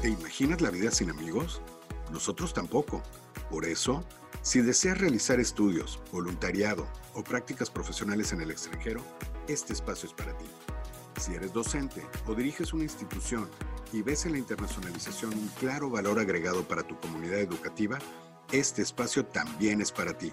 ¿Te 0.00 0.08
imaginas 0.08 0.62
la 0.62 0.70
vida 0.70 0.90
sin 0.90 1.10
amigos? 1.10 1.60
Nosotros 2.10 2.54
tampoco. 2.54 3.02
Por 3.50 3.66
eso, 3.66 4.02
si 4.40 4.62
deseas 4.62 4.96
realizar 4.96 5.38
estudios, 5.40 6.00
voluntariado 6.10 6.86
o 7.12 7.22
prácticas 7.22 7.68
profesionales 7.68 8.32
en 8.32 8.40
el 8.40 8.50
extranjero, 8.50 9.04
este 9.46 9.74
espacio 9.74 10.08
es 10.08 10.14
para 10.14 10.32
ti. 10.38 10.46
Si 11.20 11.34
eres 11.34 11.52
docente 11.52 12.02
o 12.26 12.34
diriges 12.34 12.72
una 12.72 12.84
institución 12.84 13.46
y 13.92 14.00
ves 14.00 14.24
en 14.24 14.32
la 14.32 14.38
internacionalización 14.38 15.34
un 15.34 15.48
claro 15.60 15.90
valor 15.90 16.18
agregado 16.18 16.66
para 16.66 16.82
tu 16.82 16.98
comunidad 16.98 17.40
educativa, 17.40 17.98
este 18.52 18.80
espacio 18.80 19.26
también 19.26 19.82
es 19.82 19.92
para 19.92 20.16
ti. 20.16 20.32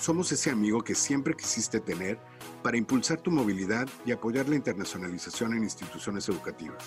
Somos 0.00 0.32
ese 0.32 0.50
amigo 0.50 0.82
que 0.82 0.94
siempre 0.94 1.34
quisiste 1.34 1.78
tener 1.78 2.18
para 2.62 2.78
impulsar 2.78 3.20
tu 3.20 3.30
movilidad 3.30 3.86
y 4.06 4.12
apoyar 4.12 4.48
la 4.48 4.56
internacionalización 4.56 5.52
en 5.52 5.64
instituciones 5.64 6.26
educativas. 6.30 6.82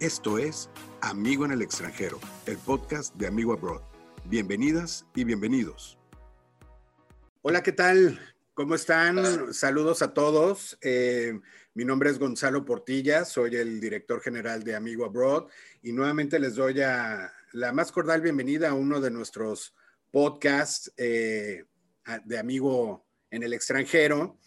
Esto 0.00 0.38
es 0.38 0.68
Amigo 1.02 1.44
en 1.44 1.52
el 1.52 1.62
extranjero, 1.62 2.18
el 2.46 2.58
podcast 2.58 3.14
de 3.14 3.28
Amigo 3.28 3.52
Abroad. 3.52 3.80
Bienvenidas 4.24 5.06
y 5.14 5.22
bienvenidos. 5.22 5.96
Hola, 7.42 7.62
¿qué 7.62 7.70
tal? 7.70 8.18
¿Cómo 8.54 8.74
están? 8.74 9.54
Saludos 9.54 10.02
a 10.02 10.12
todos. 10.12 10.76
Eh, 10.82 11.38
mi 11.74 11.84
nombre 11.84 12.10
es 12.10 12.18
Gonzalo 12.18 12.64
Portilla, 12.64 13.24
soy 13.24 13.54
el 13.54 13.80
director 13.80 14.20
general 14.20 14.64
de 14.64 14.74
Amigo 14.74 15.04
Abroad 15.04 15.44
y 15.80 15.92
nuevamente 15.92 16.40
les 16.40 16.56
doy 16.56 16.74
la 16.74 17.72
más 17.72 17.92
cordial 17.92 18.20
bienvenida 18.20 18.70
a 18.70 18.74
uno 18.74 19.00
de 19.00 19.12
nuestros 19.12 19.76
podcasts 20.10 20.92
eh, 20.96 21.66
de 22.24 22.38
Amigo 22.38 23.06
en 23.30 23.44
el 23.44 23.52
extranjero. 23.52 24.38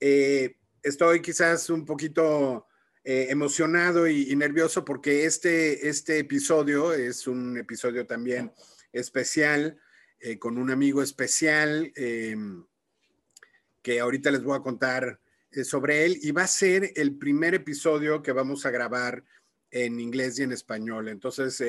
Eh, 0.00 0.56
estoy 0.82 1.20
quizás 1.20 1.68
un 1.68 1.84
poquito 1.84 2.66
eh, 3.06 3.26
emocionado 3.28 4.08
y, 4.08 4.34
nervioso 4.34 4.82
porque 4.82 5.26
este, 5.26 5.90
este 5.90 6.20
episodio 6.20 6.94
es 6.94 7.26
un 7.26 7.58
episodio 7.58 8.06
también 8.06 8.50
especial, 8.94 9.78
eh, 10.20 10.38
con 10.38 10.56
un 10.56 10.70
amigo 10.70 11.02
especial 11.02 11.92
em, 11.96 12.64
que 13.82 14.00
ahorita 14.00 14.30
les 14.30 14.42
voy 14.42 14.56
a 14.56 14.62
contar 14.62 15.20
eh, 15.50 15.64
sobre 15.64 16.06
él 16.06 16.18
y 16.22 16.30
va 16.30 16.44
a 16.44 16.46
ser 16.46 16.92
el 16.96 17.18
primer 17.18 17.54
episodio 17.54 18.22
que 18.22 18.32
vamos 18.32 18.64
a 18.64 18.70
grabar 18.70 19.22
en 19.70 20.00
inglés 20.00 20.38
y 20.38 20.44
en 20.44 20.52
español. 20.52 21.08
Entonces, 21.08 21.62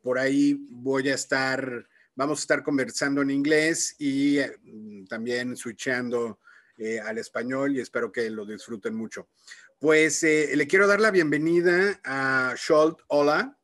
por 0.00 0.18
ahí 0.18 0.66
voy 0.70 1.10
a 1.10 1.14
estar, 1.14 1.86
vamos 2.14 2.38
a 2.38 2.42
estar 2.42 2.62
conversando 2.62 3.20
en 3.20 3.30
inglés 3.30 3.96
y 3.98 4.38
también 5.08 5.56
switchando 5.56 6.38
al 7.04 7.18
español 7.18 7.76
y 7.76 7.80
espero 7.80 8.12
que 8.12 8.30
lo 8.30 8.46
disfruten 8.46 8.94
mucho. 8.94 9.28
Pues 9.80 10.22
eh, 10.24 10.50
le 10.56 10.66
quiero 10.66 10.86
dar 10.86 11.00
la 11.00 11.10
bienvenida 11.10 11.98
a 12.04 12.54
Scholt 12.54 12.98
Ola. 13.06 13.58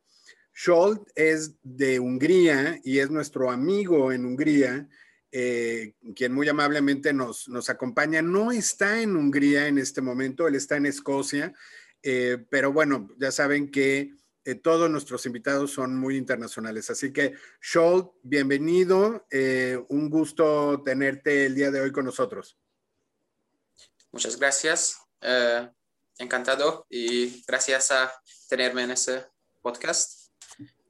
Scholt 0.51 1.07
es 1.13 1.53
de 1.61 1.99
Hungría 1.99 2.81
y 2.83 2.97
es 2.97 3.11
nuestro 3.11 3.51
amigo 3.51 4.11
en 4.11 4.25
Hungría, 4.25 4.89
eh, 5.31 5.93
quien 6.15 6.33
muy 6.33 6.49
amablemente 6.49 7.13
nos, 7.13 7.47
nos, 7.49 7.69
acompaña. 7.69 8.23
No 8.23 8.51
está 8.51 8.99
en 8.99 9.15
Hungría 9.15 9.67
en 9.67 9.77
este 9.77 10.01
momento, 10.01 10.47
él 10.47 10.55
está 10.55 10.77
en 10.77 10.87
Escocia, 10.87 11.53
eh, 12.01 12.43
pero 12.49 12.73
bueno, 12.73 13.09
ya 13.19 13.31
saben 13.31 13.69
que 13.69 14.15
todos 14.63 14.89
nuestros 14.89 15.23
invitados 15.27 15.71
son 15.71 15.95
muy 15.95 16.17
internacionales. 16.17 16.89
Así 16.89 17.13
que, 17.13 17.35
Scholt, 17.61 18.13
bienvenido. 18.23 19.27
un 19.89 20.09
gusto 20.09 20.81
tenerte 20.83 21.45
el 21.45 21.53
día 21.53 21.69
de 21.69 21.81
hoy 21.81 21.91
con 21.91 22.05
nosotros. 22.05 22.57
Muchas 24.11 24.39
gracias 24.39 24.97
encantado 26.19 26.85
y 26.89 27.43
gracias 27.47 27.91
a 27.91 28.11
tenerme 28.49 28.83
en 28.83 28.91
ese 28.91 29.25
podcast. 29.61 30.31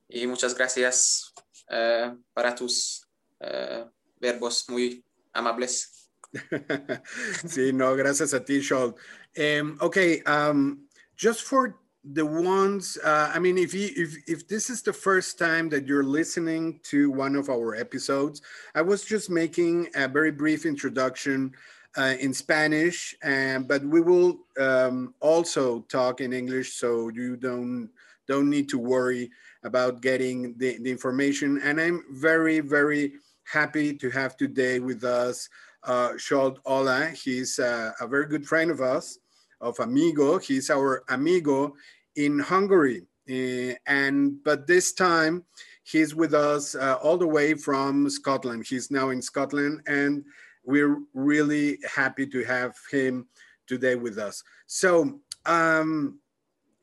Y 0.10 0.26
muchas 0.28 0.56
gracias 0.56 1.34
uh, 1.70 2.16
para 2.34 2.56
tus 2.56 3.08
uh, 3.42 3.90
verbos 4.20 4.66
muy 4.70 5.04
amables. 5.34 6.10
sí, 7.48 7.74
no, 7.74 7.96
gracias 7.96 8.34
a 8.34 8.44
ti, 8.44 8.62
Zsolt. 8.62 8.98
Um, 9.38 9.78
okay, 9.82 10.22
um, 10.24 10.88
just 11.16 11.44
for 11.44 11.78
the 12.04 12.26
ones, 12.26 12.98
uh, 13.04 13.32
I 13.34 13.40
mean, 13.40 13.58
if, 13.58 13.74
you, 13.74 13.90
if, 13.96 14.18
if 14.28 14.48
this 14.48 14.70
is 14.70 14.82
the 14.82 14.94
first 14.94 15.38
time 15.38 15.70
that 15.70 15.88
you're 15.88 16.04
listening 16.04 16.80
to 16.84 17.12
one 17.12 17.36
of 17.36 17.50
our 17.50 17.76
episodes, 17.76 18.42
I 18.74 18.82
was 18.82 19.04
just 19.04 19.30
making 19.30 19.90
a 19.96 20.08
very 20.08 20.32
brief 20.32 20.66
introduction 20.66 21.54
uh, 21.98 22.16
in 22.20 22.34
Spanish, 22.34 23.16
and 23.24 23.68
but 23.68 23.84
we 23.84 24.02
will 24.02 24.40
um, 24.60 25.14
also 25.20 25.82
talk 25.90 26.22
in 26.22 26.32
English, 26.32 26.74
so 26.74 27.10
you 27.10 27.36
don't 27.36 27.90
don't 28.28 28.50
need 28.50 28.70
to 28.70 28.78
worry 28.78 29.32
about 29.64 30.02
getting 30.02 30.54
the, 30.58 30.78
the 30.82 30.92
information. 30.92 31.60
And 31.64 31.82
I'm 31.82 32.04
very 32.12 32.60
very 32.60 33.14
happy 33.44 33.94
to 33.96 34.10
have 34.12 34.38
today 34.38 34.80
with 34.80 35.04
us 35.04 35.50
uh, 35.84 36.10
Zsolt 36.18 36.58
Ola. 36.66 37.08
He's 37.08 37.58
uh, 37.60 37.92
a 38.00 38.08
very 38.08 38.28
good 38.28 38.46
friend 38.46 38.70
of 38.70 38.82
us, 38.82 39.18
of 39.60 39.80
Amigo. 39.80 40.38
He's 40.38 40.70
our 40.70 41.04
amigo 41.10 41.74
in 42.16 42.40
Hungary, 42.40 43.08
uh, 43.30 43.74
and 43.88 44.44
but 44.44 44.68
this 44.68 44.94
time 44.94 45.44
he's 45.84 46.14
with 46.14 46.34
us 46.34 46.76
uh, 46.76 46.96
all 47.02 47.18
the 47.18 47.28
way 47.28 47.56
from 47.56 48.10
Scotland. 48.10 48.66
He's 48.68 48.92
now 48.92 49.10
in 49.10 49.22
Scotland 49.22 49.82
and 49.88 50.24
we're 50.68 51.00
really 51.14 51.80
happy 51.96 52.28
to 52.28 52.44
have 52.44 52.76
him 52.92 53.26
today 53.68 53.96
with 53.96 54.18
us. 54.20 54.44
So, 54.68 55.22
um, 55.46 56.20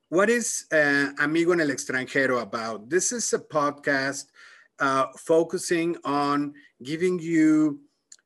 what 0.08 0.30
is 0.30 0.64
uh, 0.72 1.10
Amigo 1.20 1.52
en 1.52 1.60
el 1.60 1.68
Extranjero 1.68 2.40
about? 2.40 2.88
This 2.88 3.12
is 3.12 3.32
a 3.34 3.38
podcast 3.38 4.24
uh, 4.78 5.06
focusing 5.18 5.96
on 6.04 6.54
giving 6.82 7.18
you 7.18 7.80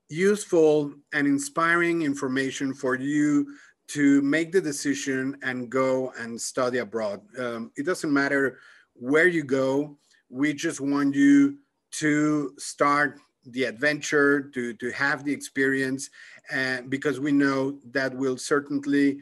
useful 0.09 0.93
and 1.13 1.27
inspiring 1.27 2.03
information 2.03 2.73
for 2.73 2.95
you 2.95 3.47
to 3.89 4.23
make 4.23 4.53
the 4.53 4.61
decision 4.61 5.37
and 5.43 5.71
go 5.71 6.13
and 6.19 6.41
study 6.41 6.79
abroad. 6.79 7.21
Um, 7.39 7.73
it 7.77 7.85
doesn't 7.85 8.13
matter 8.13 8.59
where 8.95 9.27
you 9.27 9.43
go, 9.43 9.99
we 10.29 10.53
just 10.53 10.81
want 10.81 11.15
you 11.15 11.59
to 11.93 12.53
start 12.59 13.19
the 13.53 13.65
adventure, 13.65 14.43
to, 14.43 14.73
to 14.75 14.91
have 14.91 15.25
the 15.25 15.33
experience, 15.33 16.11
and 16.51 16.91
because 16.91 17.21
we 17.21 17.33
know 17.33 17.79
that 17.91 18.15
will 18.15 18.37
certainly 18.37 19.19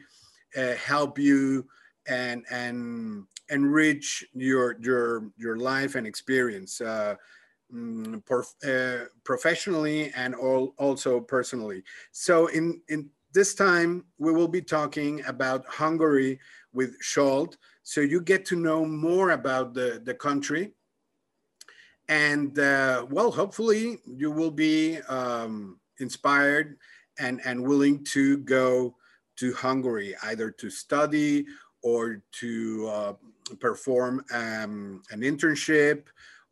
uh, 0.57 0.73
help 0.75 1.19
you 1.19 1.67
and 2.07 2.45
and 2.49 3.25
enrich 3.49 4.25
your 4.33 4.77
your 4.79 5.29
your 5.37 5.57
life 5.57 5.95
and 5.95 6.07
experience 6.07 6.81
uh, 6.81 7.15
mm, 7.73 8.21
uh, 8.65 9.05
professionally 9.23 10.11
and 10.15 10.35
all, 10.35 10.73
also 10.77 11.19
personally. 11.19 11.83
So 12.11 12.47
in 12.47 12.81
in 12.89 13.09
this 13.33 13.53
time 13.53 14.05
we 14.17 14.31
will 14.31 14.47
be 14.47 14.61
talking 14.61 15.23
about 15.25 15.65
Hungary 15.65 16.39
with 16.73 16.97
Zsolt, 17.01 17.57
so 17.83 18.01
you 18.01 18.21
get 18.21 18.45
to 18.45 18.55
know 18.55 18.85
more 18.85 19.31
about 19.31 19.73
the 19.73 20.01
the 20.03 20.13
country 20.13 20.73
and 22.09 22.57
uh, 22.59 23.05
well, 23.09 23.31
hopefully 23.31 23.99
you 24.05 24.31
will 24.31 24.51
be 24.51 24.99
um, 25.09 25.79
inspired 25.99 26.77
and, 27.19 27.41
and 27.45 27.61
willing 27.61 28.03
to 28.05 28.37
go 28.39 28.95
to 29.37 29.53
Hungary, 29.53 30.15
either 30.23 30.51
to 30.51 30.69
study 30.69 31.45
or 31.83 32.21
to 32.33 32.87
uh, 32.91 33.13
perform 33.59 34.23
um, 34.31 35.01
an 35.11 35.21
internship, 35.21 36.03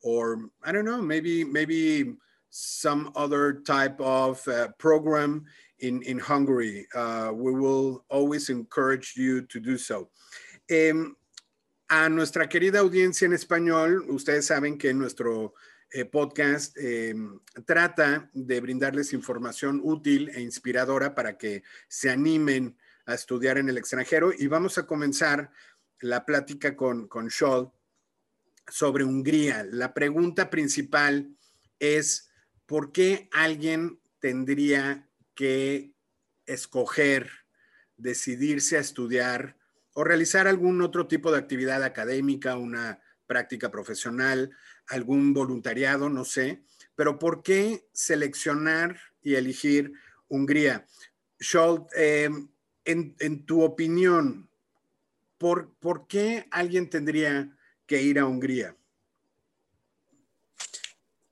or 0.04 0.50
I 0.64 0.72
don't 0.72 0.86
know, 0.86 1.02
maybe 1.02 1.44
maybe 1.44 2.16
some 2.50 3.12
other 3.16 3.62
type 3.66 4.00
of 4.00 4.46
uh, 4.48 4.70
program 4.78 5.46
in 5.80 6.02
in 6.04 6.20
Hungary. 6.20 6.88
Uh, 6.94 7.32
we 7.34 7.54
will 7.54 8.06
always 8.10 8.50
encourage 8.50 9.14
you 9.18 9.42
to 9.44 9.60
do 9.60 9.78
so. 9.78 10.10
Um, 10.72 11.16
A 11.98 12.10
nuestra 12.10 12.50
querida 12.50 12.80
audiencia 12.80 13.26
en 13.26 13.32
español, 13.32 14.04
ustedes 14.10 14.48
saben 14.48 14.78
que 14.78 14.94
nuestro 14.94 15.54
eh, 15.90 16.04
podcast 16.04 16.78
em, 16.78 17.40
trata 17.66 18.30
de 18.34 18.60
brindarles 18.60 19.14
información 19.14 19.80
útil 19.82 20.28
e 20.36 20.42
inspiradora 20.42 21.16
para 21.16 21.38
que 21.38 21.64
se 21.88 22.10
animen 22.10 22.78
a 23.06 23.14
estudiar 23.14 23.58
en 23.60 23.70
el 23.70 23.78
extranjero 23.78 24.34
y 24.38 24.48
vamos 24.48 24.78
a 24.78 24.86
comenzar 24.86 25.52
la 26.02 26.26
plática 26.26 26.76
con, 26.76 27.08
con 27.08 27.30
sobre 27.32 29.06
Hungría. 29.06 29.64
La 29.64 29.94
pregunta 29.94 30.50
principal 30.50 31.34
es, 31.80 32.30
¿por 32.66 32.92
qué 32.92 33.30
alguien 33.32 34.02
tendría 34.20 35.08
que 35.34 35.94
escoger, 36.46 37.30
decidirse 37.96 38.76
a 38.76 38.82
estudiar 38.82 39.56
o 39.96 40.04
realizar 40.04 40.48
algún 40.48 40.82
otro 40.82 41.08
tipo 41.08 41.32
de 41.32 41.38
actividad 41.38 41.82
académica, 41.82 42.58
una 42.58 43.02
práctica 43.28 43.72
profesional, 43.72 44.52
algún 44.88 45.34
voluntariado, 45.34 46.10
no 46.10 46.26
sé, 46.26 46.64
pero 46.96 47.18
¿por 47.18 47.42
qué 47.44 47.88
seleccionar 47.94 49.00
y 49.22 49.36
elegir 49.36 49.94
Hungría? 50.28 50.86
Scholt, 51.42 51.88
eh, 51.96 52.30
en, 52.84 53.46
tu 53.46 53.64
opinión, 53.64 54.50
¿por, 55.38 55.74
¿por 55.80 56.08
qué 56.08 56.46
alguien 56.52 56.90
tendría 56.90 57.58
que 57.88 58.02
ir 58.02 58.20
a 58.20 58.26
Hungría? 58.26 58.76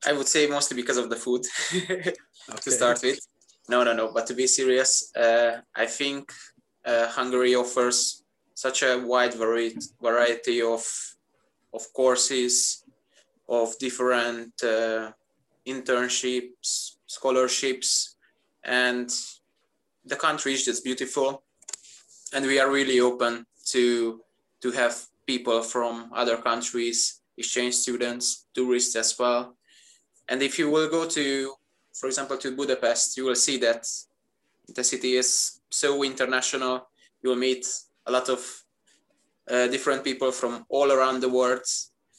I 0.06 0.14
would 0.14 0.28
say 0.28 0.48
mostly 0.48 0.76
because 0.76 0.98
of 0.98 1.10
the 1.10 1.16
food 1.16 1.46
to 2.64 2.72
start 2.72 3.02
with. 3.04 3.20
No, 3.70 3.84
no, 3.84 3.94
no. 3.94 4.12
But 4.12 4.26
to 4.28 4.34
be 4.34 4.48
serious, 4.48 5.12
uh, 5.16 5.62
I 5.76 5.86
think 5.86 6.32
uh, 6.86 7.08
Hungary 7.08 7.56
offers 7.56 8.23
such 8.54 8.84
a 8.84 8.98
wide 8.98 9.34
variety 9.34 9.80
variety 10.02 10.62
of 10.62 10.84
of 11.74 11.92
courses, 11.94 12.84
of 13.50 13.78
different 13.80 14.54
uh, 14.64 15.12
internships, 15.66 16.98
scholarships, 17.08 18.16
and 18.64 19.10
the 20.06 20.16
country 20.16 20.54
is 20.54 20.66
just 20.66 20.84
beautiful. 20.84 21.44
And 22.34 22.46
we 22.46 22.60
are 22.60 22.72
really 22.72 23.00
open 23.00 23.46
to 23.68 24.22
to 24.62 24.72
have 24.72 24.96
people 25.26 25.62
from 25.62 26.10
other 26.14 26.38
countries, 26.38 27.22
exchange 27.38 27.76
students, 27.76 28.46
tourists 28.54 28.96
as 28.96 29.18
well. 29.18 29.56
And 30.30 30.42
if 30.42 30.58
you 30.58 30.70
will 30.70 30.90
go 30.90 31.08
to, 31.08 31.54
for 31.94 32.08
example, 32.08 32.38
to 32.38 32.56
Budapest, 32.56 33.18
you 33.18 33.26
will 33.26 33.36
see 33.36 33.58
that 33.58 33.86
the 34.74 34.84
city 34.84 35.16
is 35.16 35.60
so 35.70 36.04
international. 36.04 36.88
You 37.22 37.32
will 37.32 37.38
meet 37.38 37.66
a 38.06 38.12
lot 38.12 38.30
of 38.30 38.64
uh, 39.50 39.68
different 39.68 40.04
people 40.04 40.32
from 40.32 40.66
all 40.70 40.92
around 40.92 41.22
the 41.22 41.30
world. 41.30 41.66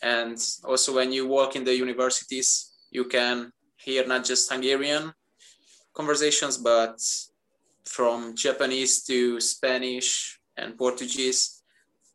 And 0.02 0.38
also 0.64 0.94
when 0.94 1.12
you 1.12 1.26
walk 1.26 1.56
in 1.56 1.64
the 1.64 1.74
universities, 1.74 2.72
you 2.90 3.04
can 3.04 3.50
hear 3.76 4.06
not 4.06 4.24
just 4.24 4.50
Hungarian 4.52 5.12
conversations, 5.94 6.58
but 6.58 7.00
from 7.84 8.34
Japanese 8.34 9.02
to 9.04 9.40
Spanish 9.40 10.40
and 10.56 10.76
Portuguese. 10.76 11.62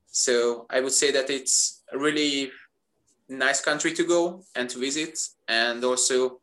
So 0.08 0.66
I 0.70 0.82
would 0.82 0.94
say 0.94 1.12
that 1.12 1.30
it's 1.30 1.84
a 1.92 1.98
really 1.98 2.52
nice 3.28 3.62
country 3.62 3.94
to 3.94 4.04
go 4.04 4.44
and 4.56 4.70
to 4.70 4.80
visit 4.80 5.18
and 5.48 5.84
also 5.84 6.40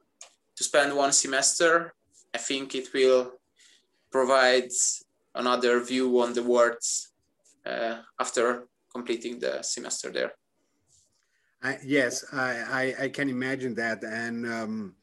to 0.57 0.65
spend 0.65 0.97
one 0.97 1.13
semester. 1.13 1.95
I 2.35 2.39
think 2.39 2.75
it 2.75 2.93
will 2.95 3.33
provide 4.11 4.71
another 5.35 5.81
view 5.81 6.21
on 6.21 6.33
the 6.33 6.43
world 6.43 6.79
after 8.21 8.69
completing 8.95 9.39
the 9.39 9.63
semester 9.63 10.11
there. 10.11 10.33
I, 11.63 11.79
yes, 11.85 12.25
I, 12.33 12.51
I, 12.81 13.05
I, 13.05 13.09
can 13.09 13.29
imagine 13.29 13.75
that. 13.77 14.03
And 14.05 14.47
um, 14.47 14.95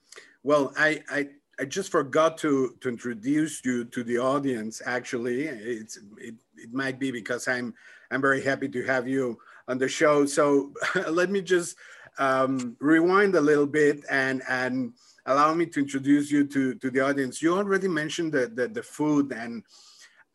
well, 0.44 0.74
I, 0.78 1.02
I, 1.10 1.30
I 1.60 1.66
just 1.66 1.92
forgot 1.92 2.38
to, 2.40 2.76
to 2.82 2.90
introduce 2.90 3.64
you 3.66 3.86
to 3.86 4.04
the 4.04 4.18
audience. 4.18 4.82
Actually, 4.86 5.44
it's 5.44 5.98
it, 6.18 6.36
it 6.58 6.74
might 6.74 7.00
be 7.00 7.12
because 7.12 7.48
I'm 7.48 7.74
I'm 8.12 8.22
very 8.22 8.42
happy 8.42 8.70
to 8.70 8.84
have 8.84 9.08
you 9.08 9.38
on 9.68 9.78
the 9.78 9.88
show. 9.88 10.26
So 10.26 10.74
let 11.10 11.30
me 11.30 11.42
just 11.42 11.76
um, 12.18 12.76
rewind 12.80 13.36
a 13.36 13.42
little 13.42 13.68
bit 13.68 14.04
and 14.10 14.42
and 14.48 14.94
allow 15.26 15.54
me 15.54 15.66
to 15.68 15.80
introduce 15.80 16.32
you 16.32 16.46
to 16.48 16.76
to 16.76 16.90
the 16.92 17.02
audience. 17.02 17.42
You 17.42 17.58
already 17.58 17.88
mentioned 17.88 18.32
the 18.32 18.48
the, 18.48 18.68
the 18.68 18.84
food 18.84 19.32
and. 19.32 19.64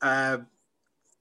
Uh, 0.00 0.38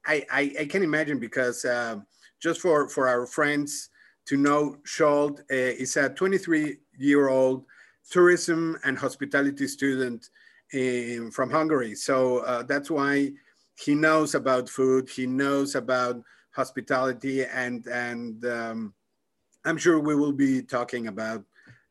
I, 0.08 0.26
I, 0.32 0.56
I, 0.62 0.66
can 0.66 0.84
imagine 0.84 1.20
because 1.20 1.66
uh, 1.66 1.98
just 2.42 2.62
for, 2.62 2.88
for 2.88 3.08
our 3.08 3.26
friends 3.26 3.90
to 4.28 4.38
know, 4.38 4.78
Zsolt 4.86 5.40
uh, 5.40 5.44
is 5.52 5.98
a 5.98 6.10
23 6.10 6.78
year 6.98 7.30
old 7.30 7.66
tourism 8.10 8.78
and 8.84 8.98
hospitality 8.98 9.68
student 9.68 10.30
in, 10.74 11.32
from 11.32 11.50
Hungary. 11.50 11.96
So 11.96 12.40
uh, 12.40 12.64
that's 12.64 12.90
why 12.90 13.34
he 13.78 13.96
knows 13.96 14.34
about 14.34 14.70
food, 14.70 15.10
he 15.10 15.28
knows 15.28 15.76
about 15.76 16.22
hospitality, 16.52 17.46
and, 17.46 17.86
and 17.88 18.44
um, 18.46 18.94
I'm 19.66 19.78
sure 19.78 20.00
we 20.00 20.16
will 20.16 20.32
be 20.32 20.62
talking 20.62 21.08
about 21.08 21.44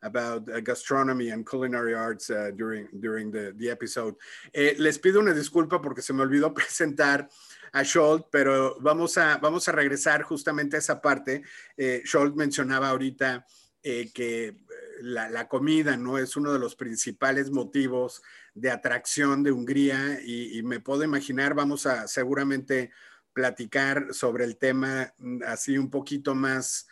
about 0.07 0.49
uh, 0.49 0.61
gastronomy 0.61 1.31
and 1.31 1.45
culinary 1.45 1.95
arts 1.95 2.31
uh, 2.31 2.51
during, 2.57 2.89
during 3.01 3.31
the, 3.31 3.53
the 3.59 3.71
episode. 3.71 4.15
Eh, 4.55 4.75
les 4.79 4.99
pido 4.99 5.21
una 5.21 5.35
disculpa 5.35 5.83
porque 5.83 6.03
se 6.03 6.13
me 6.13 6.23
olvidó 6.23 6.55
presentar 6.55 7.29
a 7.77 7.85
Scholt, 7.85 8.29
pero 8.31 8.77
vamos 8.81 9.19
a, 9.19 9.37
vamos 9.37 9.69
a 9.69 9.73
regresar 9.73 10.23
justamente 10.23 10.77
a 10.77 10.79
esa 10.79 11.01
parte. 11.01 11.43
Eh, 11.77 12.03
Scholt 12.07 12.35
mencionaba 12.35 12.89
ahorita 12.89 13.47
eh, 13.83 14.11
que 14.15 14.47
eh, 14.47 14.57
la, 15.03 15.47
comida 15.47 15.97
no 15.97 16.17
es 16.17 16.37
uno 16.37 16.55
de 16.55 16.59
los 16.59 16.75
principales 16.75 17.51
motivos 17.51 18.23
de 18.55 18.71
atracción 18.71 19.43
de 19.43 19.53
Hungría 19.53 20.21
y, 20.25 20.63
me 20.63 20.81
puedo 20.81 21.05
imaginar, 21.05 21.53
vamos 21.53 21.85
a 21.85 22.09
seguramente 22.09 22.91
platicar 23.35 24.15
sobre 24.15 24.45
el 24.45 24.57
tema 24.57 25.13
mm, 25.19 25.43
así 25.47 25.77
un 25.77 25.91
poquito 25.91 26.35
más 26.35 26.89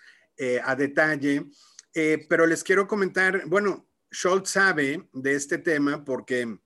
a 0.64 0.74
detalle, 0.74 1.46
pero 1.94 2.46
les 2.46 2.64
quiero 2.64 2.88
comentar, 2.88 3.46
bueno, 3.46 3.88
Scholt 4.12 4.46
sabe 4.46 5.08
de 5.12 5.34
este 5.34 5.58
tema 5.58 6.04
porque 6.04 6.58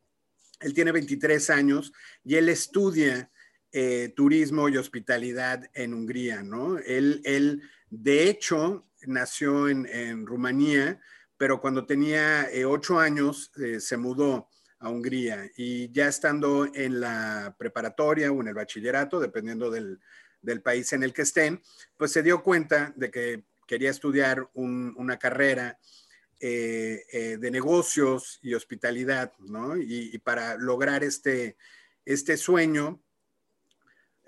él 0.60 0.74
tiene 0.74 0.92
23 0.92 1.50
años 1.50 1.92
y 2.24 2.36
él 2.36 2.48
estudia 2.48 3.30
eh, 3.70 4.12
turismo 4.16 4.68
y 4.68 4.76
hospitalidad 4.76 5.70
en 5.74 5.94
Hungría, 5.94 6.42
¿no? 6.42 6.78
Él, 6.78 7.20
él 7.24 7.62
de 7.90 8.28
hecho, 8.28 8.86
nació 9.06 9.68
en, 9.68 9.86
en, 9.86 10.26
Rumanía, 10.26 11.00
pero 11.36 11.60
cuando 11.60 11.86
tenía 11.86 12.50
eh, 12.50 12.64
ocho 12.64 12.98
años 12.98 13.52
eh, 13.62 13.78
se 13.80 13.96
mudó 13.96 14.48
a 14.80 14.88
Hungría 14.88 15.50
y 15.56 15.90
ya 15.92 16.08
estando 16.08 16.66
en 16.74 17.00
la 17.00 17.56
preparatoria 17.58 18.32
o 18.32 18.40
en 18.40 18.48
el 18.48 18.54
bachillerato, 18.54 19.20
dependiendo 19.20 19.70
del, 19.70 20.00
del 20.40 20.62
país 20.62 20.92
en 20.92 21.02
el 21.02 21.12
que 21.12 21.22
estén, 21.22 21.60
pues 21.96 22.12
se 22.12 22.22
dio 22.22 22.42
cuenta 22.42 22.92
de 22.96 23.10
que 23.10 23.44
quería 23.68 23.90
estudiar 23.90 24.48
un, 24.54 24.94
una 24.96 25.16
carrera 25.16 25.78
de 26.40 27.48
negocios 27.50 28.38
y 28.42 28.54
hospitalidad, 28.54 29.32
¿no? 29.40 29.76
Y, 29.76 30.10
y, 30.12 30.18
para 30.18 30.56
lograr 30.56 31.02
este, 31.02 31.56
este 32.04 32.36
sueño, 32.36 33.02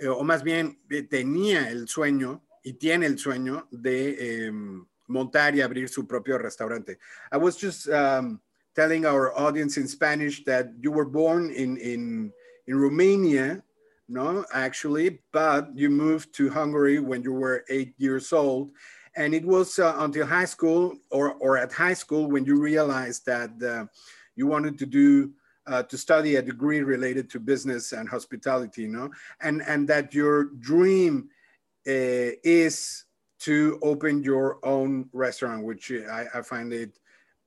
eh, 0.01 0.09
o 0.09 0.23
más 0.25 0.43
bien 0.43 0.81
eh, 0.91 1.03
tenía 1.03 1.71
el 1.71 1.87
sueño 1.87 2.43
y 2.63 2.75
tiene 2.75 3.07
el 3.07 3.19
sueño 3.19 3.69
de 3.71 4.49
um, 4.51 4.87
montar 5.09 5.55
y 5.55 5.61
abrir 5.61 5.89
su 5.91 6.07
propio 6.07 6.39
restaurante. 6.39 6.99
I 7.31 7.37
was 7.37 7.57
just 7.57 7.87
um, 7.89 8.41
telling 8.75 9.05
our 9.05 9.33
audience 9.39 9.79
in 9.79 9.87
Spanish 9.87 10.43
that 10.45 10.73
you 10.81 10.91
were 10.91 11.05
born 11.05 11.51
in, 11.51 11.77
in, 11.77 12.33
in 12.67 12.77
Romania, 12.77 13.63
no, 14.09 14.45
actually, 14.53 15.21
but 15.33 15.69
you 15.75 15.91
moved 15.91 16.35
to 16.35 16.51
Hungary 16.51 16.99
when 16.99 17.23
you 17.23 17.33
were 17.33 17.65
eight 17.69 17.95
years 17.99 18.33
old. 18.33 18.73
And 19.17 19.35
it 19.35 19.45
was 19.45 19.79
uh, 19.79 19.97
until 19.99 20.27
high 20.27 20.45
school 20.45 20.95
or, 21.11 21.35
or 21.35 21.59
at 21.59 21.73
high 21.73 21.95
school 21.95 22.31
when 22.31 22.45
you 22.45 22.61
realized 22.61 23.27
that 23.27 23.51
uh, 23.63 23.87
you 24.37 24.47
wanted 24.47 24.79
to 24.79 24.87
do 24.87 25.33
uh, 25.67 25.83
to 25.85 25.99
study 25.99 26.37
a 26.37 26.43
degree 26.43 26.81
related 26.81 27.31
to 27.31 27.41
business 27.41 27.93
and 27.93 28.09
hospitality, 28.09 28.83
you 28.83 28.89
know, 28.89 29.11
and 29.41 29.63
and 29.67 29.87
that 29.89 30.15
your 30.15 30.45
dream 30.61 31.29
uh, 31.87 32.33
is 32.43 33.05
to 33.41 33.79
open 33.83 34.23
your 34.23 34.59
own 34.65 35.09
restaurant, 35.13 35.65
which 35.65 35.93
I, 35.93 36.27
I 36.35 36.43
find 36.43 36.73
it 36.73 36.99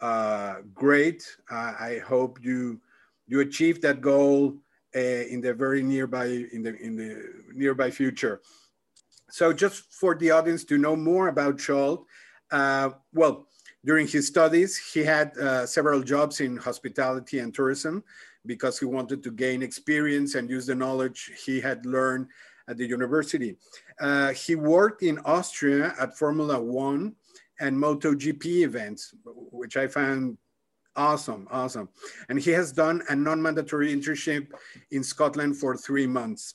uh, 0.02 0.58
great. 0.74 1.24
I 1.50 2.02
hope 2.06 2.40
you 2.42 2.80
you 3.28 3.40
achieve 3.40 3.82
that 3.82 4.02
goal 4.02 4.56
uh, 4.96 5.00
in 5.00 5.42
the 5.42 5.54
very 5.54 5.82
nearby 5.82 6.26
in 6.26 6.64
the 6.64 6.76
in 6.82 6.96
the 6.96 7.44
nearby 7.54 7.90
future. 7.90 8.42
So, 9.34 9.52
just 9.52 9.92
for 9.92 10.14
the 10.14 10.30
audience 10.30 10.64
to 10.66 10.78
know 10.78 10.96
more 10.96 11.30
about 11.30 11.58
Zsolt, 11.58 12.06
uh, 12.52 12.92
well 13.16 13.48
during 13.84 14.08
his 14.08 14.28
studies, 14.28 14.78
he 14.78 15.04
had 15.04 15.36
uh, 15.40 15.66
several 15.66 16.04
jobs 16.04 16.40
in 16.40 16.56
hospitality 16.56 17.40
and 17.40 17.52
tourism 17.52 18.04
because 18.46 18.78
he 18.78 18.86
wanted 18.86 19.24
to 19.24 19.32
gain 19.32 19.64
experience 19.64 20.36
and 20.36 20.52
use 20.52 20.68
the 20.68 20.76
knowledge 20.76 21.32
he 21.44 21.60
had 21.60 21.84
learned 21.84 22.28
at 22.68 22.78
the 22.78 22.86
university. 22.86 23.58
Uh, 24.00 24.34
he 24.34 24.54
worked 24.54 25.02
in 25.02 25.18
Austria 25.26 25.96
at 26.00 26.16
Formula 26.16 26.62
One 26.62 27.16
and 27.60 27.76
MotoGP 27.76 28.46
events, 28.62 29.16
which 29.26 29.78
I 29.78 29.88
found 29.88 30.38
awesome, 30.96 31.48
awesome. 31.50 31.90
And 32.30 32.40
he 32.40 32.52
has 32.52 32.72
done 32.72 33.02
a 33.10 33.16
non-mandatory 33.16 33.92
internship 33.92 34.52
in 34.92 35.04
Scotland 35.04 35.58
for 35.58 35.76
three 35.76 36.06
months. 36.06 36.54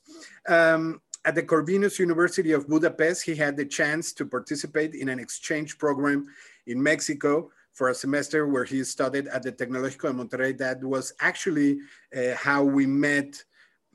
Um, 0.49 1.01
at 1.29 1.35
the 1.35 1.43
Corvinus 1.43 1.99
University 1.99 2.53
of 2.53 2.67
Budapest, 2.67 3.23
he 3.23 3.35
had 3.35 3.55
the 3.55 3.67
chance 3.67 4.15
to 4.15 4.25
participate 4.25 4.95
in 4.95 5.11
an 5.11 5.19
exchange 5.19 5.77
program 5.77 6.27
in 6.67 6.83
Mexico 6.83 7.51
for 7.75 7.91
a 7.91 7.95
semester 7.95 8.47
where 8.47 8.65
he 8.65 8.83
studied 8.83 9.29
at 9.29 9.43
the 9.43 9.53
Tecnológico 9.53 10.09
de 10.09 10.15
Monterrey. 10.15 10.57
That 10.57 10.83
was 10.83 11.13
actually 11.21 11.81
uh, 12.17 12.35
how 12.35 12.65
we 12.65 12.87
met 12.87 13.45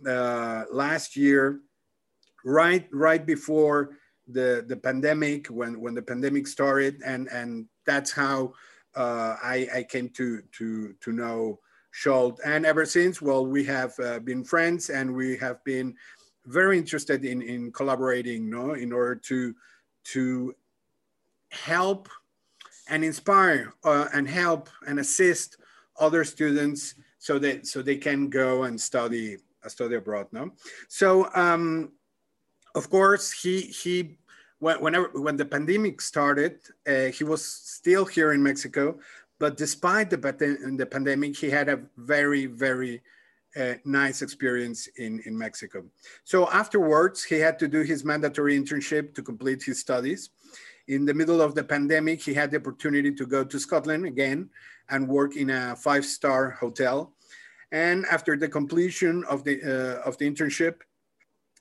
uh, 0.07 0.65
last 0.71 1.15
year, 1.15 1.61
right 2.45 2.87
right 2.91 3.25
before 3.25 3.97
the 4.27 4.63
the 4.67 4.77
pandemic, 4.77 5.47
when 5.47 5.81
when 5.81 5.95
the 5.95 6.03
pandemic 6.03 6.45
started, 6.45 7.01
and 7.03 7.27
and 7.29 7.65
that's 7.83 8.11
how 8.11 8.53
uh, 8.95 9.37
I, 9.41 9.67
I 9.77 9.83
came 9.89 10.09
to 10.19 10.43
to 10.57 10.93
to 11.01 11.11
know 11.11 11.59
Zsolt. 11.99 12.37
And 12.45 12.63
ever 12.63 12.85
since, 12.85 13.23
well, 13.23 13.43
we 13.43 13.63
have 13.65 13.93
uh, 13.99 14.19
been 14.19 14.43
friends, 14.43 14.91
and 14.91 15.15
we 15.15 15.35
have 15.37 15.63
been 15.63 15.95
very 16.45 16.77
interested 16.77 17.25
in 17.25 17.41
in 17.41 17.71
collaborating, 17.71 18.49
no, 18.49 18.73
in 18.73 18.91
order 18.91 19.15
to 19.15 19.55
to 20.05 20.55
help 21.51 22.09
and 22.89 23.03
inspire 23.03 23.73
uh, 23.83 24.07
and 24.13 24.27
help 24.27 24.69
and 24.87 24.99
assist 24.99 25.57
other 25.99 26.23
students 26.23 26.95
so 27.19 27.39
that 27.39 27.65
so 27.67 27.81
they 27.81 27.95
can 27.95 28.29
go 28.29 28.63
and 28.63 28.79
study 28.79 29.37
uh, 29.63 29.69
study 29.69 29.95
abroad. 29.95 30.27
No, 30.31 30.51
so 30.87 31.29
um, 31.35 31.91
of 32.75 32.89
course 32.89 33.31
he 33.31 33.61
he 33.61 34.17
whenever 34.59 35.09
when 35.13 35.37
the 35.37 35.45
pandemic 35.45 36.01
started, 36.01 36.59
uh, 36.87 37.05
he 37.05 37.23
was 37.23 37.43
still 37.45 38.05
here 38.05 38.33
in 38.33 38.41
Mexico, 38.41 38.97
but 39.39 39.57
despite 39.57 40.09
the, 40.09 40.17
the 40.77 40.85
pandemic, 40.85 41.35
he 41.35 41.49
had 41.49 41.69
a 41.69 41.81
very 41.97 42.45
very 42.45 43.01
uh, 43.59 43.73
nice 43.85 44.21
experience 44.21 44.87
in, 44.97 45.21
in 45.25 45.37
Mexico. 45.37 45.83
So 46.23 46.49
afterwards, 46.49 47.23
he 47.23 47.39
had 47.39 47.59
to 47.59 47.67
do 47.67 47.81
his 47.81 48.03
mandatory 48.03 48.57
internship 48.59 49.13
to 49.15 49.21
complete 49.21 49.63
his 49.63 49.79
studies. 49.79 50.29
In 50.87 51.05
the 51.05 51.13
middle 51.13 51.41
of 51.41 51.55
the 51.55 51.63
pandemic, 51.63 52.21
he 52.21 52.33
had 52.33 52.51
the 52.51 52.57
opportunity 52.57 53.11
to 53.13 53.25
go 53.25 53.43
to 53.43 53.59
Scotland 53.59 54.05
again 54.05 54.49
and 54.89 55.07
work 55.07 55.35
in 55.35 55.49
a 55.49 55.75
five-star 55.75 56.51
hotel. 56.51 57.13
And 57.71 58.05
after 58.07 58.35
the 58.37 58.49
completion 58.49 59.23
of 59.25 59.43
the, 59.43 59.61
uh, 59.63 60.07
of 60.07 60.17
the 60.17 60.29
internship, 60.29 60.81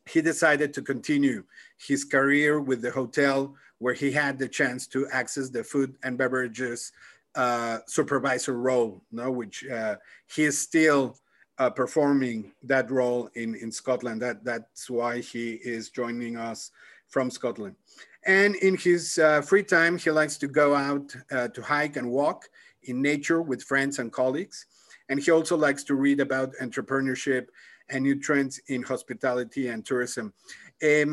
he 0.06 0.20
decided 0.20 0.74
to 0.74 0.82
continue 0.82 1.44
his 1.78 2.04
career 2.04 2.60
with 2.60 2.82
the 2.82 2.90
hotel 2.90 3.54
where 3.78 3.94
he 3.94 4.10
had 4.10 4.38
the 4.38 4.48
chance 4.48 4.86
to 4.88 5.08
access 5.08 5.50
the 5.50 5.62
food 5.62 5.96
and 6.02 6.18
beverages 6.18 6.92
uh, 7.34 7.78
supervisor 7.86 8.54
role, 8.54 9.02
no, 9.10 9.30
which 9.30 9.66
uh, 9.66 9.96
he 10.34 10.44
is 10.44 10.58
still 10.58 11.16
uh, 11.58 11.70
performing 11.70 12.52
that 12.62 12.90
role 12.90 13.28
in, 13.34 13.54
in 13.54 13.70
Scotland. 13.70 14.20
That, 14.22 14.44
that's 14.44 14.88
why 14.88 15.20
he 15.20 15.52
is 15.62 15.90
joining 15.90 16.36
us 16.36 16.70
from 17.08 17.30
Scotland. 17.30 17.76
And 18.24 18.54
in 18.56 18.76
his 18.76 19.18
uh, 19.18 19.42
free 19.42 19.64
time, 19.64 19.98
he 19.98 20.10
likes 20.10 20.36
to 20.38 20.48
go 20.48 20.74
out 20.74 21.14
uh, 21.30 21.48
to 21.48 21.62
hike 21.62 21.96
and 21.96 22.10
walk 22.10 22.48
in 22.84 23.02
nature 23.02 23.42
with 23.42 23.62
friends 23.62 23.98
and 23.98 24.12
colleagues. 24.12 24.66
And 25.08 25.20
he 25.20 25.30
also 25.30 25.56
likes 25.56 25.84
to 25.84 25.94
read 25.94 26.20
about 26.20 26.52
entrepreneurship 26.62 27.46
and 27.88 28.02
new 28.04 28.18
trends 28.18 28.60
in 28.68 28.82
hospitality 28.82 29.68
and 29.68 29.84
tourism. 29.84 30.32
Eh, 30.80 31.04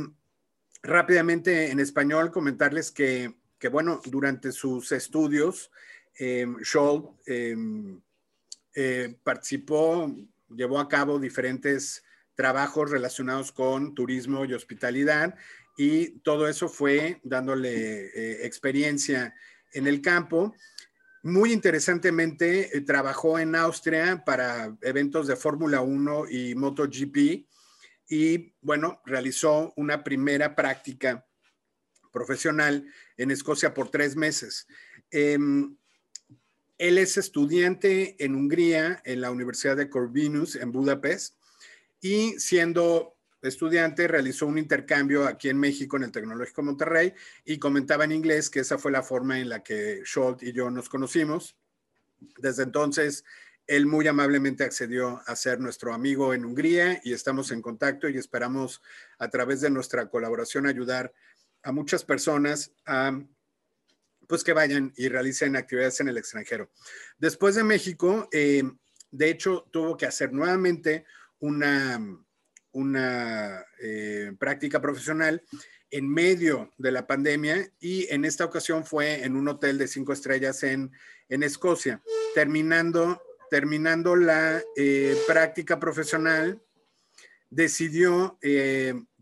rápidamente 0.83 1.69
en 1.69 1.79
español 1.79 2.31
comentarles 2.31 2.91
que, 2.91 3.33
que, 3.59 3.69
bueno, 3.69 3.99
durante 4.05 4.51
sus 4.51 4.91
estudios, 4.91 5.69
eh, 6.19 6.45
Zsolt 6.63 7.15
em, 7.27 8.01
eh, 8.75 9.15
participó, 9.23 10.15
llevó 10.49 10.79
a 10.79 10.87
cabo 10.87 11.19
diferentes 11.19 12.03
trabajos 12.35 12.89
relacionados 12.89 13.51
con 13.51 13.93
turismo 13.93 14.45
y 14.45 14.53
hospitalidad 14.53 15.35
y 15.77 16.19
todo 16.19 16.47
eso 16.47 16.67
fue 16.69 17.19
dándole 17.23 18.07
eh, 18.07 18.45
experiencia 18.45 19.33
en 19.73 19.87
el 19.87 20.01
campo. 20.01 20.53
Muy 21.23 21.51
interesantemente, 21.51 22.75
eh, 22.77 22.81
trabajó 22.81 23.39
en 23.39 23.55
Austria 23.55 24.23
para 24.25 24.75
eventos 24.81 25.27
de 25.27 25.35
Fórmula 25.35 25.81
1 25.81 26.29
y 26.29 26.55
MotoGP 26.55 27.45
y, 28.09 28.53
bueno, 28.61 29.01
realizó 29.05 29.73
una 29.75 30.03
primera 30.03 30.55
práctica 30.55 31.25
profesional 32.11 32.85
en 33.17 33.31
Escocia 33.31 33.73
por 33.73 33.89
tres 33.89 34.15
meses. 34.15 34.67
Em, 35.11 35.77
él 36.79 36.97
es 36.97 37.17
estudiante 37.17 38.15
en 38.23 38.35
Hungría, 38.35 39.01
en 39.03 39.21
la 39.21 39.31
Universidad 39.31 39.77
de 39.77 39.89
Corvinus, 39.89 40.55
en 40.55 40.71
Budapest, 40.71 41.35
y 42.01 42.39
siendo 42.39 43.17
estudiante 43.41 44.07
realizó 44.07 44.47
un 44.47 44.57
intercambio 44.57 45.27
aquí 45.27 45.49
en 45.49 45.59
México, 45.59 45.97
en 45.97 46.03
el 46.03 46.11
Tecnológico 46.11 46.63
Monterrey, 46.63 47.13
y 47.43 47.59
comentaba 47.59 48.05
en 48.05 48.13
inglés 48.13 48.49
que 48.49 48.61
esa 48.61 48.77
fue 48.77 48.91
la 48.91 49.03
forma 49.03 49.39
en 49.39 49.49
la 49.49 49.61
que 49.61 50.01
Scholt 50.05 50.41
y 50.41 50.53
yo 50.53 50.71
nos 50.71 50.87
conocimos. 50.87 51.57
Desde 52.37 52.63
entonces, 52.63 53.25
él 53.67 53.85
muy 53.85 54.07
amablemente 54.07 54.63
accedió 54.63 55.21
a 55.27 55.35
ser 55.35 55.59
nuestro 55.59 55.93
amigo 55.93 56.33
en 56.33 56.45
Hungría 56.45 57.01
y 57.03 57.11
estamos 57.11 57.51
en 57.51 57.61
contacto 57.61 58.07
y 58.07 58.17
esperamos 58.17 58.81
a 59.19 59.29
través 59.29 59.59
de 59.61 59.69
nuestra 59.69 60.09
colaboración 60.09 60.65
ayudar 60.65 61.13
a 61.61 61.73
muchas 61.73 62.05
personas 62.05 62.71
a 62.85 63.19
pues 64.29 64.43
que 64.43 64.53
vayan 64.53 64.93
y 64.95 65.09
realicen 65.09 65.55
actividades 65.55 65.99
en 66.01 66.07
el 66.07 66.17
extranjero. 66.19 66.69
Después 67.17 67.55
de 67.55 67.63
México, 67.63 68.29
eh, 68.31 68.61
de 69.09 69.29
hecho, 69.31 69.67
tuvo 69.71 69.97
que 69.97 70.05
hacer 70.05 70.31
nuevamente 70.31 71.03
una, 71.39 71.99
una 72.71 73.65
eh, 73.81 74.31
práctica 74.39 74.79
profesional 74.79 75.41
en 75.89 76.07
medio 76.07 76.71
de 76.77 76.91
la 76.91 77.07
pandemia 77.07 77.71
y 77.79 78.05
en 78.13 78.23
esta 78.23 78.45
ocasión 78.45 78.85
fue 78.85 79.23
en 79.23 79.35
un 79.35 79.47
hotel 79.47 79.79
de 79.79 79.87
cinco 79.87 80.13
estrellas 80.13 80.61
en, 80.61 80.91
en 81.27 81.41
Escocia, 81.41 82.03
terminando, 82.35 83.19
terminando 83.49 84.15
la 84.15 84.61
eh, 84.75 85.17
práctica 85.25 85.79
profesional, 85.79 86.61
decidió 87.49 88.37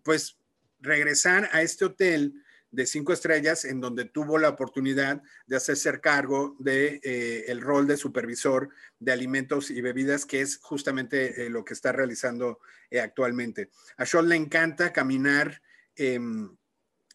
pues 0.03 0.37
regresar 0.81 1.49
a 1.53 1.61
este 1.61 1.85
hotel 1.85 2.43
de 2.71 2.85
cinco 2.85 3.13
estrellas 3.13 3.65
en 3.65 3.79
donde 3.79 4.05
tuvo 4.05 4.37
la 4.37 4.49
oportunidad 4.49 5.21
de 5.45 5.55
hacerse 5.55 5.99
cargo 5.99 6.55
de 6.59 6.99
eh, 7.03 7.57
rol 7.59 7.87
de 7.87 7.97
supervisor 7.97 8.69
de 8.99 9.11
alimentos 9.11 9.71
y 9.71 9.81
bebidas, 9.81 10.25
que 10.25 10.41
es 10.41 10.57
justamente 10.57 11.45
eh, 11.45 11.49
lo 11.49 11.63
que 11.63 11.73
está 11.73 11.91
realizando 11.91 12.59
eh, 12.89 12.99
actualmente. 12.99 13.69
A 13.97 14.05
Sean 14.05 14.29
le 14.29 14.35
encanta 14.35 14.91
caminar 14.91 15.61
em, 15.95 16.49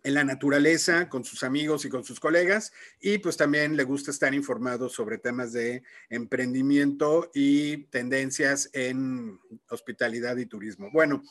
en 0.04 0.14
la 0.14 0.24
naturaleza 0.24 1.08
con 1.08 1.24
sus 1.24 1.42
amigos 1.42 1.84
y 1.84 1.88
con 1.88 2.04
sus 2.04 2.18
colegas 2.18 2.72
y 3.00 3.18
pues 3.18 3.36
también 3.36 3.76
le 3.76 3.84
gusta 3.84 4.10
estar 4.10 4.34
informado 4.34 4.88
sobre 4.88 5.18
temas 5.18 5.52
de 5.52 5.82
emprendimiento 6.10 7.30
y 7.34 7.84
tendencias 7.84 8.68
en 8.72 9.38
hospitalidad 9.68 10.36
y 10.38 10.46
turismo. 10.46 10.90
Bueno, 10.92 11.22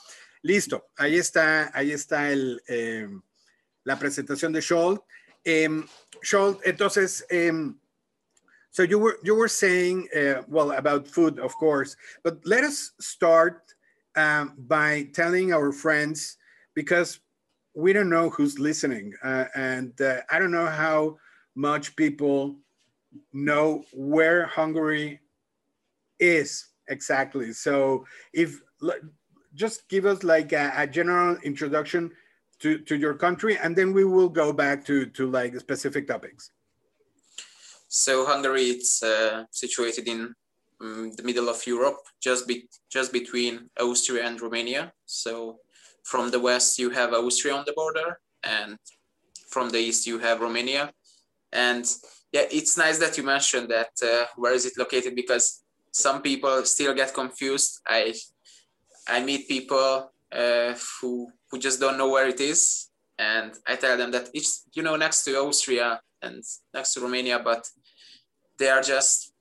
listo, 0.41 0.87
ahí 0.95 1.17
está, 1.17 1.75
ahí 1.77 1.91
está 1.91 2.31
el 2.31 2.61
em, 2.67 3.21
la 3.85 3.97
presentación 3.97 4.53
de 4.53 4.61
Zsolt. 4.61 5.01
Um, 5.45 5.87
Zsolt, 6.23 6.61
entonces, 6.65 7.23
um, 7.31 7.79
so 8.71 8.83
you 8.83 8.99
were 8.99 9.17
you 9.23 9.35
were 9.35 9.49
saying 9.49 10.07
uh, 10.15 10.43
well 10.47 10.71
about 10.71 11.07
food, 11.07 11.39
of 11.39 11.55
course, 11.57 11.95
but 12.23 12.39
let 12.45 12.63
us 12.63 12.91
start 12.99 13.61
um, 14.15 14.53
by 14.57 15.09
telling 15.13 15.53
our 15.53 15.71
friends 15.71 16.37
because 16.73 17.19
we 17.73 17.91
don't 17.91 18.09
know 18.09 18.29
who's 18.29 18.59
listening, 18.59 19.13
uh, 19.23 19.45
and 19.55 19.99
uh, 20.01 20.21
I 20.29 20.39
don't 20.39 20.51
know 20.51 20.67
how 20.67 21.17
much 21.55 21.95
people 21.95 22.55
know 23.33 23.83
where 23.93 24.45
Hungary 24.45 25.19
is 26.19 26.67
exactly. 26.87 27.51
So 27.51 28.05
if 28.31 28.61
just 29.53 29.87
give 29.89 30.05
us 30.05 30.23
like 30.23 30.53
a, 30.53 30.71
a 30.77 30.87
general 30.87 31.37
introduction 31.43 32.11
to, 32.61 32.79
to 32.79 32.95
your 32.95 33.13
country, 33.13 33.57
and 33.57 33.75
then 33.75 33.93
we 33.93 34.05
will 34.05 34.29
go 34.29 34.53
back 34.53 34.85
to, 34.85 35.05
to 35.07 35.29
like 35.29 35.59
specific 35.59 36.07
topics. 36.07 36.51
So 37.87 38.25
Hungary, 38.25 38.63
it's 38.63 39.03
uh, 39.03 39.43
situated 39.51 40.07
in 40.07 40.33
um, 40.79 41.11
the 41.17 41.23
middle 41.23 41.49
of 41.49 41.65
Europe, 41.67 41.97
just 42.21 42.47
be, 42.47 42.69
just 42.89 43.11
between 43.11 43.69
Austria 43.79 44.25
and 44.25 44.39
Romania. 44.39 44.93
So 45.05 45.59
from 46.03 46.31
the 46.31 46.39
west 46.39 46.79
you 46.79 46.89
have 46.91 47.13
Austria 47.13 47.53
on 47.55 47.63
the 47.65 47.73
border, 47.73 48.19
and 48.43 48.77
from 49.49 49.69
the 49.69 49.77
east 49.77 50.07
you 50.07 50.19
have 50.19 50.39
Romania. 50.39 50.91
And 51.51 51.85
yeah, 52.31 52.45
it's 52.49 52.77
nice 52.77 52.97
that 52.99 53.17
you 53.17 53.23
mentioned 53.23 53.69
that. 53.69 53.91
Uh, 54.01 54.25
where 54.37 54.53
is 54.53 54.65
it 54.65 54.77
located? 54.77 55.15
Because 55.15 55.63
some 55.91 56.21
people 56.21 56.63
still 56.63 56.93
get 56.93 57.13
confused. 57.13 57.81
I 57.87 58.13
I 59.07 59.23
meet 59.23 59.47
people 59.47 60.11
uh, 60.31 60.73
who 61.01 61.27
who 61.51 61.59
just 61.59 61.79
don't 61.79 61.97
know 61.97 62.09
where 62.09 62.27
it 62.27 62.39
is, 62.39 62.89
and 63.19 63.51
I 63.67 63.75
tell 63.75 63.97
them 63.97 64.11
that 64.11 64.29
it's 64.33 64.63
you 64.73 64.83
know 64.83 64.95
next 64.95 65.23
to 65.25 65.35
Austria 65.37 66.01
and 66.21 66.43
next 66.73 66.93
to 66.93 67.01
Romania, 67.01 67.39
but 67.39 67.67
they 68.57 68.69
are 68.69 68.81
just 68.81 69.33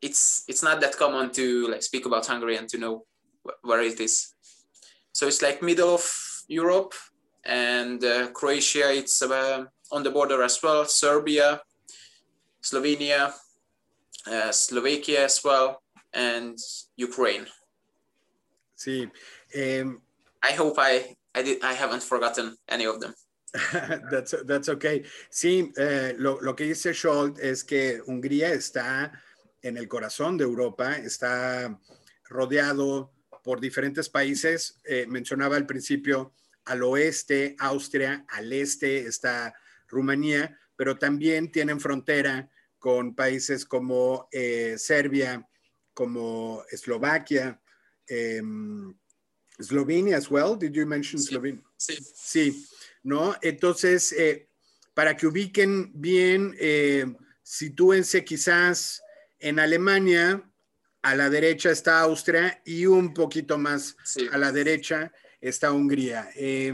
it's 0.00 0.44
it's 0.48 0.62
not 0.62 0.80
that 0.80 0.96
common 0.96 1.30
to 1.32 1.68
like 1.68 1.82
speak 1.82 2.06
about 2.06 2.26
Hungary 2.26 2.56
and 2.56 2.68
to 2.68 2.78
know 2.78 3.04
wh 3.44 3.52
where 3.62 3.82
it 3.82 4.00
is. 4.00 4.34
So 5.12 5.26
it's 5.26 5.42
like 5.42 5.62
middle 5.62 5.94
of 5.94 6.04
Europe, 6.48 6.94
and 7.44 8.02
uh, 8.04 8.28
Croatia. 8.28 8.92
It's 8.92 9.22
uh, 9.22 9.64
on 9.90 10.02
the 10.02 10.10
border 10.10 10.42
as 10.42 10.62
well. 10.62 10.84
Serbia, 10.84 11.60
Slovenia, 12.62 13.32
uh, 14.26 14.52
Slovakia 14.52 15.24
as 15.24 15.42
well, 15.44 15.82
and 16.12 16.58
Ukraine. 16.96 17.46
See, 18.76 19.10
Um, 19.54 20.00
I 20.42 20.52
hope 20.52 20.76
I 20.78 21.14
I, 21.34 21.42
did, 21.42 21.62
I 21.62 21.74
haven't 21.74 22.02
forgotten 22.02 22.56
any 22.68 22.86
of 22.86 23.00
them. 23.00 23.14
that's, 24.10 24.34
that's 24.46 24.68
okay. 24.68 25.02
Sí, 25.30 25.72
eh, 25.76 26.14
lo, 26.18 26.38
lo, 26.40 26.54
que 26.54 26.64
dice 26.64 26.94
Scholt 26.94 27.38
es 27.38 27.64
que 27.64 28.00
Hungría 28.06 28.52
está 28.52 29.12
en 29.60 29.76
el 29.76 29.88
corazón 29.88 30.38
de 30.38 30.44
Europa, 30.44 30.96
está 30.96 31.78
rodeado 32.28 33.12
por 33.44 33.60
diferentes 33.60 34.08
países. 34.08 34.80
Eh, 34.84 35.06
mencionaba 35.06 35.56
al 35.56 35.66
principio 35.66 36.32
al 36.64 36.82
oeste 36.82 37.56
Austria, 37.58 38.24
al 38.28 38.52
este 38.52 39.06
está 39.06 39.54
Rumanía, 39.88 40.58
pero 40.76 40.96
también 40.96 41.50
tienen 41.50 41.80
frontera 41.80 42.48
con 42.78 43.14
países 43.14 43.64
como 43.64 44.28
eh, 44.32 44.76
Serbia, 44.78 45.46
como 45.94 46.64
Eslovaquia, 46.70 47.60
um, 48.40 48.94
Slovenia 49.58 50.16
as 50.16 50.30
well. 50.30 50.56
Did 50.56 50.72
you 50.74 50.86
mention 50.86 51.20
sí, 51.20 51.28
Slovenia? 51.28 51.62
Sí. 51.76 51.98
Sí, 52.14 52.66
¿no? 53.02 53.34
Entonces, 53.42 54.12
eh, 54.12 54.48
para 54.94 55.16
que 55.16 55.26
ubiquen 55.26 55.90
bien, 55.94 56.54
eh, 56.58 57.06
sitúense 57.42 58.24
quizás 58.24 59.02
en 59.38 59.58
Alemania, 59.58 60.42
a 61.02 61.16
la 61.16 61.28
derecha 61.28 61.70
está 61.70 62.00
Austria 62.00 62.62
y 62.64 62.86
un 62.86 63.12
poquito 63.12 63.58
más 63.58 63.96
Sí. 64.04 64.28
a 64.30 64.38
la 64.38 64.52
derecha 64.52 65.12
está 65.40 65.72
Hungría. 65.72 66.30
Eh, 66.36 66.72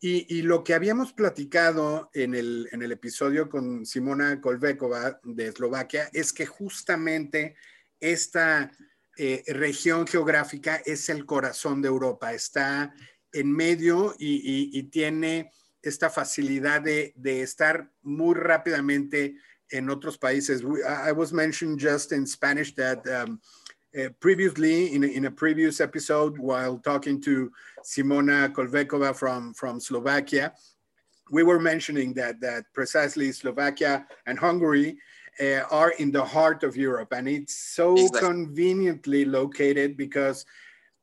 y, 0.00 0.38
y 0.38 0.42
lo 0.42 0.62
que 0.62 0.74
habíamos 0.74 1.12
platicado 1.12 2.10
en 2.12 2.34
el, 2.34 2.68
en 2.70 2.82
el 2.82 2.92
episodio 2.92 3.48
con 3.48 3.84
Simona 3.86 4.40
Kolbekova 4.40 5.18
de 5.24 5.48
Eslovaquia 5.48 6.10
es 6.12 6.32
que 6.32 6.46
justamente 6.46 7.56
esta 7.98 8.70
eh, 9.18 9.42
región 9.48 10.06
geográfica 10.06 10.82
es 10.84 11.08
el 11.08 11.24
corazón 11.24 11.80
de 11.82 11.88
Europa, 11.88 12.32
está 12.32 12.92
en 13.32 13.50
medio 13.52 14.14
y, 14.18 14.36
y- 14.36 14.78
y 14.78 14.82
tiene 14.84 15.50
esta 15.82 16.08
facilidad 16.08 16.80
de, 16.82 17.12
de 17.16 17.42
estar 17.42 17.90
muy 18.02 18.34
rápidamente 18.34 19.36
en 19.70 19.90
otros 19.90 20.16
países. 20.18 20.62
We- 20.62 20.82
I 20.82 21.12
was 21.12 21.32
mentioned 21.32 21.78
just 21.80 22.12
in 22.12 22.26
Spanish 22.26 22.74
that 22.76 23.06
um, 23.06 23.40
uh, 23.96 24.08
previously, 24.20 24.94
in 24.94 25.04
a, 25.04 25.06
in 25.06 25.26
a 25.26 25.30
previous 25.30 25.80
episode, 25.80 26.38
while 26.38 26.78
talking 26.78 27.20
to 27.22 27.50
Simona 27.84 28.48
Kolvekova 28.52 29.14
from, 29.14 29.52
from 29.54 29.78
Slovakia, 29.80 30.52
we 31.30 31.42
were 31.42 31.58
mentioning 31.60 32.12
that, 32.14 32.40
that 32.40 32.64
precisely 32.74 33.32
Slovakia 33.32 34.06
and 34.26 34.38
Hungary 34.38 34.96
uh, 35.40 35.62
are 35.70 35.90
in 35.98 36.12
the 36.12 36.24
heart 36.24 36.62
of 36.62 36.76
Europe. 36.76 37.12
And 37.12 37.28
it's 37.28 37.56
so 37.74 37.94
Exactly. 37.94 38.20
conveniently 38.20 39.24
located 39.24 39.96
because 39.96 40.44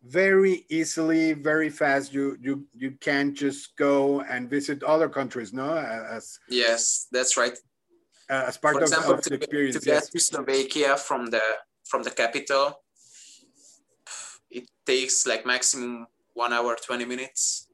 very 0.04 0.66
easily, 0.70 1.34
very 1.34 1.70
fast, 1.70 2.14
you, 2.14 2.38
you, 2.42 2.66
you 2.76 2.92
can 3.00 3.36
just 3.36 3.76
go 3.76 4.22
and 4.22 4.50
visit 4.50 4.82
other 4.84 5.08
countries, 5.10 5.54
no? 5.54 5.78
As, 5.78 6.40
Yes, 6.50 7.08
that's 7.12 7.38
right. 7.38 7.58
as 8.30 8.58
part 8.58 8.76
For 8.76 8.80
of, 8.80 8.84
example, 8.84 9.14
of 9.14 9.22
to, 9.22 9.30
the 9.30 9.36
experience. 9.36 9.76
to 9.76 9.82
get 9.86 9.94
yes. 9.94 10.10
to 10.10 10.20
Slovakia 10.20 10.98
from 10.98 11.28
the 11.28 11.42
from 11.84 12.04
the 12.04 12.12
capital, 12.12 12.80
it 14.50 14.64
takes 14.86 15.28
like 15.28 15.46
maximum 15.46 16.08
one 16.34 16.54
hour 16.54 16.78
twenty 16.80 17.04
minutes. 17.04 17.68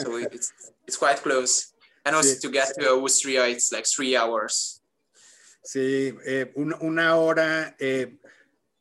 So 0.00 0.16
it's 0.32 0.52
it's 0.88 0.96
quite 0.96 1.20
close. 1.20 1.74
And 2.06 2.16
also 2.16 2.38
to 2.40 2.48
get 2.48 2.72
to 2.78 2.88
Austria, 3.02 3.44
it's 3.48 3.70
like 3.72 3.84
three 3.86 4.16
hours. 4.16 4.75
Sí, 5.66 6.14
eh, 6.24 6.52
un- 6.54 6.74
una 6.80 7.16
hora, 7.16 7.74
eh, 7.80 8.18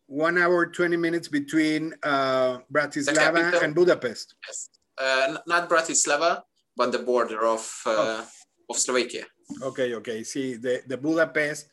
one 0.07 0.37
hour, 0.37 0.67
20 0.71 0.97
minutes 0.97 1.27
between 1.29 1.93
uh, 2.03 2.59
Bratislava 2.71 3.33
capital. 3.41 3.63
and 3.63 3.73
Budapest. 3.75 4.35
Yes. 4.47 4.69
Uh, 4.97 5.37
not 5.47 5.67
Bratislava, 5.67 6.43
but 6.77 6.91
the 6.91 6.99
border 6.99 7.43
of 7.45 7.81
uh, 7.87 8.23
of 8.69 8.77
Slovakia. 8.77 9.25
Ok, 9.63 9.79
ok, 9.97 10.09
sí, 10.23 10.57
de, 10.61 10.83
de 10.85 10.95
Budapest, 10.97 11.69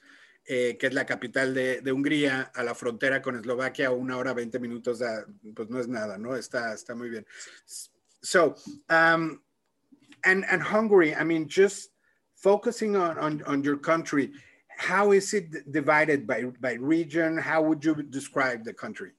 eh, 0.46 0.76
que 0.78 0.86
es 0.88 0.94
la 0.94 1.04
capital 1.04 1.52
de, 1.54 1.82
de 1.82 1.92
Hungría, 1.92 2.50
a 2.54 2.62
la 2.62 2.74
frontera 2.74 3.20
con 3.20 3.36
Eslovaquia, 3.36 3.90
una 3.90 4.16
hora, 4.16 4.32
20 4.32 4.58
minutos, 4.58 5.02
ah, 5.02 5.24
pues 5.54 5.68
no 5.68 5.78
es 5.78 5.88
nada, 5.88 6.16
¿no? 6.18 6.34
Está, 6.36 6.72
está 6.74 6.94
muy 6.94 7.10
bien. 7.10 7.26
So, 8.22 8.56
um, 8.88 9.40
and, 10.24 10.44
and 10.50 10.62
Hungary, 10.62 11.14
I 11.14 11.22
mean, 11.24 11.48
just 11.48 11.90
focusing 12.34 12.96
on, 12.96 13.18
on, 13.18 13.42
on 13.46 13.62
your 13.62 13.76
country, 13.78 14.32
how 14.82 15.12
is 15.12 15.32
it 15.32 15.70
divided 15.70 16.26
by, 16.26 16.42
by 16.60 16.72
region? 16.74 17.38
How 17.38 17.62
would 17.62 17.84
you 17.84 17.94
describe 18.02 18.64
the 18.64 18.74
country? 18.74 19.12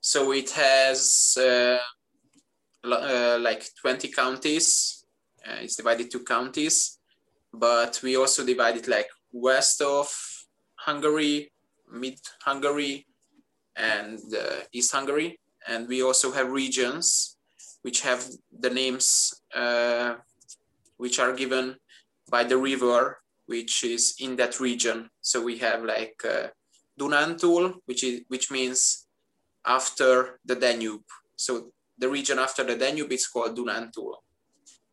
So 0.00 0.32
it 0.32 0.50
has 0.52 1.36
uh, 1.38 1.78
uh, 2.82 3.38
like 3.40 3.62
20 3.80 4.08
counties. 4.08 5.04
Uh, 5.46 5.58
it's 5.60 5.76
divided 5.76 6.10
to 6.12 6.20
counties, 6.20 6.98
but 7.52 8.00
we 8.02 8.16
also 8.16 8.44
divide 8.44 8.76
it 8.78 8.88
like 8.88 9.08
west 9.32 9.82
of 9.82 10.08
Hungary, 10.76 11.52
mid 11.92 12.18
Hungary, 12.42 13.06
and 13.76 14.18
uh, 14.34 14.60
East 14.72 14.92
Hungary. 14.92 15.38
And 15.68 15.86
we 15.88 16.02
also 16.02 16.32
have 16.32 16.50
regions 16.50 17.36
which 17.82 18.00
have 18.00 18.26
the 18.58 18.70
names 18.70 19.34
uh, 19.54 20.14
which 20.96 21.18
are 21.18 21.34
given 21.34 21.76
by 22.30 22.44
the 22.44 22.56
river 22.56 23.21
which 23.46 23.84
is 23.84 24.14
in 24.20 24.36
that 24.36 24.60
region. 24.60 25.10
So 25.20 25.42
we 25.42 25.58
have 25.58 25.84
like 25.84 26.22
uh, 26.24 26.48
Dunántúl, 26.98 27.74
which 27.86 28.04
is 28.04 28.22
which 28.28 28.50
means 28.50 29.06
after 29.66 30.40
the 30.44 30.56
Danube. 30.56 31.04
So 31.36 31.72
the 31.98 32.08
region 32.08 32.38
after 32.38 32.64
the 32.64 32.76
Danube 32.76 33.12
is 33.12 33.26
called 33.26 33.56
Dunántúl. 33.56 34.14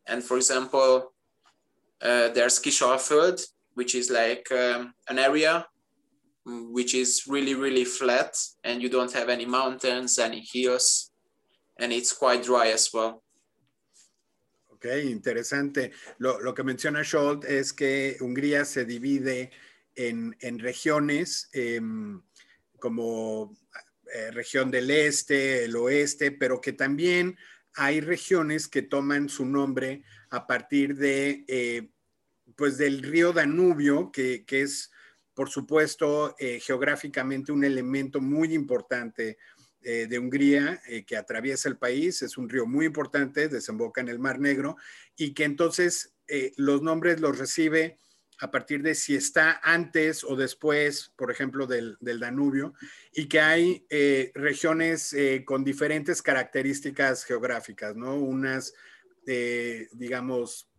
And 0.07 0.23
for 0.23 0.37
example, 0.37 1.13
uh, 2.01 2.29
there's 2.29 2.59
Kisalföld, 2.59 3.41
which 3.73 3.95
is 3.95 4.09
like 4.09 4.51
um, 4.51 4.93
an 5.07 5.19
area 5.19 5.65
mm, 6.47 6.71
which 6.71 6.95
is 6.95 7.25
really, 7.27 7.55
really 7.55 7.85
flat 7.85 8.35
and 8.63 8.81
you 8.81 8.89
don't 8.89 9.13
have 9.13 9.29
any 9.29 9.45
mountains, 9.45 10.17
any 10.17 10.45
hills, 10.51 11.11
and 11.79 11.91
it's 11.93 12.13
quite 12.13 12.43
dry 12.43 12.67
as 12.67 12.89
well. 12.93 13.21
Ok, 14.79 14.85
interesante. 15.03 15.91
Lo, 16.19 16.53
que 16.53 16.63
menciona 16.63 17.03
Scholt 17.03 17.43
es 17.43 17.73
que 17.73 18.15
Hungría 18.21 18.63
se 18.63 18.85
divide 18.85 19.51
en, 19.93 20.33
regiones 20.57 21.49
em, 21.51 22.21
como 22.79 23.57
eh, 24.13 24.31
región 24.31 24.71
del 24.71 24.89
este, 24.89 25.65
el 25.65 25.75
oeste, 25.75 26.31
pero 26.31 26.61
que 26.61 26.71
también 26.71 27.37
hay 27.73 27.99
regiones 27.99 28.69
que 28.69 28.81
toman 28.81 29.27
su 29.27 29.45
nombre 29.45 30.03
a 30.29 30.47
partir 30.47 30.95
de, 30.95 31.43
eh, 31.49 31.89
pues 32.55 32.77
del 32.77 33.03
río 33.03 33.33
Danubio, 33.33 34.13
que, 34.13 34.45
que 34.45 34.61
es, 34.61 34.91
por 35.33 35.49
supuesto, 35.49 36.37
eh, 36.39 36.61
geográficamente 36.61 37.51
un 37.51 37.65
elemento 37.65 38.21
muy 38.21 38.53
importante 38.53 39.37
eh, 39.81 40.07
de 40.07 40.19
Hungría 40.19 40.81
eh, 40.87 41.05
que 41.05 41.15
atraviesa 41.15 41.69
el 41.69 41.77
país, 41.77 42.21
es 42.21 42.37
un 42.37 42.49
río 42.49 42.65
muy 42.65 42.85
importante, 42.85 43.47
desemboca 43.47 44.01
en 44.01 44.09
el 44.09 44.19
Mar 44.19 44.39
Negro 44.39 44.75
y 45.15 45.33
que 45.33 45.45
entonces 45.45 46.13
eh, 46.27 46.51
los 46.57 46.81
nombres 46.81 47.21
los 47.21 47.37
recibe 47.37 47.97
a 48.39 48.51
partir 48.51 48.81
de 48.81 48.95
si 48.95 49.15
está 49.15 49.59
antes 49.63 50.23
o 50.23 50.35
después, 50.35 51.13
por 51.15 51.31
ejemplo, 51.31 51.67
del, 51.67 51.97
del 51.99 52.19
Danubio, 52.19 52.73
y 53.11 53.27
que 53.27 53.41
hay 53.41 53.85
regiones 54.33 55.13
con 55.43 55.65
diferentes 55.65 56.21
características 56.21 57.25
geográficas, 57.25 57.97
¿no? 57.97 58.15
Unas, 58.15 58.73
digamos, 59.91 60.69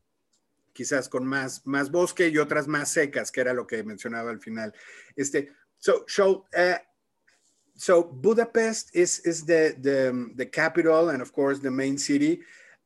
quizás 0.73 1.11
con 1.11 1.27
más, 1.27 1.67
más 1.67 1.91
bosque 1.91 2.29
y 2.29 2.39
otras 2.39 2.67
más 2.67 2.91
secas, 2.91 3.31
que 3.31 3.43
era 3.43 3.53
lo 3.53 3.67
que 3.67 3.85
mencionaba 3.85 4.31
al 4.31 4.41
final. 4.41 4.73
Este, 5.15 5.53
so, 5.77 6.07
uh, 6.17 6.90
so 7.81 8.03
Budapest 8.03 8.91
is 8.93 9.21
is 9.21 9.47
the, 9.47 9.75
the 9.81 10.31
the 10.37 10.45
capital 10.45 11.09
and 11.09 11.23
of 11.23 11.33
course 11.33 11.61
the 11.61 11.71
main 11.71 11.97
city, 11.97 12.41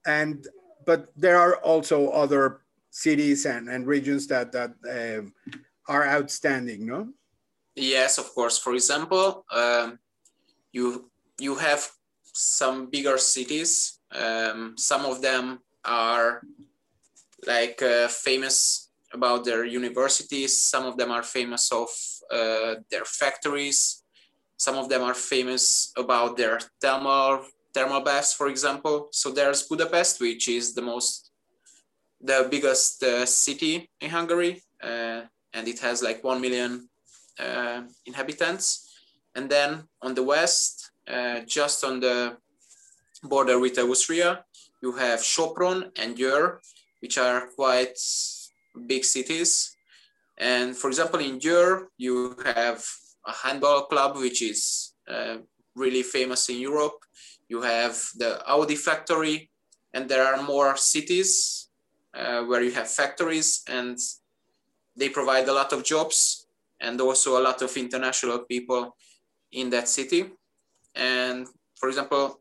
and 0.07 0.47
but 0.87 1.11
there 1.17 1.37
are 1.37 1.57
also 1.57 2.11
other 2.11 2.63
cities 2.91 3.45
and, 3.45 3.69
and 3.69 3.89
regions 3.89 4.29
that 4.29 4.53
that 4.53 4.71
um, 4.87 5.35
are 5.89 6.07
outstanding, 6.07 6.87
no? 6.87 7.09
Yes, 7.75 8.19
of 8.19 8.33
course. 8.35 8.57
For 8.57 8.75
example, 8.75 9.45
um, 9.51 9.99
you 10.71 11.11
you 11.41 11.57
have 11.57 11.91
some 12.23 12.89
bigger 12.89 13.19
cities. 13.19 13.99
Um, 14.15 14.75
some 14.79 15.05
of 15.05 15.21
them 15.21 15.59
are 15.85 16.43
like 17.49 17.83
uh, 17.83 18.07
famous 18.07 18.91
about 19.13 19.45
their 19.45 19.65
universities. 19.65 20.63
Some 20.63 20.87
of 20.87 20.97
them 20.97 21.11
are 21.11 21.25
famous 21.25 21.73
of 21.73 21.89
uh, 22.31 22.77
their 22.91 23.05
factories. 23.05 24.04
Some 24.57 24.77
of 24.77 24.89
them 24.89 25.03
are 25.03 25.15
famous 25.15 25.93
about 25.97 26.37
their 26.37 26.61
thermal 26.81 27.45
thermal 27.75 28.01
baths, 28.01 28.33
for 28.33 28.49
example. 28.49 29.09
So 29.11 29.31
there's 29.31 29.65
Budapest, 29.65 30.21
which 30.21 30.49
is 30.49 30.75
the 30.75 30.83
most 30.83 31.31
the 32.21 32.47
biggest 32.51 33.03
uh, 33.03 33.27
city 33.27 33.91
in 34.01 34.11
Hungary, 34.11 34.63
uh, 34.83 35.23
and 35.53 35.69
it 35.69 35.79
has 35.81 36.03
like 36.03 36.25
one 36.25 36.41
million 36.41 36.89
uh, 37.39 37.83
inhabitants. 38.07 38.89
And 39.35 39.51
then 39.51 39.89
on 40.01 40.15
the 40.15 40.23
west, 40.23 40.93
uh, 41.07 41.41
just 41.41 41.85
on 41.85 42.01
the 42.01 42.39
border 43.23 43.59
with 43.59 43.79
Austria, 43.79 44.45
you 44.83 44.93
have 44.93 45.21
Sopron 45.21 45.91
and 45.99 46.17
Győr, 46.17 46.61
which 47.01 47.19
are 47.19 47.49
quite 47.57 47.99
big 48.87 49.05
cities. 49.05 49.77
And 50.39 50.77
for 50.77 50.89
example, 50.89 51.21
in 51.21 51.39
Győr, 51.39 51.87
you 51.99 52.37
have 52.45 52.85
a 53.27 53.33
handball 53.33 53.87
club, 53.87 54.17
which 54.17 54.43
is 54.43 54.95
uh, 55.09 55.37
really 55.75 56.03
famous 56.03 56.49
in 56.49 56.59
Europe. 56.59 56.99
You 57.49 57.63
have 57.63 58.01
the 58.17 58.43
Audi 58.47 58.77
factory, 58.77 59.51
and 59.93 60.09
there 60.09 60.25
are 60.25 60.43
more 60.43 60.77
cities 60.77 61.69
uh, 62.15 62.43
where 62.43 62.63
you 62.63 62.73
have 62.73 62.89
factories 62.89 63.63
and 63.69 63.99
they 64.97 65.09
provide 65.09 65.49
a 65.49 65.53
lot 65.53 65.73
of 65.73 65.85
jobs 65.85 66.47
and 66.81 67.01
also 67.01 67.39
a 67.39 67.43
lot 67.43 67.63
of 67.63 67.77
international 67.77 68.41
people 68.41 68.97
in 69.53 69.71
that 69.71 69.89
city. 69.89 70.31
And 70.95 71.47
for 71.79 71.89
example, 71.89 72.41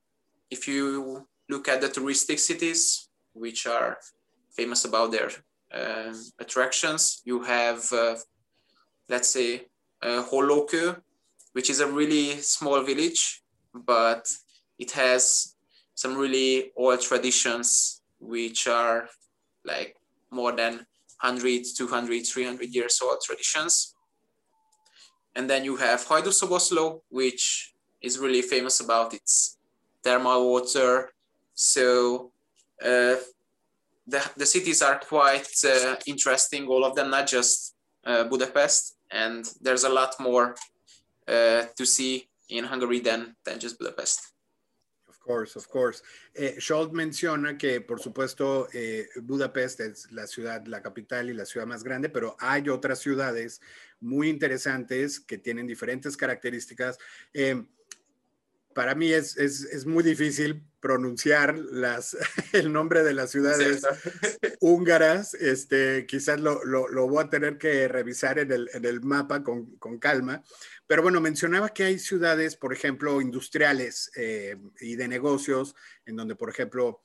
if 0.52 0.68
you 0.68 1.28
look 1.50 1.68
at 1.68 1.82
the 1.82 1.90
touristic 1.90 2.40
cities, 2.40 3.10
which 3.34 3.66
are 3.66 3.98
famous 4.56 4.86
about 4.86 5.12
their 5.12 5.30
uh, 5.74 6.14
attractions, 6.40 7.22
you 7.26 7.42
have, 7.44 7.92
uh, 7.92 8.16
let's 9.10 9.30
say, 9.30 9.68
uh, 10.04 10.24
Hollókő, 10.30 11.04
which 11.54 11.70
is 11.70 11.80
a 11.80 11.88
really 11.88 12.42
small 12.42 12.84
village, 12.84 13.44
but 13.74 14.28
it 14.78 14.92
has 14.92 15.56
some 15.96 16.18
really 16.18 16.72
old 16.76 17.00
traditions 17.02 18.02
which 18.20 18.68
are 18.68 19.10
like 19.64 19.96
more 20.32 20.52
than 20.52 20.86
100, 21.22 21.64
200, 21.78 22.26
300 22.26 22.76
years 22.76 23.00
old 23.02 23.22
traditions. 23.24 23.96
And 25.36 25.50
then 25.50 25.64
you 25.64 25.78
have 25.78 26.06
Hajdúszoboszló, 26.06 27.02
which 27.10 27.74
is 28.02 28.20
really 28.20 28.42
famous 28.42 28.80
about 28.82 29.14
its 29.14 29.58
thermal 30.04 30.50
water. 30.50 31.14
So 31.54 32.32
uh, 32.84 33.16
the, 34.06 34.22
the 34.36 34.46
cities 34.46 34.82
are 34.82 35.00
quite 35.00 35.48
uh, 35.66 35.96
interesting, 36.06 36.68
all 36.68 36.84
of 36.84 36.96
them, 36.96 37.10
not 37.10 37.28
just 37.28 37.76
uh, 38.06 38.26
Budapest. 38.26 38.96
And 39.14 39.46
there's 39.62 39.86
a 39.86 39.90
lot 39.90 40.16
more 40.20 40.56
uh, 41.28 41.64
to 41.78 41.86
see 41.86 42.28
in 42.50 42.66
Hungary 42.66 43.00
than, 43.00 43.36
than 43.46 43.60
just 43.60 43.78
Budapest. 43.80 44.34
Of 45.08 45.20
course, 45.20 45.56
of 45.56 45.70
course. 45.70 46.04
Eh, 46.36 46.58
menciona 46.92 47.58
que, 47.58 47.80
por 47.80 48.02
supuesto, 48.02 48.68
eh, 48.74 49.08
Budapest 49.22 49.80
es 49.80 50.12
la 50.12 50.28
ciudad, 50.28 50.66
la 50.68 50.82
capital 50.82 51.30
y 51.30 51.34
la 51.34 51.46
ciudad 51.46 51.66
más 51.66 51.82
grande, 51.84 52.10
pero 52.10 52.36
hay 52.40 52.68
otras 52.68 53.00
ciudades 53.00 53.62
muy 54.02 54.30
interesantes 54.30 55.22
que 55.22 55.38
tienen 55.38 55.66
diferentes 55.66 56.18
características. 56.18 56.98
Eh, 57.34 57.64
para 58.74 58.96
mí 58.96 59.12
es, 59.12 59.38
es, 59.38 59.86
muy 59.86 60.04
difícil 60.04 60.64
pronunciar 60.80 61.58
las, 61.58 62.18
el 62.54 62.72
nombre 62.72 63.04
de 63.04 63.14
las 63.14 63.32
ciudades 63.32 63.84
húngaras. 64.60 65.34
Este, 65.36 66.06
quizás 66.06 66.40
lo, 66.40 66.64
lo, 66.64 66.88
lo, 66.90 67.08
voy 67.08 67.24
a 67.24 67.30
tener 67.30 67.58
que 67.58 67.88
revisar 67.88 68.40
en 68.40 68.52
el, 68.52 68.70
en 68.74 68.86
el 68.86 69.02
mapa 69.02 69.44
con, 69.44 69.78
con 69.78 70.00
calma. 70.00 70.44
Pero 70.88 71.02
bueno, 71.02 71.22
mencionaba 71.22 71.70
que 71.70 71.84
hay 71.84 72.00
ciudades, 72.00 72.56
por 72.56 72.74
ejemplo, 72.74 73.22
industriales 73.22 74.12
eh, 74.16 74.58
y 74.80 74.96
de 74.96 75.08
negocios, 75.08 75.76
en 76.06 76.16
donde, 76.16 76.36
por 76.36 76.50
ejemplo, 76.50 77.04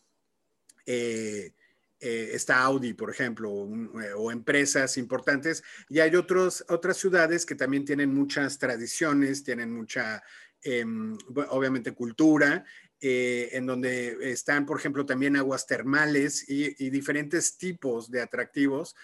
eh, 0.85 1.53
eh, 2.01 2.31
está 2.33 2.61
Audi, 2.61 2.95
por 2.95 3.11
ejemplo, 3.11 3.51
o 3.51 4.31
empresas 4.31 4.97
importantes, 4.99 5.63
y 5.89 6.01
hay 6.01 6.15
otros, 6.17 6.65
otras 6.69 6.97
ciudades 6.97 7.45
que 7.45 7.55
también 7.55 7.85
tienen 7.85 8.15
muchas 8.15 8.59
tradiciones, 8.59 9.45
tienen 9.45 9.73
mucha, 9.73 10.23
em, 10.63 11.17
obviamente, 11.51 11.93
cultura, 11.93 12.65
en 13.01 13.65
donde 13.65 14.33
están, 14.33 14.67
por 14.67 14.77
ejemplo, 14.77 15.07
también 15.07 15.37
aguas 15.37 15.69
termales 15.69 16.45
y 16.49 16.91
diferentes 16.91 17.57
tipos 17.57 18.11
de 18.11 18.23
atractivos 18.23 18.97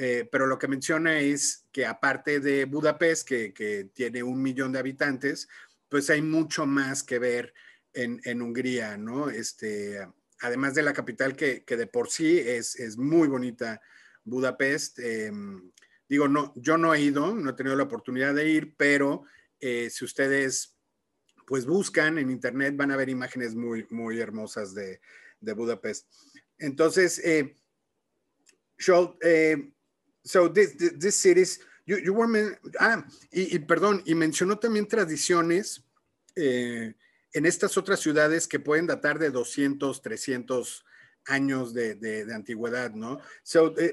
eh, 0.00 0.28
pero 0.30 0.46
lo 0.46 0.58
que 0.58 0.68
menciona 0.68 1.18
es 1.18 1.66
que 1.72 1.84
aparte 1.84 2.38
de 2.38 2.66
Budapest, 2.66 3.26
que, 3.26 3.90
tiene 3.92 4.22
un 4.22 4.40
millón 4.40 4.70
de 4.72 4.78
habitantes, 4.78 5.48
pues 5.88 6.08
hay 6.08 6.22
mucho 6.22 6.66
más 6.66 7.02
que 7.02 7.18
ver 7.18 7.52
en, 7.92 8.40
Hungría, 8.40 8.96
¿no? 8.96 9.28
Este, 9.28 10.06
además 10.40 10.74
de 10.74 10.82
la 10.82 10.92
capital 10.92 11.36
que, 11.36 11.64
de 11.66 11.86
por 11.86 12.10
sí 12.10 12.38
es, 12.38 12.96
muy 12.96 13.28
bonita, 13.28 13.80
Budapest. 14.24 14.98
Em, 14.98 15.70
digo, 16.08 16.28
no, 16.28 16.52
yo 16.56 16.76
no 16.78 16.94
he 16.94 17.00
ido, 17.00 17.34
no 17.34 17.50
he 17.50 17.54
tenido 17.54 17.76
la 17.76 17.84
oportunidad 17.84 18.34
de 18.34 18.48
ir, 18.48 18.74
pero 18.76 19.24
eh, 19.60 19.88
si 19.90 20.04
ustedes 20.04 20.74
pues 21.46 21.64
buscan 21.64 22.18
en 22.18 22.30
internet 22.30 22.76
van 22.76 22.90
a 22.90 22.96
ver 22.96 23.08
imágenes 23.08 23.54
muy, 23.54 23.86
muy 23.88 24.20
hermosas 24.20 24.74
de, 24.74 25.00
Budapest. 25.40 26.06
Entonces, 26.58 27.18
eh, 27.24 27.56
eh 29.22 29.72
so 30.24 30.52
this, 30.52 30.76
this, 30.98 31.14
cities, 31.14 31.60
you, 31.86 31.96
you 31.98 32.12
were, 32.12 32.58
ah, 32.78 33.02
y, 33.30 33.56
y, 33.56 33.58
perdón, 33.60 34.02
y 34.04 34.14
mencionó 34.14 34.58
también 34.58 34.86
tradiciones 34.86 35.88
eh, 36.36 36.94
en 37.34 37.46
estas 37.46 37.76
otras 37.76 38.00
ciudades 38.00 38.48
que 38.48 38.58
pueden 38.58 38.86
datar 38.86 39.18
de 39.18 39.30
200, 39.30 40.00
300 40.02 40.84
años 41.26 41.74
de, 41.74 41.94
de, 41.94 42.24
de 42.24 42.34
antigüedad, 42.34 42.92
¿no? 42.94 43.20
So, 43.42 43.66
uh, 43.66 43.92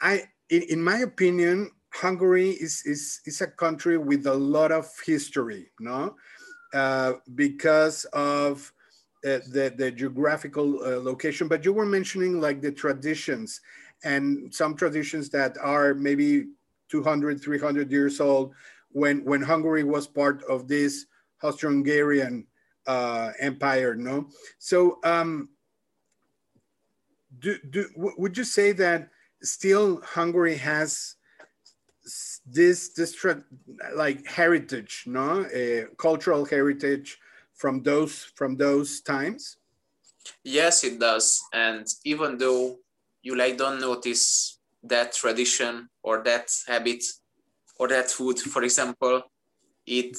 I, 0.00 0.24
in, 0.50 0.62
in, 0.68 0.82
my 0.82 0.98
opinion, 0.98 1.70
Hungary 1.90 2.50
is, 2.50 2.84
is, 2.84 3.20
is 3.24 3.40
a 3.40 3.46
country 3.46 3.96
with 3.96 4.26
a 4.26 4.34
lot 4.34 4.70
of 4.72 4.86
history, 5.04 5.70
no? 5.80 6.16
Uh, 6.74 7.14
because 7.34 8.04
of 8.12 8.72
uh, 9.24 9.38
the, 9.50 9.72
the 9.76 9.90
geographical 9.90 10.82
uh, 10.84 11.00
location, 11.00 11.48
but 11.48 11.64
you 11.64 11.72
were 11.72 11.86
mentioning 11.86 12.40
like 12.40 12.60
the 12.60 12.72
traditions 12.72 13.60
and 14.04 14.52
some 14.52 14.74
traditions 14.74 15.28
that 15.30 15.56
are 15.62 15.94
maybe 15.94 16.46
200, 16.88 17.40
300 17.40 17.90
years 17.90 18.20
old 18.20 18.52
when, 18.90 19.24
when 19.24 19.40
Hungary 19.40 19.84
was 19.84 20.06
part 20.06 20.42
of 20.44 20.66
this 20.66 21.06
Austro-Hungarian 21.42 22.46
uh, 22.86 23.30
empire, 23.38 23.94
no? 23.94 24.28
So 24.58 24.98
um, 25.04 25.50
do, 27.38 27.58
do, 27.70 27.88
would 27.96 28.36
you 28.36 28.44
say 28.44 28.72
that 28.72 29.08
still 29.42 30.00
Hungary 30.02 30.56
has 30.56 31.16
this, 32.46 32.90
this 32.90 33.16
like 33.94 34.26
heritage, 34.26 35.04
no? 35.06 35.42
Uh, 35.42 35.94
cultural 35.96 36.44
heritage 36.44 37.18
from 37.54 37.82
those, 37.82 38.24
from 38.34 38.56
those 38.56 39.00
times? 39.00 39.56
Yes, 40.44 40.84
it 40.84 40.98
does. 41.00 41.42
And 41.52 41.86
even 42.04 42.38
though 42.38 42.78
you 43.22 43.36
like 43.36 43.56
don't 43.56 43.80
notice 43.80 44.58
that 44.82 45.12
tradition 45.12 45.88
or 46.02 46.22
that 46.24 46.50
habit 46.66 47.04
or 47.78 47.88
that 47.88 48.10
food 48.10 48.38
for 48.38 48.62
example 48.64 49.22
it 49.86 50.16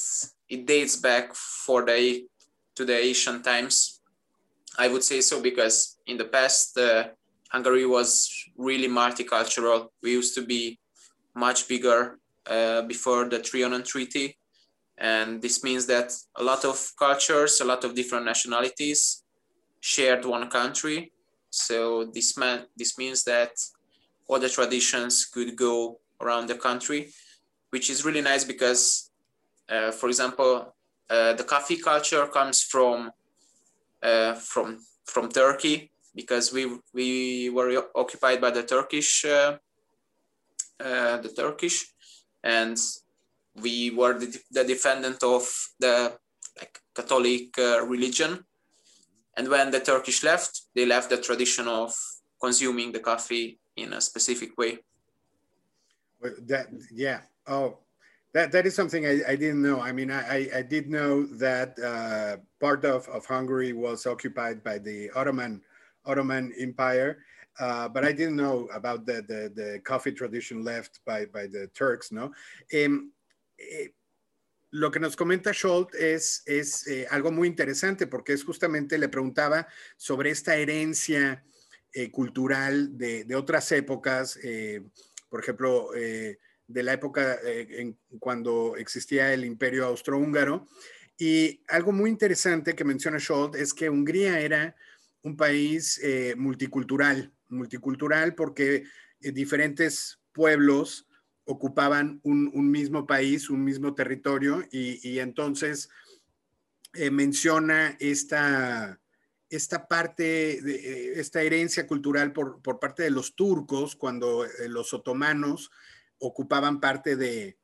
it 0.50 0.66
dates 0.66 0.96
back 0.96 1.34
for 1.34 1.86
the 1.86 2.26
to 2.76 2.86
the 2.86 2.96
asian 2.96 3.42
times. 3.42 4.02
I 4.78 4.88
would 4.88 5.04
say 5.04 5.22
so 5.22 5.42
because 5.42 5.98
in 6.08 6.18
the 6.18 6.26
past 6.26 6.78
uh, 6.78 7.10
hungary 7.52 7.86
was 7.86 8.30
really 8.58 8.88
multicultural. 8.88 9.90
We 10.02 10.12
used 10.12 10.34
to 10.36 10.46
be 10.46 10.80
much 11.36 11.68
bigger 11.68 12.18
uh, 12.48 12.82
before 12.84 13.30
the 13.30 13.40
trianon 13.40 13.86
treaty. 13.86 14.38
And 14.98 15.42
this 15.42 15.64
means 15.64 15.86
that 15.88 16.14
a 16.36 16.44
lot 16.44 16.66
of 16.66 16.92
cultures 16.98 17.62
a 17.62 17.66
lot 17.66 17.84
of 17.84 17.96
different 17.96 18.26
nationalities 18.26 19.24
shared 19.80 20.26
one 20.26 20.50
country. 20.50 21.12
So 21.50 22.06
this 22.06 22.38
meant 22.38 22.66
this 22.76 22.98
means 22.98 23.24
that 23.26 23.52
all 24.28 24.40
the 24.40 24.50
traditions 24.50 25.26
could 25.26 25.56
go 25.56 26.00
around 26.22 26.48
the 26.48 26.56
country, 26.56 27.12
which 27.70 27.90
is 27.90 28.06
really 28.06 28.22
nice 28.22 28.44
because, 28.44 29.12
for 29.92 30.08
example, 30.08 30.76
uh, 31.10 31.34
the 31.34 31.44
coffee 31.44 31.78
culture 31.78 32.28
comes 32.28 32.64
from 32.64 33.12
uh, 34.02 34.34
from 34.34 34.80
from 35.06 35.30
Turkey 35.30 35.92
because 36.16 36.54
we 36.54 36.80
we 36.94 37.50
were 37.50 37.86
occupied 37.96 38.42
by 38.42 38.52
the 38.52 38.64
Turkish 38.64 39.26
uh, 39.26 39.58
uh, 40.80 41.18
the 41.18 41.34
Turkish 41.36 41.86
and 42.44 42.78
we 43.62 43.92
were 43.92 44.20
the, 44.20 44.40
the 44.52 44.64
defendant 44.64 45.24
of 45.24 45.44
the 45.80 46.18
like 46.60 46.80
Catholic 46.96 47.58
uh, 47.58 47.86
religion 47.86 48.46
and 49.36 49.48
when 49.48 49.72
the 49.72 49.80
Turkish 49.80 50.24
left, 50.24 50.64
they 50.76 50.86
left 50.86 51.10
the 51.10 51.18
tradition 51.18 51.68
of 51.68 51.94
consuming 52.42 52.92
the 52.92 53.00
coffee 53.00 53.60
in 53.76 53.94
a 53.94 54.02
specific 54.02 54.58
way. 54.58 54.80
That 56.22 56.68
yeah. 56.92 57.22
Oh, 57.48 57.80
that 58.34 58.52
that 58.52 58.66
is 58.66 58.76
something 58.76 59.06
I, 59.06 59.22
I 59.28 59.36
didn't 59.36 59.62
know. 59.62 59.80
I 59.80 59.92
mean, 59.92 60.12
I, 60.12 60.50
I 60.56 60.62
did 60.62 60.90
know 60.90 61.26
that 61.38 61.78
uh, 61.80 62.38
part 62.60 62.84
of, 62.84 63.08
of 63.10 63.26
Hungary 63.26 63.74
was 63.74 64.06
occupied 64.06 64.64
by 64.64 64.80
the 64.80 65.12
Ottoman 65.16 65.62
Ottoman 66.06 66.52
Empire, 66.60 67.20
uh, 67.60 67.88
but 67.88 68.04
I 68.04 68.12
didn't 68.12 68.36
know 68.36 68.68
about 68.74 69.06
the, 69.06 69.24
the, 69.28 69.52
the 69.56 69.80
coffee 69.84 70.12
tradition 70.12 70.64
left 70.64 71.00
by 71.06 71.26
by 71.26 71.48
the 71.48 71.68
Turks. 71.74 72.12
No. 72.12 72.32
Um, 72.74 73.12
lo 74.72 74.90
que 74.90 75.00
nos 75.00 75.16
comenta 75.16 75.54
Zsolt 75.54 75.94
es, 75.94 76.42
es 76.48 76.88
eh, 76.88 77.06
algo 77.12 77.32
muy 77.32 77.48
interesante 77.48 78.08
porque 78.08 78.34
es 78.34 78.44
justamente, 78.44 78.98
le 78.98 79.08
preguntaba 79.08 79.68
sobre 79.98 80.32
esta 80.32 80.56
herencia 80.56 81.46
eh, 81.94 82.10
cultural 82.10 82.98
de, 82.98 83.24
de, 83.24 83.36
otras 83.36 83.72
épocas, 83.72 84.40
eh, 84.44 84.82
por 85.30 85.42
ejemplo, 85.42 85.92
de 86.68 86.84
la 86.84 86.94
época 86.94 87.38
en, 87.44 87.98
cuando 88.20 88.76
existía 88.78 89.34
el 89.34 89.46
imperio 89.46 89.86
austrohúngaro. 89.86 90.68
Y 91.18 91.62
algo 91.68 91.92
muy 91.92 92.10
interesante 92.10 92.76
que 92.76 92.84
menciona 92.84 93.20
Scholt 93.20 93.56
es 93.56 93.74
que 93.74 93.90
Hungría 93.90 94.40
era 94.40 94.76
un 95.22 95.38
país 95.38 96.02
multicultural, 96.36 97.32
multicultural 97.50 98.36
porque 98.36 98.84
eh, 99.24 99.32
diferentes 99.32 100.20
pueblos 100.34 101.08
ocupaban 101.46 102.20
un, 102.24 102.72
mismo 102.72 103.06
país, 103.06 103.50
un 103.50 103.64
mismo 103.64 103.94
territorio, 103.94 104.64
y, 104.72 105.20
entonces 105.20 105.90
eh, 106.94 107.12
menciona 107.12 107.98
esta, 108.00 109.02
esta 109.50 109.88
parte, 109.90 110.62
de, 110.62 110.76
eh, 110.76 111.20
esta 111.20 111.42
herencia 111.42 111.86
cultural 111.86 112.32
por, 112.32 112.80
parte 112.80 113.04
de 113.04 113.10
los 113.10 113.36
turcos, 113.36 113.98
cuando 113.98 114.46
los 114.70 114.94
otomanos 114.94 115.70
ocupaban 116.20 116.80
parte 116.80 117.16
de, 117.16 117.58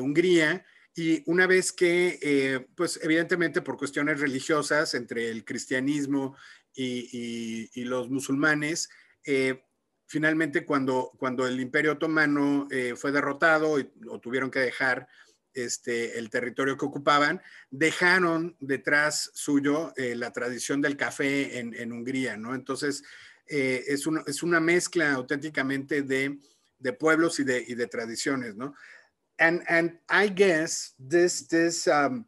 Hungría, 0.00 0.64
y 0.94 1.22
una 1.26 1.46
vez 1.46 1.72
que, 1.72 2.66
pues 2.74 2.98
evidentemente 3.02 3.60
por 3.60 3.76
cuestiones 3.76 4.20
religiosas 4.20 4.94
entre 4.94 5.30
el 5.30 5.44
cristianismo 5.44 6.36
y, 6.74 7.84
los 7.84 8.08
musulmanes, 8.08 8.88
finalmente 10.06 10.64
cuando, 10.64 11.12
cuando 11.18 11.46
el 11.46 11.60
imperio 11.60 11.92
otomano 11.92 12.68
eh, 12.70 12.94
fue 12.96 13.12
derrotado 13.12 13.78
y, 13.78 13.90
o 14.08 14.20
tuvieron 14.20 14.50
que 14.50 14.60
dejar 14.60 15.08
este, 15.52 16.18
el 16.18 16.30
territorio 16.30 16.76
que 16.76 16.84
ocupaban, 16.84 17.42
dejaron 17.70 18.56
detrás 18.60 19.30
suyo 19.34 19.92
eh, 19.96 20.14
la 20.14 20.32
tradición 20.32 20.80
del 20.80 20.96
café 20.96 21.58
en, 21.58 21.74
en 21.74 21.92
Hungría, 21.92 22.36
¿no? 22.36 22.54
Entonces, 22.54 23.02
eh, 23.46 23.84
es, 23.88 24.06
una, 24.06 24.22
es, 24.26 24.42
una 24.42 24.60
mezcla 24.60 25.12
auténticamente 25.12 26.02
de, 26.02 26.38
de 26.80 26.92
pueblos 26.92 27.38
y 27.40 27.44
de, 27.44 27.64
y 27.68 27.74
de, 27.74 27.86
tradiciones, 27.86 28.56
¿no? 28.56 28.74
And, 29.38 29.62
and 29.68 29.98
I 30.08 30.28
guess 30.28 30.92
this, 30.98 31.46
this 31.46 31.86
um, 31.88 32.24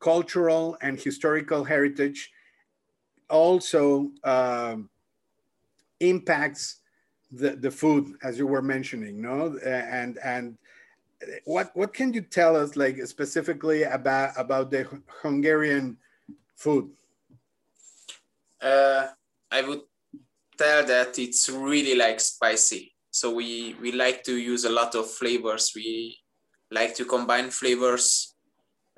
cultural 0.00 0.76
and 0.80 1.00
historical 1.00 1.64
heritage 1.64 2.30
also 3.28 4.10
um, 4.24 4.90
impacts 6.00 6.82
the, 7.32 7.56
the 7.56 7.70
food 7.70 8.14
as 8.22 8.38
you 8.38 8.46
were 8.46 8.62
mentioning 8.62 9.20
no? 9.20 9.58
And 9.64 10.18
and 10.18 10.58
what 11.44 11.70
what 11.74 11.94
can 11.94 12.12
you 12.12 12.20
tell 12.20 12.56
us 12.56 12.76
like 12.76 12.98
specifically 13.06 13.84
about 13.84 14.32
about 14.36 14.70
the 14.70 14.86
hungarian 15.22 15.96
food? 16.56 16.90
Uh, 18.60 19.08
i 19.50 19.60
would 19.62 19.82
tell 20.56 20.86
that 20.86 21.18
it's 21.18 21.48
really 21.48 21.96
like 21.96 22.20
spicy 22.20 22.91
so 23.22 23.30
we 23.30 23.76
we 23.80 23.92
like 23.92 24.24
to 24.24 24.34
use 24.34 24.64
a 24.64 24.76
lot 24.80 24.96
of 24.96 25.06
flavors. 25.08 25.70
We 25.76 26.18
like 26.72 26.92
to 26.96 27.04
combine 27.04 27.50
flavors 27.50 28.34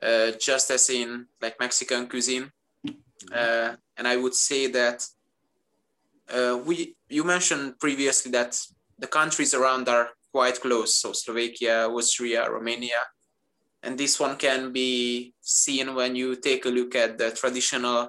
uh, 0.02 0.30
just 0.40 0.70
as 0.70 0.88
in 0.88 1.26
like 1.42 1.60
mexican 1.60 2.08
cuisine. 2.08 2.50
Uh, 3.40 3.76
and 3.96 4.08
i 4.08 4.16
would 4.16 4.34
say 4.34 4.62
that 4.78 4.98
uh, 6.36 6.56
we 6.66 6.96
you 7.08 7.22
mentioned 7.24 7.78
previously 7.78 8.30
that 8.32 8.52
the 8.98 9.06
countries 9.06 9.52
around 9.52 9.88
are 9.88 10.08
quite 10.32 10.60
close, 10.60 10.98
so 10.98 11.12
Slovakia, 11.12 11.86
Austria, 11.88 12.50
Romania, 12.50 13.02
and 13.82 13.98
this 13.98 14.18
one 14.18 14.36
can 14.36 14.72
be 14.72 15.34
seen 15.40 15.94
when 15.94 16.16
you 16.16 16.36
take 16.36 16.64
a 16.64 16.74
look 16.78 16.94
at 16.94 17.18
the 17.18 17.30
traditional 17.30 18.08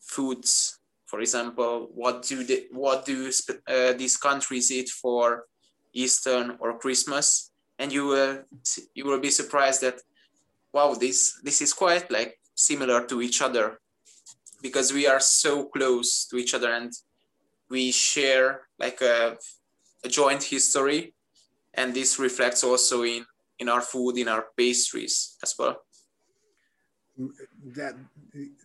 foods. 0.00 0.81
For 1.12 1.20
example, 1.20 1.90
what 1.94 2.22
do 2.22 2.42
they, 2.42 2.68
what 2.72 3.04
do 3.04 3.30
uh, 3.68 3.92
these 3.92 4.16
countries 4.16 4.72
eat 4.72 4.88
for 4.88 5.44
Easter 5.92 6.56
or 6.58 6.78
Christmas? 6.78 7.50
And 7.78 7.92
you 7.92 8.06
will 8.06 8.44
you 8.94 9.04
will 9.04 9.20
be 9.20 9.28
surprised 9.28 9.82
that 9.82 10.00
wow, 10.72 10.94
this 10.94 11.38
this 11.42 11.60
is 11.60 11.74
quite 11.74 12.10
like 12.10 12.40
similar 12.54 13.04
to 13.08 13.20
each 13.20 13.42
other. 13.42 13.78
Because 14.62 14.94
we 14.94 15.06
are 15.06 15.20
so 15.20 15.66
close 15.66 16.24
to 16.28 16.38
each 16.38 16.54
other 16.54 16.72
and 16.72 16.90
we 17.68 17.92
share 17.92 18.68
like 18.78 19.02
a, 19.02 19.36
a 20.04 20.08
joint 20.08 20.42
history. 20.42 21.12
And 21.74 21.92
this 21.92 22.18
reflects 22.18 22.64
also 22.64 23.02
in 23.02 23.26
in 23.58 23.68
our 23.68 23.82
food 23.82 24.16
in 24.16 24.28
our 24.28 24.46
pastries 24.56 25.36
as 25.42 25.54
well. 25.58 25.76
That 27.76 27.96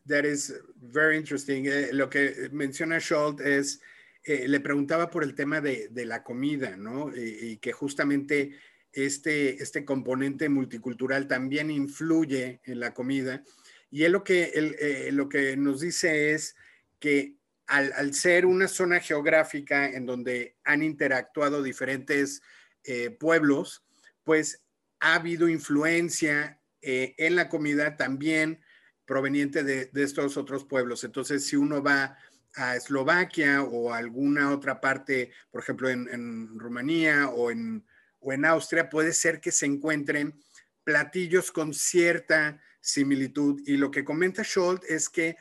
that 0.06 0.26
is 0.26 0.54
very 0.76 1.18
interesting. 1.18 1.66
Eh, 1.68 1.90
lo 1.92 2.10
que 2.10 2.50
menciona 2.52 3.00
Scholt 3.00 3.42
es 3.42 3.82
eh, 4.28 4.46
le 4.46 4.60
preguntaba 4.60 5.10
por 5.10 5.24
el 5.24 5.36
tema 5.36 5.62
de, 5.62 5.90
la 6.06 6.22
comida 6.22 6.76
no 6.76 7.10
y, 7.16 7.58
que 7.58 7.72
justamente 7.72 8.58
este 8.92 9.64
este 9.64 9.86
componente 9.86 10.50
multicultural 10.50 11.30
también 11.30 11.72
influye 11.72 12.60
en 12.66 12.82
la 12.82 12.94
comida. 12.94 13.42
Y 13.90 14.04
él 14.04 14.12
lo 14.12 14.24
que 14.26 14.52
eh, 14.54 15.56
nos 15.58 15.80
dice 15.80 16.34
es 16.34 16.58
que 17.00 17.36
al, 17.68 18.14
ser 18.14 18.46
una 18.46 18.68
zona 18.68 19.00
geográfica 19.00 19.90
en 19.90 20.06
donde 20.06 20.58
han 20.66 20.84
interactuado 20.84 21.64
diferentes 21.64 22.42
eh, 22.84 23.12
pueblos, 23.12 23.86
pues 24.26 24.62
ha 25.00 25.16
habido 25.16 25.48
influencia 25.48 26.60
en 26.82 27.36
la 27.36 27.50
comida 27.50 27.98
también 27.98 28.60
proveniente 29.08 29.64
de, 29.64 29.90
estos 29.96 30.38
otros 30.38 30.66
pueblos. 30.66 31.04
Entonces, 31.04 31.48
si 31.48 31.56
uno 31.56 31.82
va 31.82 32.18
a 32.56 32.76
Eslovaquia 32.76 33.64
o 33.64 33.92
a 33.92 33.98
alguna 33.98 34.52
otra 34.52 34.80
parte, 34.80 35.32
por 35.50 35.62
ejemplo, 35.62 35.90
en, 35.90 36.60
Rumanía 36.60 37.30
o 37.30 37.50
en, 37.50 37.84
o 38.20 38.34
en 38.34 38.46
Austria, 38.46 38.90
puede 38.90 39.14
ser 39.14 39.40
que 39.40 39.52
se 39.52 39.66
encuentren 39.66 40.40
platillos 40.84 41.52
con 41.52 41.74
cierta 41.74 42.62
similitud. 42.82 43.62
Y 43.66 43.78
lo 43.78 43.90
que 43.90 44.04
comenta 44.04 44.44
Scholt 44.44 44.84
es 44.88 45.10
que 45.10 45.38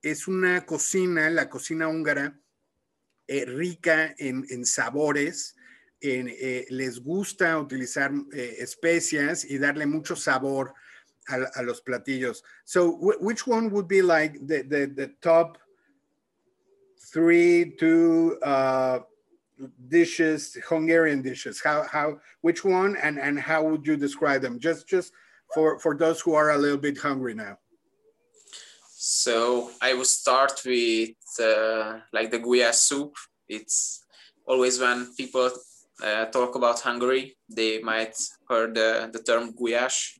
es 0.00 0.28
una 0.28 0.64
cocina, 0.64 1.28
la 1.28 1.50
cocina 1.50 1.88
húngara, 1.88 2.40
eh, 3.26 3.44
rica 3.44 4.14
en, 4.16 4.64
sabores. 4.64 5.56
Eh, 6.00 6.66
les 6.70 7.00
gusta 7.00 7.58
utilizar 7.58 8.12
eh, 8.32 8.56
especias 8.60 9.44
y 9.44 9.58
darle 9.58 9.86
mucho 9.86 10.14
sabor 10.14 10.72
a, 11.30 11.62
los 11.62 11.80
platillos. 11.80 12.42
So, 12.64 12.96
which 13.00 13.46
one 13.46 13.70
would 13.70 13.88
be 13.88 14.02
like 14.02 14.34
the, 14.46 14.62
the, 14.62 15.12
top 15.22 15.58
three, 17.12 17.74
two 17.78 18.38
uh, 18.42 19.00
dishes, 19.88 20.56
Hungarian 20.68 21.22
dishes? 21.22 21.60
How, 21.62 21.82
how, 21.82 22.18
which 22.40 22.64
one 22.64 22.96
and, 22.96 23.18
and 23.18 23.38
how 23.38 23.64
would 23.64 23.86
you 23.86 23.96
describe 23.96 24.42
them? 24.42 24.58
Just, 24.58 24.88
just 24.88 25.12
for, 25.54 25.78
for 25.78 25.96
those 25.96 26.20
who 26.20 26.34
are 26.34 26.50
a 26.50 26.58
little 26.58 26.78
bit 26.78 26.98
hungry 26.98 27.34
now. 27.34 27.58
So 29.00 29.70
I 29.80 29.94
will 29.94 30.04
start 30.04 30.60
with 30.66 31.10
uh, 31.40 32.00
like 32.12 32.30
the 32.30 32.40
guya 32.40 32.74
soup. 32.74 33.14
It's 33.48 34.04
always 34.44 34.80
when 34.80 35.14
people 35.14 35.50
uh, 36.02 36.26
talk 36.26 36.54
about 36.54 36.80
Hungary, 36.80 37.36
they 37.48 37.80
might 37.80 38.16
heard 38.48 38.74
the, 38.74 39.10
the 39.12 39.22
term 39.22 39.52
gulyás. 39.52 40.17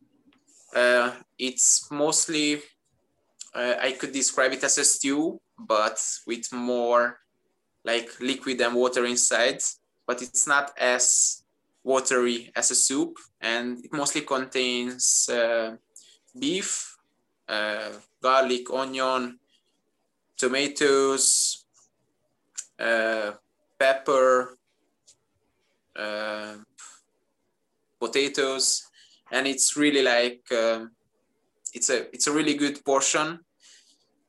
Uh, 0.74 1.12
it's 1.38 1.90
mostly, 1.90 2.60
uh, 3.54 3.74
I 3.80 3.92
could 3.92 4.12
describe 4.12 4.52
it 4.52 4.64
as 4.64 4.78
a 4.78 4.84
stew, 4.84 5.40
but 5.58 6.00
with 6.26 6.52
more 6.52 7.18
like 7.84 8.10
liquid 8.20 8.60
and 8.60 8.74
water 8.74 9.06
inside, 9.06 9.60
but 10.06 10.22
it's 10.22 10.46
not 10.46 10.72
as 10.78 11.42
watery 11.82 12.52
as 12.54 12.70
a 12.70 12.74
soup. 12.74 13.16
And 13.40 13.84
it 13.84 13.92
mostly 13.92 14.22
contains 14.22 15.28
uh, 15.28 15.76
beef, 16.38 16.96
uh, 17.48 17.90
garlic, 18.22 18.70
onion, 18.72 19.38
tomatoes, 20.36 21.64
uh, 22.78 23.32
pepper, 23.78 24.58
uh, 25.96 26.56
potatoes, 27.98 28.87
and 29.32 29.46
it's 29.46 29.76
really 29.76 30.02
like 30.02 30.42
um, 30.52 30.92
it's 31.74 31.90
a 31.90 32.12
it's 32.14 32.26
a 32.26 32.32
really 32.32 32.54
good 32.54 32.84
portion. 32.84 33.40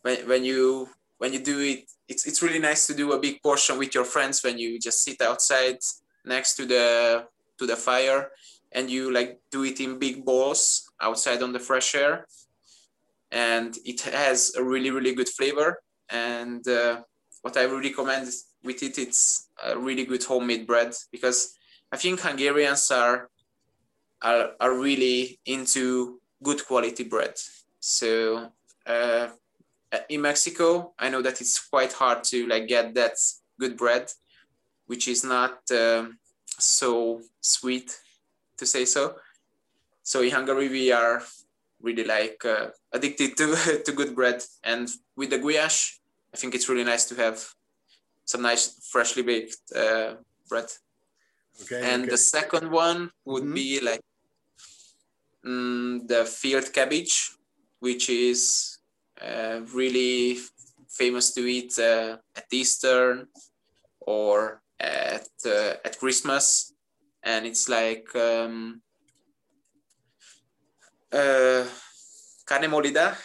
When, 0.02 0.28
when 0.28 0.44
you 0.44 0.90
when 1.18 1.34
you 1.34 1.40
do 1.40 1.60
it, 1.60 1.90
it's 2.08 2.26
it's 2.26 2.42
really 2.42 2.60
nice 2.60 2.88
to 2.88 2.94
do 2.94 3.12
a 3.14 3.20
big 3.20 3.42
portion 3.42 3.78
with 3.78 3.94
your 3.94 4.06
friends 4.06 4.44
when 4.44 4.58
you 4.58 4.80
just 4.80 5.04
sit 5.04 5.22
outside 5.22 5.78
next 6.26 6.56
to 6.56 6.66
the 6.66 7.26
to 7.58 7.66
the 7.66 7.76
fire 7.76 8.32
and 8.72 8.90
you 8.90 9.12
like 9.12 9.40
do 9.52 9.64
it 9.64 9.80
in 9.80 10.00
big 10.00 10.26
bowls 10.26 10.90
outside 11.02 11.42
on 11.42 11.54
the 11.54 11.60
fresh 11.60 11.96
air 11.96 12.26
and 13.32 13.78
it 13.86 14.02
has 14.02 14.54
a 14.56 14.64
really 14.64 14.92
really 14.92 15.14
good 15.14 15.30
flavor 15.30 15.82
and 16.10 16.68
uh, 16.68 17.02
what 17.42 17.58
i 17.58 17.66
would 17.66 17.84
recommend 17.84 18.28
with 18.64 18.82
it 18.84 18.98
it's 18.98 19.50
a 19.64 19.78
really 19.78 20.06
good 20.06 20.24
homemade 20.24 20.66
bread 20.68 20.94
because 21.12 21.54
i 21.92 21.98
think 21.98 22.20
hungarians 22.20 22.92
are 22.92 23.30
are, 24.22 24.52
are 24.60 24.74
really 24.74 25.40
into 25.46 26.20
good 26.44 26.66
quality 26.66 27.04
bread 27.04 27.36
so 27.80 28.50
uh, 28.86 29.28
in 30.10 30.22
mexico 30.22 30.94
i 31.00 31.10
know 31.10 31.22
that 31.22 31.42
it's 31.42 31.60
quite 31.60 31.94
hard 31.94 32.24
to 32.24 32.48
like 32.48 32.68
get 32.68 32.94
that 32.94 33.18
good 33.60 33.78
bread 33.78 34.12
which 34.88 35.08
is 35.08 35.24
not 35.24 35.60
um, 35.72 36.18
so 36.48 37.22
sweet 37.42 37.98
to 38.58 38.66
say 38.66 38.86
so 38.86 39.16
so 40.04 40.22
in 40.22 40.32
hungary 40.32 40.70
we 40.70 40.92
are 40.92 41.22
really 41.82 42.04
like 42.04 42.44
uh, 42.46 42.68
addicted 42.92 43.38
to 43.38 43.56
to 43.86 43.92
good 43.92 44.16
bread 44.16 44.44
and 44.64 44.90
with 45.16 45.30
the 45.30 45.40
gulyás 45.40 45.98
i 46.34 46.38
think 46.38 46.54
it's 46.54 46.70
really 46.70 46.84
nice 46.84 47.06
to 47.06 47.16
have 47.16 47.54
some 48.30 48.44
nice 48.44 48.88
freshly 48.92 49.24
baked 49.24 49.58
uh, 49.76 50.14
bread. 50.48 50.70
Okay. 51.64 51.82
And 51.82 52.04
okay. 52.04 52.12
the 52.12 52.18
second 52.18 52.70
one 52.70 53.10
would 53.26 53.44
mm-hmm. 53.44 53.54
be 53.54 53.80
like 53.82 54.02
mm, 55.46 56.08
the 56.08 56.26
field 56.26 56.72
cabbage, 56.74 57.32
which 57.80 58.10
is 58.10 58.80
uh, 59.22 59.62
really 59.74 60.38
famous 60.90 61.34
to 61.34 61.46
eat 61.46 61.78
uh, 61.80 62.18
at 62.36 62.46
Easter 62.52 63.28
or 64.00 64.62
at 64.80 65.28
uh, 65.46 65.74
at 65.84 66.00
Christmas, 66.00 66.74
and 67.24 67.46
it's 67.46 67.68
like 67.70 68.08
um, 68.16 68.82
uh, 71.12 71.66
carne 72.46 72.70
molida. 72.70 73.16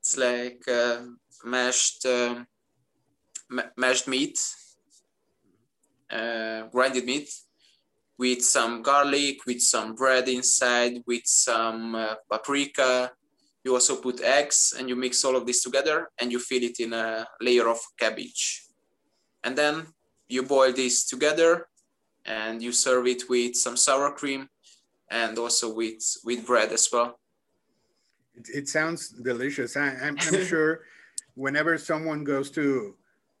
It's 0.00 0.16
like 0.16 0.62
uh, 0.68 1.00
mashed 1.44 2.06
um, 2.06 2.46
mashed 3.76 4.08
meat, 4.08 4.38
uh, 6.10 6.68
grinded 6.72 7.06
meat, 7.06 7.28
with 8.18 8.42
some 8.42 8.82
garlic, 8.82 9.44
with 9.46 9.60
some 9.60 9.94
bread 9.94 10.28
inside, 10.28 11.02
with 11.06 11.22
some 11.24 11.94
uh, 11.94 12.14
paprika. 12.30 13.10
You 13.64 13.74
also 13.74 13.96
put 13.96 14.20
eggs 14.20 14.74
and 14.78 14.88
you 14.88 14.96
mix 14.96 15.24
all 15.24 15.36
of 15.36 15.46
this 15.46 15.62
together 15.62 16.10
and 16.20 16.30
you 16.30 16.38
fill 16.38 16.62
it 16.62 16.78
in 16.80 16.92
a 16.92 17.26
layer 17.40 17.68
of 17.68 17.78
cabbage. 17.98 18.64
And 19.42 19.56
then 19.56 19.86
you 20.28 20.42
boil 20.42 20.72
this 20.72 21.06
together 21.06 21.66
and 22.24 22.62
you 22.62 22.72
serve 22.72 23.06
it 23.06 23.28
with 23.28 23.56
some 23.56 23.76
sour 23.76 24.10
cream 24.12 24.48
and 25.10 25.38
also 25.38 25.72
with, 25.72 26.02
with 26.24 26.46
bread 26.46 26.72
as 26.72 26.88
well. 26.92 27.18
It, 28.34 28.48
it 28.54 28.68
sounds 28.68 29.10
delicious. 29.10 29.76
I, 29.76 29.94
am 30.02 30.16
sure 30.16 30.80
whenever 31.34 31.78
someone 31.78 32.24
goes 32.24 32.50
to 32.52 32.96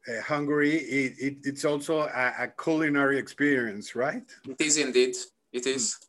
uh, 0.08 0.20
Hungary, 0.22 0.76
it, 0.76 1.14
it, 1.18 1.36
it's 1.44 1.64
also 1.64 2.02
a, 2.02 2.32
a, 2.38 2.48
culinary 2.62 3.18
experience, 3.18 3.94
right? 3.94 4.22
It 4.48 4.60
is 4.60 4.76
indeed. 4.76 5.16
It 5.52 5.66
is. 5.66 5.94
Mm. 5.94 6.06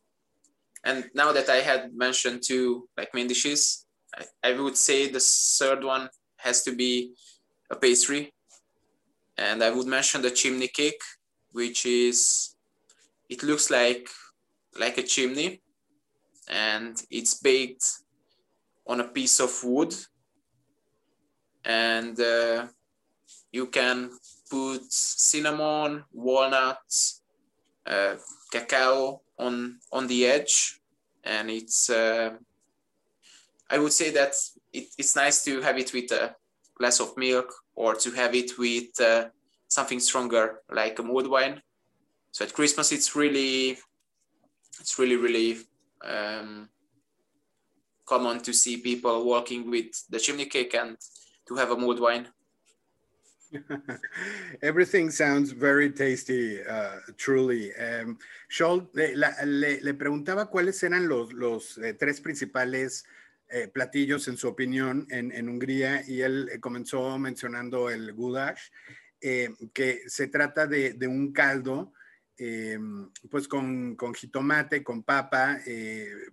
And 0.84 1.10
now 1.14 1.32
that 1.32 1.48
I 1.48 1.56
had 1.56 1.94
mentioned 1.94 2.42
two 2.44 2.88
like 2.96 3.14
main 3.14 3.26
dishes, 3.26 3.86
I, 4.14 4.50
I 4.50 4.60
would 4.60 4.76
say 4.76 5.08
the 5.08 5.20
third 5.20 5.82
one 5.82 6.08
has 6.36 6.62
to 6.64 6.72
be 6.72 7.14
a 7.70 7.76
pastry. 7.76 8.32
And 9.38 9.62
I 9.62 9.70
would 9.70 9.86
mention 9.86 10.22
the 10.22 10.30
chimney 10.30 10.68
cake, 10.68 11.02
which 11.52 11.84
is, 11.86 12.54
it 13.28 13.42
looks 13.42 13.70
like 13.70 14.08
like 14.78 14.98
a 14.98 15.02
chimney 15.02 15.62
and 16.48 17.02
it's 17.10 17.34
baked 17.34 17.84
on 18.86 19.00
a 19.00 19.08
piece 19.08 19.40
of 19.40 19.50
wood 19.64 19.94
and 21.64 22.20
uh, 22.20 22.66
you 23.52 23.66
can 23.66 24.10
put 24.50 24.92
cinnamon, 24.92 26.04
walnuts, 26.12 27.22
uh, 27.86 28.16
cacao 28.52 29.20
on 29.38 29.78
on 29.92 30.06
the 30.06 30.26
edge, 30.26 30.80
and 31.24 31.50
it's. 31.50 31.90
Uh, 31.90 32.30
I 33.68 33.78
would 33.78 33.92
say 33.92 34.10
that 34.10 34.34
it, 34.72 34.88
it's 34.96 35.16
nice 35.16 35.42
to 35.44 35.60
have 35.60 35.76
it 35.76 35.92
with 35.92 36.12
a 36.12 36.36
glass 36.78 37.00
of 37.00 37.16
milk 37.16 37.52
or 37.74 37.94
to 37.94 38.10
have 38.12 38.34
it 38.34 38.56
with 38.58 39.00
uh, 39.00 39.26
something 39.68 39.98
stronger 39.98 40.60
like 40.70 40.98
a 40.98 41.02
mulled 41.02 41.28
wine. 41.28 41.60
So 42.30 42.44
at 42.44 42.52
Christmas, 42.52 42.92
it's 42.92 43.16
really, 43.16 43.78
it's 44.78 44.98
really 44.98 45.16
really 45.16 45.58
um, 46.04 46.68
common 48.04 48.40
to 48.40 48.52
see 48.52 48.76
people 48.76 49.24
walking 49.24 49.68
with 49.70 50.04
the 50.10 50.20
chimney 50.20 50.46
cake 50.46 50.74
and 50.74 50.96
to 51.48 51.56
have 51.56 51.70
a 51.70 51.76
mulled 51.76 52.00
wine. 52.00 52.28
Everything 54.62 55.10
sounds 55.10 55.52
very 55.52 55.90
tasty, 55.90 56.60
uh, 56.62 57.00
truly. 57.16 57.72
Um, 57.74 58.18
Scholl, 58.48 58.88
le, 58.94 59.14
le, 59.82 59.94
preguntaba 59.94 60.50
cuáles 60.50 60.82
eran 60.82 61.08
los, 61.08 61.32
los 61.32 61.78
eh, 61.78 61.94
tres 61.94 62.20
principales 62.20 63.04
eh, 63.48 63.68
platillos, 63.68 64.26
en 64.26 64.36
su 64.36 64.48
opinión, 64.48 65.06
en, 65.08 65.30
en 65.30 65.48
Hungría, 65.48 66.02
y 66.04 66.20
él 66.22 66.48
eh, 66.50 66.58
comenzó 66.58 67.16
mencionando 67.16 67.90
el 67.90 68.12
gudash, 68.12 68.60
eh, 69.20 69.50
que 69.72 70.02
se 70.08 70.26
trata 70.26 70.66
de, 70.66 70.94
de 70.94 71.06
un 71.06 71.32
caldo, 71.32 71.92
pues 73.30 73.48
con, 73.48 73.96
con, 73.96 74.12
jitomate, 74.12 74.82
con 74.84 75.02
papa, 75.02 75.58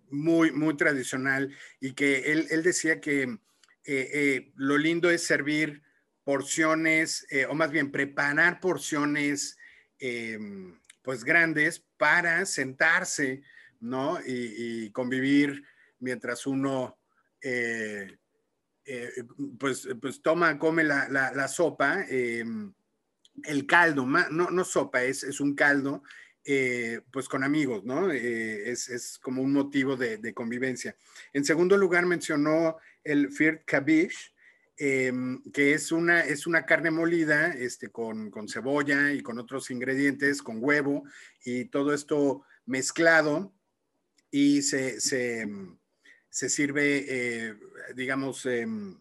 muy, 0.09 0.51
muy 0.51 0.75
tradicional, 0.75 1.55
y 1.79 1.93
que 1.93 2.33
él, 2.33 2.45
él 2.49 2.61
decía 2.61 2.99
que 2.99 3.37
lo 4.55 4.77
lindo 4.77 5.09
es 5.09 5.23
servir 5.23 5.81
porciones, 6.23 7.25
eh, 7.29 7.45
o 7.45 7.53
más 7.53 7.71
bien 7.71 7.91
preparar 7.91 8.59
porciones 8.59 9.57
em, 9.99 10.79
pues 11.01 11.23
grandes 11.23 11.83
para 11.97 12.45
sentarse, 12.45 13.41
¿no? 13.79 14.19
Y, 14.25 14.89
convivir 14.91 15.63
mientras 15.99 16.47
uno 16.47 16.97
eh, 17.41 18.17
eh, 18.85 19.11
pues, 19.59 19.87
pues 20.01 20.21
toma, 20.21 20.57
come 20.57 20.83
la, 20.83 21.47
sopa, 21.47 22.05
em, 22.09 22.73
el 23.43 23.65
caldo, 23.65 24.05
no, 24.05 24.49
no 24.49 24.63
sopa, 24.63 25.03
es, 25.03 25.23
es 25.23 25.39
un 25.39 25.55
caldo, 25.55 26.03
pues 27.11 27.29
con 27.29 27.43
amigos, 27.43 27.83
¿no? 27.85 28.11
es, 28.11 29.17
como 29.21 29.41
un 29.41 29.53
motivo 29.53 29.95
de, 29.95 30.17
de, 30.17 30.33
convivencia. 30.33 30.95
En 31.31 31.43
segundo 31.45 31.77
lugar 31.77 32.05
mencionó 32.05 32.77
el 33.03 33.31
Firt 33.31 33.63
Kabish, 33.65 34.32
Em, 34.75 35.43
que 35.51 35.75
es 35.75 35.91
una, 35.91 36.21
es 36.21 36.47
una 36.47 36.65
carne 36.65 36.89
molida 36.89 37.53
este, 37.53 37.89
con, 37.89 38.31
con, 38.31 38.49
cebolla 38.49 39.13
y 39.13 39.21
con 39.21 39.37
otros 39.37 39.69
ingredientes, 39.69 40.41
con 40.41 40.57
huevo 40.59 41.03
y 41.45 41.65
todo 41.65 41.93
esto 41.93 42.43
mezclado 42.65 43.53
y 44.31 44.63
se, 44.63 44.99
se, 44.99 45.41
em, 45.41 45.77
se 46.33 46.49
sirve, 46.49 47.05
eh, 47.07 47.55
digamos, 47.95 48.47
em, 48.47 48.99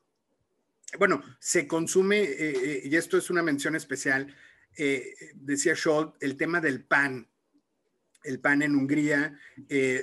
bueno, 0.99 1.23
se 1.39 1.67
consume, 1.67 2.21
eh, 2.21 2.35
eh, 2.39 2.83
y 2.85 2.95
esto 2.97 3.17
es 3.17 3.31
una 3.31 3.43
mención 3.43 3.75
especial, 3.75 4.37
decía 5.35 5.75
Scholl, 5.75 6.13
el 6.21 6.37
tema 6.37 6.61
del 6.61 6.85
pan. 6.85 7.29
El 8.25 8.41
pan 8.41 8.63
en 8.63 8.75
Hungría, 8.75 9.39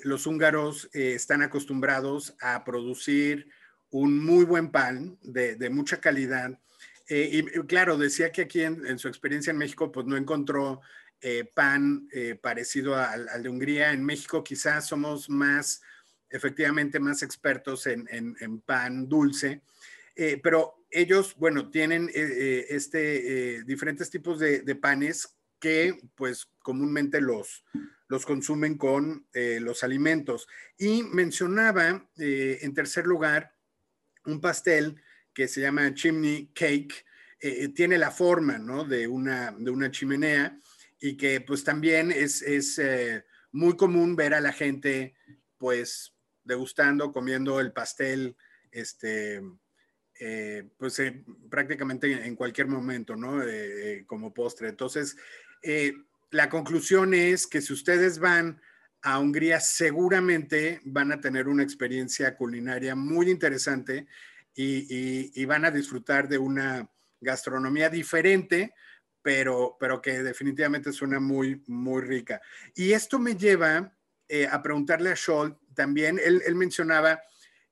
los 0.03 0.27
húngaros 0.27 0.89
están 0.93 1.41
acostumbrados 1.41 2.35
a 2.41 2.63
producir 2.63 3.49
un 3.91 4.23
muy 4.23 4.45
buen 4.45 4.71
pan 4.71 5.17
de, 5.21 5.69
mucha 5.69 5.99
calidad. 5.99 6.59
Eh, 7.07 7.29
y 7.31 7.43
claro, 7.65 7.97
decía 7.97 8.31
que 8.31 8.43
aquí 8.43 8.61
en, 8.61 8.99
su 8.99 9.07
experiencia 9.07 9.51
en 9.51 9.57
México, 9.57 9.91
pues 9.91 10.05
no 10.05 10.15
encontró 10.15 10.81
eh, 11.21 11.49
pan 11.53 12.07
eh, 12.11 12.37
parecido 12.39 12.95
al, 12.95 13.41
de 13.41 13.49
Hungría. 13.49 13.91
En 13.91 14.05
México 14.05 14.43
quizás 14.43 14.87
somos 14.87 15.29
más, 15.29 15.81
efectivamente, 16.29 16.99
más 16.99 17.23
expertos 17.23 17.87
en, 17.87 18.61
pan 18.65 19.09
dulce, 19.09 19.61
pero 20.43 20.85
ellos, 20.91 21.33
bueno, 21.37 21.69
tienen 21.69 22.11
este, 22.13 23.63
diferentes 23.63 24.09
tipos 24.09 24.37
de, 24.37 24.75
panes 24.75 25.35
que 25.59 25.97
pues 26.15 26.49
comúnmente 26.59 27.21
los, 27.21 27.63
los 28.07 28.25
consumen 28.25 28.77
con 28.77 29.25
los 29.33 29.83
alimentos. 29.83 30.47
Y 30.77 31.03
mencionaba, 31.03 32.07
en 32.17 32.73
tercer 32.73 33.07
lugar, 33.07 33.53
un 34.31 34.41
pastel 34.41 35.01
que 35.33 35.47
se 35.47 35.61
llama 35.61 35.93
chimney 35.93 36.51
cake, 36.53 37.05
eh, 37.39 37.63
eh, 37.63 37.69
tiene 37.69 37.97
la 37.97 38.11
forma 38.11 38.57
¿no? 38.57 38.83
de, 38.83 39.07
una, 39.07 39.51
de 39.57 39.71
una 39.71 39.89
chimenea 39.91 40.59
y 40.99 41.15
que 41.15 41.39
pues 41.41 41.63
también 41.63 42.11
es, 42.11 42.41
es 42.41 42.77
eh, 42.79 43.23
muy 43.51 43.77
común 43.77 44.15
ver 44.15 44.33
a 44.33 44.41
la 44.41 44.51
gente 44.51 45.15
pues 45.57 46.13
degustando, 46.43 47.11
comiendo 47.11 47.59
el 47.59 47.71
pastel, 47.71 48.35
este, 48.71 49.41
pues 50.77 51.01
prácticamente 51.49 52.11
en 52.11 52.35
cualquier 52.35 52.67
momento, 52.67 53.15
¿no? 53.15 53.41
como 54.07 54.33
postre. 54.33 54.69
Entonces, 54.69 55.15
la 56.31 56.49
conclusión 56.49 57.13
es 57.13 57.45
que 57.45 57.61
si 57.61 57.73
ustedes 57.73 58.19
van 58.19 58.61
a 59.01 59.19
Hungría 59.19 59.59
seguramente 59.59 60.81
van 60.83 61.11
a 61.11 61.21
tener 61.21 61.47
una 61.47 61.63
experiencia 61.63 62.35
culinaria 62.35 62.95
muy 62.95 63.29
interesante 63.29 64.07
y, 64.55 65.45
van 65.45 65.63
a 65.63 65.71
disfrutar 65.71 66.27
de 66.27 66.37
una 66.37 66.89
gastronomía 67.21 67.89
diferente, 67.89 68.73
pero, 69.21 69.77
pero 69.79 70.01
que 70.01 70.21
definitivamente 70.21 70.91
suena 70.91 71.19
muy, 71.19 71.63
muy 71.67 72.01
rica. 72.01 72.41
Y 72.75 72.91
esto 72.91 73.19
me 73.19 73.35
lleva 73.35 73.95
eh, 74.27 74.47
a 74.47 74.61
preguntarle 74.61 75.11
a 75.11 75.15
Scholl 75.15 75.57
también, 75.73 76.19
él, 76.23 76.55
mencionaba 76.55 77.21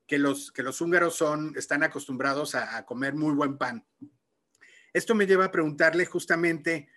que 0.05 0.17
los, 0.17 0.51
que 0.53 0.63
los 0.63 0.79
húngaros 0.79 1.15
son, 1.15 1.53
están 1.57 1.83
acostumbrados 1.83 2.55
a 2.55 2.85
comer 2.85 3.13
muy 3.15 3.33
buen 3.33 3.57
pan. 3.57 3.85
Esto 4.93 5.13
me 5.13 5.27
lleva 5.27 5.45
a 5.45 5.51
preguntarle 5.51 6.05
justamente, 6.05 6.89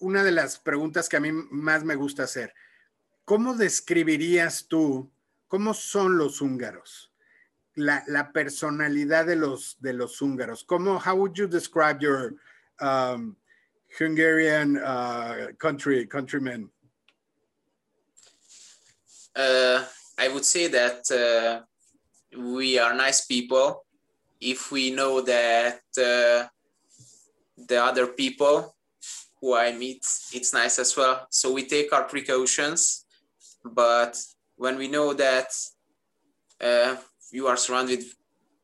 una 0.00 0.24
de 0.24 0.32
las 0.32 0.58
preguntas 0.58 1.08
que 1.08 1.16
a 1.16 1.20
mí 1.20 1.30
más 1.32 1.84
me 1.84 1.94
gusta 1.94 2.24
hacer, 2.24 2.54
¿cómo 3.24 3.54
describirías 3.54 4.66
tú 4.66 5.10
cómo 5.48 5.74
son 5.74 6.16
los 6.16 6.40
húngaros? 6.40 7.12
La, 7.74 8.30
personalidad 8.32 9.26
de 9.26 9.36
los, 9.36 9.76
de 9.80 9.92
los 9.92 10.20
húngaros. 10.20 10.64
¿Cómo, 10.64 10.98
how 10.98 11.14
would 11.16 11.34
you 11.34 11.46
describe 11.46 12.00
your 12.00 12.34
um, 12.80 13.36
Hungarian 13.98 14.76
uh, 14.76 15.52
country 15.58 16.06
countrymen? 16.06 16.70
Uh, 19.34 19.84
I 20.18 20.28
would 20.28 20.44
say 20.44 20.68
that 20.68 21.10
uh, 21.10 21.62
we 22.36 22.78
are 22.78 22.94
nice 22.94 23.24
people 23.24 23.84
if 24.40 24.70
we 24.70 24.90
know 24.90 25.20
that 25.22 25.80
uh, 25.96 26.48
the 27.56 27.82
other 27.82 28.06
people 28.06 28.74
who 29.40 29.56
I 29.56 29.72
meet, 29.72 30.04
it's 30.32 30.52
nice 30.52 30.78
as 30.78 30.96
well. 30.96 31.26
So 31.30 31.52
we 31.52 31.66
take 31.66 31.92
our 31.92 32.04
precautions, 32.04 33.06
but 33.64 34.18
when 34.56 34.76
we 34.76 34.88
know 34.88 35.14
that 35.14 35.48
uh, 36.60 36.96
you 37.32 37.46
are 37.46 37.56
surrounded 37.56 38.04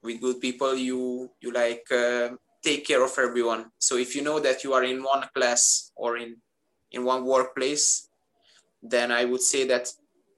with 0.02 0.20
good 0.20 0.40
people, 0.40 0.74
you 0.74 1.30
you 1.40 1.52
like 1.52 1.84
uh, 1.90 2.30
take 2.62 2.86
care 2.86 3.02
of 3.02 3.18
everyone. 3.18 3.70
So 3.78 3.96
if 3.96 4.14
you 4.14 4.22
know 4.22 4.38
that 4.40 4.64
you 4.64 4.74
are 4.74 4.84
in 4.84 5.02
one 5.02 5.24
class 5.34 5.92
or 5.96 6.16
in 6.18 6.36
in 6.92 7.04
one 7.04 7.24
workplace, 7.24 8.08
then 8.82 9.10
I 9.10 9.24
would 9.24 9.40
say 9.40 9.66
that 9.66 9.92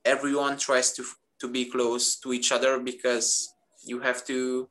everyone 0.05 0.57
tries 0.57 0.93
to 0.95 1.05
to 1.41 1.49
be 1.49 1.64
close 1.64 2.16
to 2.20 2.32
each 2.32 2.53
other 2.53 2.78
because 2.78 3.55
you 3.84 4.01
have 4.01 4.24
to 4.26 4.68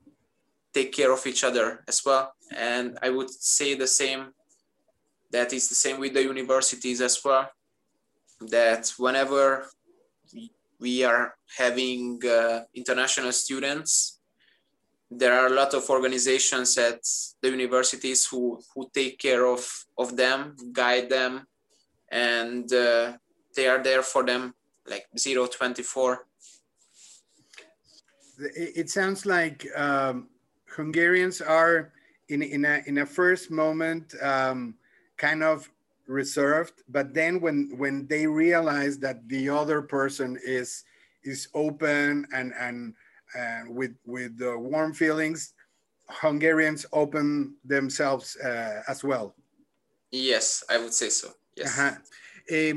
take 0.73 0.91
care 0.91 1.11
of 1.11 1.25
each 1.25 1.43
other 1.43 1.83
as 1.87 2.03
well. 2.05 2.33
And 2.55 2.97
I 3.01 3.09
would 3.09 3.29
say 3.29 3.73
the 3.73 3.87
same, 3.87 4.33
that 5.31 5.53
is 5.53 5.67
the 5.69 5.75
same 5.75 5.99
with 5.99 6.13
the 6.13 6.23
universities 6.23 7.01
as 7.01 7.19
well, 7.23 7.49
that 8.41 8.91
whenever 8.97 9.67
we 10.79 11.03
are 11.03 11.35
having 11.57 12.19
uh, 12.25 12.61
international 12.73 13.31
students, 13.31 14.19
there 15.09 15.33
are 15.33 15.47
a 15.47 15.55
lot 15.55 15.73
of 15.73 15.89
organizations 15.89 16.77
at 16.77 17.01
the 17.41 17.49
universities 17.49 18.25
who, 18.25 18.61
who 18.73 18.89
take 18.93 19.17
care 19.17 19.45
of, 19.45 19.65
of 19.97 20.15
them, 20.15 20.55
guide 20.73 21.09
them, 21.09 21.47
and 22.11 22.71
uh, 22.73 23.13
they 23.55 23.67
are 23.67 23.81
there 23.81 24.03
for 24.03 24.23
them 24.23 24.53
like 24.89 25.05
0 25.17 25.47
24 25.47 26.25
it 28.39 28.89
sounds 28.89 29.25
like 29.25 29.67
um, 29.75 30.27
Hungarians 30.69 31.41
are 31.41 31.91
in 32.29 32.41
in 32.41 32.65
a 32.65 32.83
in 32.85 32.99
a 32.99 33.05
first 33.05 33.49
moment 33.49 34.13
um, 34.21 34.75
kind 35.17 35.43
of 35.43 35.69
reserved, 36.07 36.83
but 36.87 37.13
then 37.13 37.41
when 37.41 37.73
when 37.77 38.07
they 38.07 38.25
realize 38.27 38.97
that 38.99 39.27
the 39.27 39.49
other 39.49 39.81
person 39.81 40.37
is 40.43 40.83
is 41.23 41.49
open 41.53 42.25
and 42.33 42.53
and 42.59 42.93
uh, 43.37 43.63
with 43.67 43.95
with 44.05 44.37
the 44.37 44.57
warm 44.57 44.93
feelings, 44.93 45.53
Hungarians 46.09 46.85
open 46.93 47.55
themselves 47.65 48.37
uh, 48.37 48.83
as 48.87 49.03
well. 49.03 49.35
Yes, 50.11 50.63
I 50.69 50.77
would 50.77 50.93
say 50.93 51.09
so. 51.09 51.33
Yes. 51.55 51.67
Ajá. 51.67 52.01
Eh, 52.49 52.73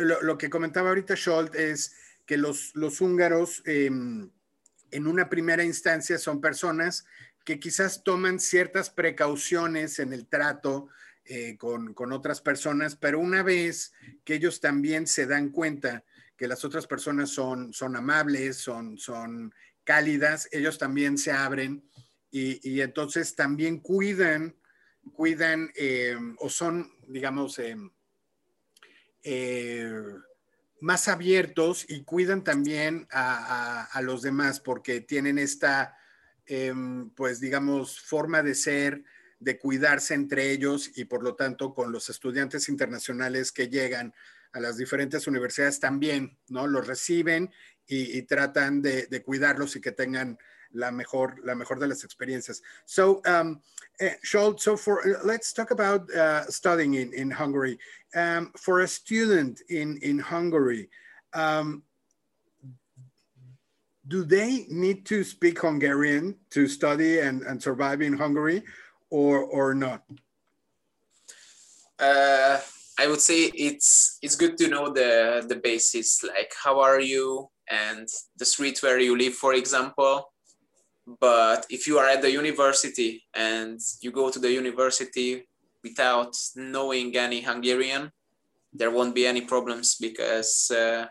lo, 0.00 0.22
lo, 0.22 0.38
que 0.38 0.48
comentaba 0.48 0.88
ahorita 0.88 1.16
Zsolt 1.16 1.54
es 1.54 1.92
que 2.24 2.38
los, 2.38 2.70
los 2.74 3.00
húngaros 3.00 3.62
eh, 3.66 3.86
en 3.86 5.06
una 5.06 5.28
primera 5.28 5.64
instancia 5.64 6.16
son 6.18 6.40
personas 6.40 7.04
que 7.44 7.60
quizás 7.60 8.02
toman 8.02 8.40
ciertas 8.40 8.88
precauciones 8.88 9.98
en 9.98 10.12
el 10.12 10.26
trato 10.26 10.88
eh, 11.26 11.56
con, 11.56 11.94
con, 11.94 12.12
otras 12.12 12.40
personas, 12.40 12.96
pero 12.96 13.18
una 13.18 13.42
vez 13.42 13.92
que 14.24 14.34
ellos 14.34 14.60
también 14.60 15.06
se 15.06 15.26
dan 15.26 15.50
cuenta 15.50 16.04
que 16.36 16.48
las 16.48 16.64
otras 16.64 16.86
personas 16.86 17.30
son, 17.30 17.72
son 17.72 17.96
amables, 17.96 18.56
son, 18.56 18.98
son 18.98 19.54
cálidas, 19.84 20.48
ellos 20.52 20.78
también 20.78 21.16
se 21.18 21.32
abren 21.32 21.88
y, 22.30 22.68
y 22.68 22.80
entonces 22.80 23.34
también 23.36 23.78
cuidan, 23.78 24.56
cuidan 25.12 25.70
eh, 25.76 26.16
o 26.38 26.48
son, 26.48 26.92
digamos, 27.06 27.58
eh, 27.58 27.76
eh 29.22 29.92
más 30.84 31.08
abiertos 31.08 31.86
y 31.88 32.02
cuidan 32.02 32.44
también 32.44 33.08
a, 33.10 33.84
a, 33.84 34.02
los 34.02 34.20
demás 34.20 34.60
porque 34.60 35.00
tienen 35.00 35.38
esta, 35.38 35.96
eh, 36.44 36.74
pues 37.16 37.40
digamos, 37.40 38.00
forma 38.00 38.42
de 38.42 38.54
ser, 38.54 39.02
de 39.44 39.58
cuidarse 39.58 40.14
entre 40.14 40.50
ellos 40.50 40.90
y 40.96 41.04
por 41.04 41.22
lo 41.22 41.34
tanto 41.34 41.74
con 41.74 41.92
los 41.92 42.08
estudiantes 42.08 42.68
internacionales 42.68 43.52
que 43.52 43.68
llegan 43.68 44.14
a 44.52 44.60
las 44.60 44.78
diferentes 44.78 45.26
universidades 45.26 45.80
también, 45.80 46.38
¿no? 46.48 46.66
Los 46.66 46.86
reciben 46.86 47.50
y, 47.86 48.22
tratan 48.22 48.80
de, 48.80 49.22
cuidarlos 49.22 49.76
y 49.76 49.80
que 49.80 49.92
tengan 49.92 50.38
la 50.70 50.90
mejor, 50.90 51.44
la 51.44 51.54
mejor 51.54 51.78
de 51.78 51.88
las 51.88 52.04
experiencias. 52.04 52.62
So, 52.86 53.20
um, 53.26 53.60
Scholt, 54.22 54.60
so 54.60 54.76
for, 54.76 55.02
let's 55.24 55.52
talk 55.52 55.70
about 55.70 56.10
uh, 56.14 56.46
studying 56.46 56.94
in, 56.94 57.12
in 57.12 57.30
Hungary. 57.30 57.78
Um, 58.14 58.52
for 58.56 58.80
a 58.80 58.88
student 58.88 59.60
in, 59.68 59.98
in 60.02 60.18
Hungary, 60.18 60.88
um, 61.34 61.82
do 64.06 64.24
they 64.24 64.66
need 64.70 65.04
to 65.06 65.24
speak 65.24 65.60
Hungarian 65.60 66.36
to 66.50 66.66
study 66.66 67.20
and, 67.20 67.42
and 67.42 67.62
survive 67.62 68.02
in 68.02 68.16
Hungary 68.16 68.62
or, 69.14 69.36
or 69.44 69.74
not? 69.74 70.02
Uh, 71.98 72.58
I 72.98 73.06
would 73.06 73.20
say 73.20 73.50
it's 73.68 74.18
it's 74.22 74.36
good 74.36 74.56
to 74.58 74.66
know 74.68 74.92
the 74.92 75.44
the 75.48 75.56
basics 75.56 76.22
like 76.22 76.52
how 76.64 76.80
are 76.80 77.00
you 77.00 77.48
and 77.68 78.06
the 78.36 78.44
street 78.44 78.82
where 78.82 78.98
you 78.98 79.16
live 79.16 79.34
for 79.34 79.54
example 79.54 80.14
but 81.20 81.66
if 81.70 81.86
you 81.86 81.98
are 81.98 82.08
at 82.08 82.22
the 82.22 82.30
university 82.30 83.22
and 83.34 83.78
you 84.00 84.10
go 84.10 84.30
to 84.30 84.38
the 84.38 84.50
university 84.50 85.46
without 85.82 86.34
knowing 86.56 87.14
any 87.16 87.40
Hungarian, 87.42 88.10
there 88.72 88.90
won't 88.90 89.14
be 89.14 89.26
any 89.26 89.42
problems 89.42 89.96
because 90.00 90.70
uh, 90.70 91.06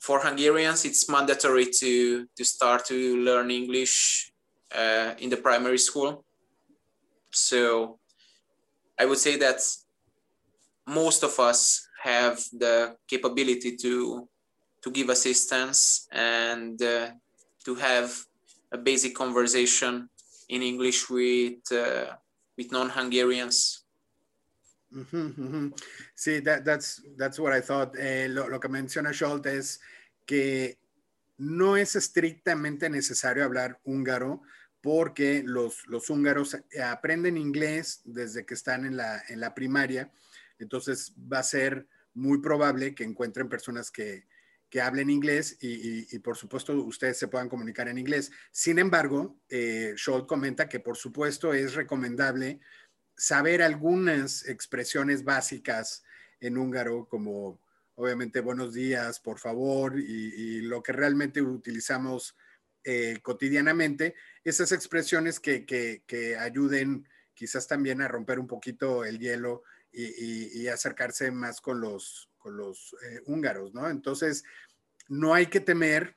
for 0.00 0.20
Hungarians, 0.20 0.84
it's 0.84 1.08
mandatory 1.08 1.66
to, 1.80 2.26
to 2.36 2.44
start 2.44 2.84
to 2.86 3.16
learn 3.24 3.50
English 3.50 4.30
uh, 4.76 5.14
in 5.18 5.30
the 5.30 5.38
primary 5.38 5.78
school. 5.78 6.24
So 7.38 7.98
I 8.98 9.04
would 9.06 9.18
say 9.18 9.36
that 9.36 9.60
most 10.86 11.22
of 11.22 11.38
us 11.38 11.86
have 12.02 12.38
the 12.52 12.96
capability 13.06 13.76
to, 13.76 14.28
to 14.82 14.90
give 14.90 15.08
assistance 15.08 16.08
and 16.12 16.80
uh, 16.82 17.10
to 17.64 17.74
have 17.74 18.12
a 18.72 18.78
basic 18.78 19.14
conversation 19.14 20.08
in 20.48 20.62
English 20.62 21.10
with 21.10 21.60
uh, 21.72 22.14
with 22.56 22.72
non-Hungarians. 22.72 23.86
Mm 24.90 25.06
-hmm, 25.10 25.34
mm 25.36 25.48
-hmm. 25.52 25.66
Sí, 26.14 26.42
that, 26.42 26.64
that's, 26.64 27.02
that's 27.16 27.38
what 27.38 27.52
I 27.58 27.62
thought. 27.62 27.96
Eh, 27.96 28.28
lo, 28.28 28.48
lo, 28.48 28.58
que 28.58 28.68
menciona 28.68 29.12
Zsolt 29.12 29.46
es 29.46 29.80
que 30.26 30.76
no 31.36 31.76
es 31.76 31.94
estrictamente 31.94 32.88
necesario 32.90 33.44
hablar 33.44 33.78
húngaro 33.84 34.42
porque 34.80 35.42
los, 35.44 35.84
húngaros 36.08 36.56
aprenden 36.84 37.36
inglés 37.36 38.00
desde 38.04 38.46
que 38.46 38.54
están 38.54 38.84
en 38.84 38.96
la, 38.96 39.54
primaria. 39.54 40.10
Entonces 40.58 41.14
va 41.32 41.40
a 41.40 41.44
ser 41.44 41.86
muy 42.14 42.40
probable 42.40 42.94
que 42.94 43.04
encuentren 43.04 43.48
personas 43.48 43.90
que, 43.90 44.26
que 44.70 44.80
hablen 44.80 45.10
inglés 45.10 45.56
y, 45.60 46.18
por 46.18 46.36
supuesto 46.36 46.74
ustedes 46.74 47.18
se 47.18 47.28
puedan 47.28 47.48
comunicar 47.48 47.88
en 47.88 47.98
inglés. 47.98 48.30
Sin 48.50 48.78
embargo, 48.78 49.40
eh, 49.48 49.94
comenta 50.26 50.68
que 50.68 50.80
por 50.80 50.96
supuesto 50.96 51.52
es 51.52 51.74
recomendable 51.74 52.60
saber 53.16 53.62
algunas 53.62 54.46
expresiones 54.46 55.24
básicas 55.24 56.04
en 56.40 56.56
húngaro 56.56 57.08
como 57.08 57.60
obviamente 57.96 58.40
buenos 58.40 58.74
días, 58.74 59.18
por 59.18 59.40
favor, 59.40 59.98
y, 59.98 60.60
lo 60.60 60.82
que 60.82 60.92
realmente 60.92 61.42
utilizamos 61.42 62.36
eh, 62.84 63.18
cotidianamente, 63.22 64.14
esas 64.44 64.72
expresiones 64.72 65.40
que, 65.40 66.36
ayuden 66.38 67.08
quizás 67.34 67.66
también 67.66 68.02
a 68.02 68.08
romper 68.08 68.38
un 68.38 68.46
poquito 68.46 69.04
el 69.04 69.18
hielo 69.18 69.62
y 69.92 70.68
acercarse 70.68 71.30
más 71.30 71.60
con 71.60 71.80
los, 71.80 72.28
los 72.56 72.94
eh, 73.04 73.22
húngaros, 73.26 73.74
¿no? 73.74 73.88
Entonces, 73.88 74.44
no 75.08 75.34
hay 75.34 75.46
que 75.46 75.60
temer 75.60 76.16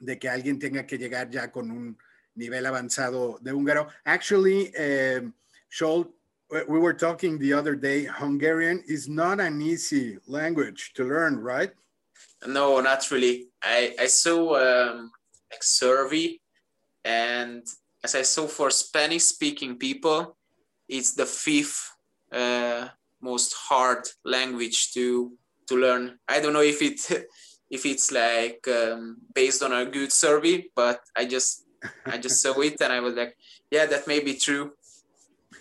de 0.00 0.18
que 0.18 0.28
alguien 0.28 0.58
tenga 0.58 0.86
que 0.86 0.98
llegar 0.98 1.30
ya 1.30 1.50
con 1.50 1.70
un 1.70 1.98
nivel 2.34 2.66
avanzado 2.66 3.38
de 3.40 3.52
húngaro. 3.52 3.88
Actually, 4.04 4.72
um, 4.76 5.34
we 6.68 6.78
were 6.78 6.94
talking 6.94 7.38
the 7.38 7.52
other 7.52 7.74
day, 7.74 8.04
Hungarian 8.04 8.82
is 8.86 9.08
not 9.08 9.40
an 9.40 9.60
easy 9.60 10.18
language 10.26 10.92
to 10.94 11.04
learn, 11.04 11.38
right? 11.38 11.72
No, 12.46 12.80
not 12.80 13.10
really. 13.10 13.48
I, 13.62 13.94
I 13.98 14.06
saw 14.06 14.56
um, 14.56 15.10
like 15.50 15.62
survey 15.62 16.38
and 17.04 17.62
as 18.02 18.14
I 18.14 18.22
saw 18.22 18.46
for 18.46 18.70
Spanish 18.70 19.24
speaking 19.24 19.76
people, 19.76 20.36
it's 20.88 21.14
the 21.14 21.26
fifth 21.26 21.90
uh, 22.32 22.88
most 23.20 23.54
hard 23.68 24.02
language 24.24 24.92
to 24.94 25.32
to 25.68 25.74
learn. 25.76 26.18
I 26.28 26.40
don't 26.40 26.52
know 26.52 26.68
if 26.74 26.82
it 26.82 27.00
if 27.76 27.86
it's 27.86 28.12
like 28.12 28.66
um, 28.68 29.18
based 29.34 29.62
on 29.62 29.72
a 29.72 29.86
good 29.86 30.12
survey, 30.12 30.66
but 30.74 31.00
I 31.16 31.24
just 31.26 31.64
I 32.06 32.18
just 32.18 32.40
saw 32.42 32.60
it 32.60 32.80
and 32.80 32.92
I 32.92 33.00
was 33.00 33.14
like, 33.14 33.36
yeah, 33.70 33.86
that 33.86 34.06
may 34.06 34.20
be 34.20 34.34
true. 34.34 34.72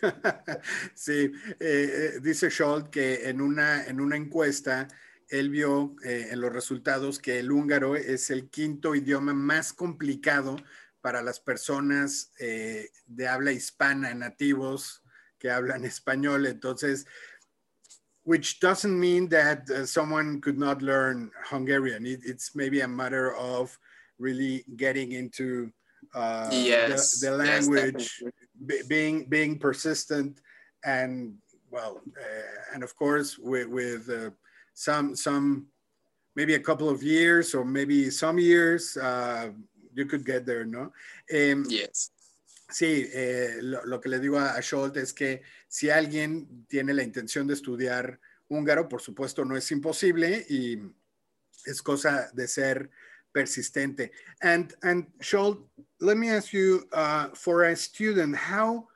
sí, 0.96 1.32
eh, 1.60 1.90
eh, 1.94 2.20
dice 2.22 2.50
Zsolt 2.50 2.90
que 2.90 3.30
en 3.30 3.40
una, 3.42 3.86
en 3.88 4.00
una 4.00 4.16
encuesta 4.18 4.88
él 5.30 5.50
vio 5.50 5.96
eh, 6.04 6.28
en 6.32 6.42
los 6.42 6.52
resultados 6.52 7.20
que 7.20 7.40
el 7.40 7.52
húngaro 7.52 7.96
es 7.96 8.30
el 8.30 8.50
quinto 8.50 8.96
idioma 8.96 9.34
más 9.34 9.74
complicado 9.74 10.58
para 11.02 11.22
las 11.22 11.40
personas 11.40 12.32
de 12.40 13.28
habla 13.28 13.52
hispana, 13.52 14.16
nativos 14.16 15.04
que 15.38 15.52
hablan 15.52 15.86
español. 15.86 16.48
Entonces, 16.48 17.06
which 18.26 18.60
doesn't 18.60 19.00
mean 19.00 19.30
that 19.30 19.70
uh, 19.70 19.86
someone 19.86 20.42
could 20.42 20.58
not 20.58 20.82
learn 20.82 21.32
Hungarian. 21.46 22.06
It, 22.06 22.22
it's 22.26 22.56
maybe 22.56 22.82
a 22.82 22.88
matter 22.88 23.36
of 23.36 23.78
really 24.18 24.66
getting 24.76 25.12
into 25.12 25.72
uh, 26.14 26.50
yes, 26.52 27.20
the, 27.20 27.30
the, 27.30 27.38
language, 27.38 28.22
yes, 28.22 28.88
being 28.88 29.26
being 29.30 29.60
persistent, 29.60 30.42
and 30.84 31.36
well, 31.70 32.02
uh, 32.18 32.74
and 32.74 32.84
of 32.84 32.96
course 32.96 33.38
with, 33.38 33.68
with 33.68 34.10
uh, 34.10 34.32
some 34.76 35.16
some 35.16 35.68
maybe 36.36 36.54
a 36.54 36.60
couple 36.60 36.90
of 36.90 37.02
years 37.02 37.56
or 37.56 37.66
maybe 37.66 38.12
some 38.12 38.38
years, 38.38 38.98
uh, 38.98 39.50
you 39.94 40.06
could 40.06 40.26
get 40.26 40.46
there, 40.46 40.66
no? 40.66 40.92
Um, 41.34 41.66
yes. 41.70 42.12
Sí, 42.70 43.08
eh, 43.14 43.60
lo, 43.62 43.80
lo, 43.86 44.02
que 44.02 44.10
le 44.10 44.20
digo 44.20 44.38
a, 44.38 44.58
a 44.58 44.62
Zsolt 44.62 44.98
es 44.98 45.14
que 45.14 45.44
si 45.68 45.90
alguien 45.90 46.66
tiene 46.68 46.94
la 46.94 47.04
intención 47.04 47.48
de 47.48 47.54
estudiar 47.54 48.20
húngaro, 48.50 48.90
por 48.90 49.02
supuesto 49.02 49.46
no 49.46 49.56
es 49.56 49.72
imposible 49.72 50.46
y 50.50 50.80
es 51.66 51.82
cosa 51.82 52.30
de 52.34 52.48
ser 52.48 52.90
persistente. 53.32 54.12
And, 54.42 54.74
and 54.82 55.08
Zsolt, 55.22 55.60
let 56.00 56.18
me 56.18 56.30
ask 56.32 56.52
you, 56.52 56.86
uh, 56.92 57.30
for 57.34 57.66
a 57.66 57.76
student, 57.76 58.36
how 58.36 58.88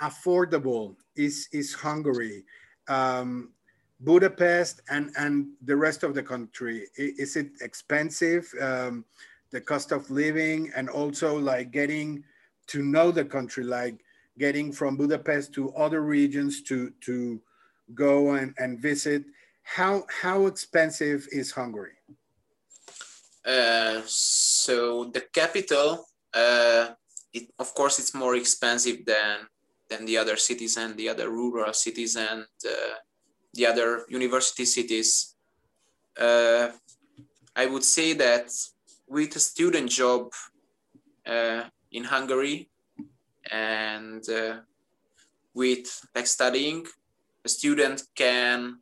affordable 0.00 0.96
is, 1.16 1.48
is 1.52 1.74
Hungary? 1.74 2.44
Um, 2.86 3.55
Budapest 4.00 4.82
and, 4.90 5.10
and 5.16 5.48
the 5.64 5.76
rest 5.76 6.02
of 6.02 6.14
the 6.14 6.22
country, 6.22 6.86
is 6.96 7.36
it 7.36 7.50
expensive? 7.60 8.52
Um, 8.60 9.04
the 9.50 9.60
cost 9.60 9.92
of 9.92 10.10
living 10.10 10.70
and 10.76 10.88
also 10.88 11.38
like 11.38 11.70
getting 11.70 12.22
to 12.66 12.82
know 12.82 13.10
the 13.10 13.24
country, 13.24 13.64
like 13.64 14.04
getting 14.38 14.72
from 14.72 14.96
Budapest 14.96 15.52
to 15.54 15.72
other 15.74 16.02
regions 16.02 16.62
to 16.62 16.92
to 17.02 17.40
go 17.94 18.34
and, 18.34 18.54
and 18.58 18.80
visit. 18.80 19.24
How 19.62 20.04
how 20.10 20.46
expensive 20.46 21.26
is 21.32 21.52
Hungary? 21.52 21.96
Uh, 23.46 24.02
so 24.04 25.04
the 25.14 25.22
capital, 25.32 26.04
uh, 26.34 26.88
it, 27.32 27.48
of 27.58 27.72
course, 27.74 27.98
it's 27.98 28.14
more 28.14 28.34
expensive 28.34 29.06
than 29.06 29.46
than 29.88 30.04
the 30.04 30.18
other 30.18 30.36
cities 30.36 30.76
and 30.76 30.96
the 30.96 31.08
other 31.08 31.30
rural 31.30 31.72
cities 31.72 32.16
and 32.16 32.44
uh, 32.66 32.94
the 33.56 33.66
other 33.66 34.04
university 34.08 34.64
cities. 34.64 35.34
Uh, 36.18 36.68
I 37.54 37.66
would 37.66 37.84
say 37.84 38.12
that 38.14 38.50
with 39.08 39.34
a 39.36 39.40
student 39.40 39.90
job, 39.90 40.32
uh, 41.26 41.64
in 41.92 42.04
Hungary 42.04 42.68
and 43.50 44.28
uh, 44.28 44.56
with 45.54 46.06
like 46.14 46.26
studying 46.26 46.86
a 47.44 47.48
student 47.48 48.02
can 48.14 48.78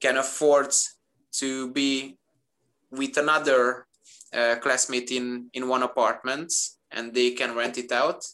can 0.00 0.16
afford 0.16 0.72
to 1.32 1.70
be 1.72 2.16
with 2.90 3.16
another 3.16 3.86
uh, 4.32 4.56
classmate 4.56 5.10
in 5.10 5.50
in 5.52 5.68
one 5.68 5.82
apartment 5.82 6.52
and 6.90 7.12
they 7.14 7.30
can 7.32 7.54
rent 7.54 7.78
it 7.78 7.92
out 7.92 8.24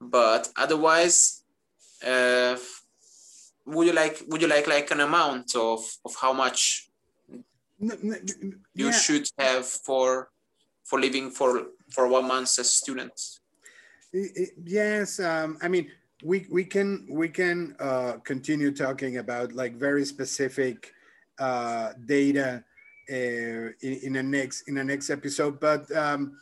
but 0.00 0.48
otherwise 0.56 1.42
uh, 2.06 2.56
would 3.68 3.86
you 3.86 3.92
like 3.92 4.22
would 4.28 4.40
you 4.42 4.48
like 4.48 4.66
like 4.66 4.90
an 4.90 5.00
amount 5.00 5.54
of 5.54 5.80
of 6.04 6.14
how 6.20 6.32
much 6.32 6.88
no, 7.78 7.94
no, 8.02 8.16
you 8.74 8.86
yeah. 8.86 8.90
should 8.90 9.26
have 9.38 9.66
for 9.66 10.30
for 10.84 10.98
living 10.98 11.30
for 11.30 11.68
for 11.90 12.08
one 12.08 12.26
month 12.26 12.58
as 12.58 12.70
students? 12.70 13.40
Yes, 14.64 15.20
um, 15.20 15.58
I 15.62 15.68
mean 15.68 15.90
we 16.24 16.46
we 16.50 16.64
can 16.64 17.06
we 17.10 17.28
can 17.28 17.76
uh, 17.78 18.14
continue 18.24 18.72
talking 18.72 19.18
about 19.18 19.52
like 19.52 19.76
very 19.76 20.04
specific 20.04 20.92
uh, 21.38 21.92
data 22.06 22.64
uh, 23.10 23.14
in, 23.14 23.94
in 24.02 24.16
a 24.16 24.22
next 24.22 24.68
in 24.68 24.78
a 24.78 24.84
next 24.84 25.10
episode, 25.10 25.60
but 25.60 25.90
um, 25.94 26.36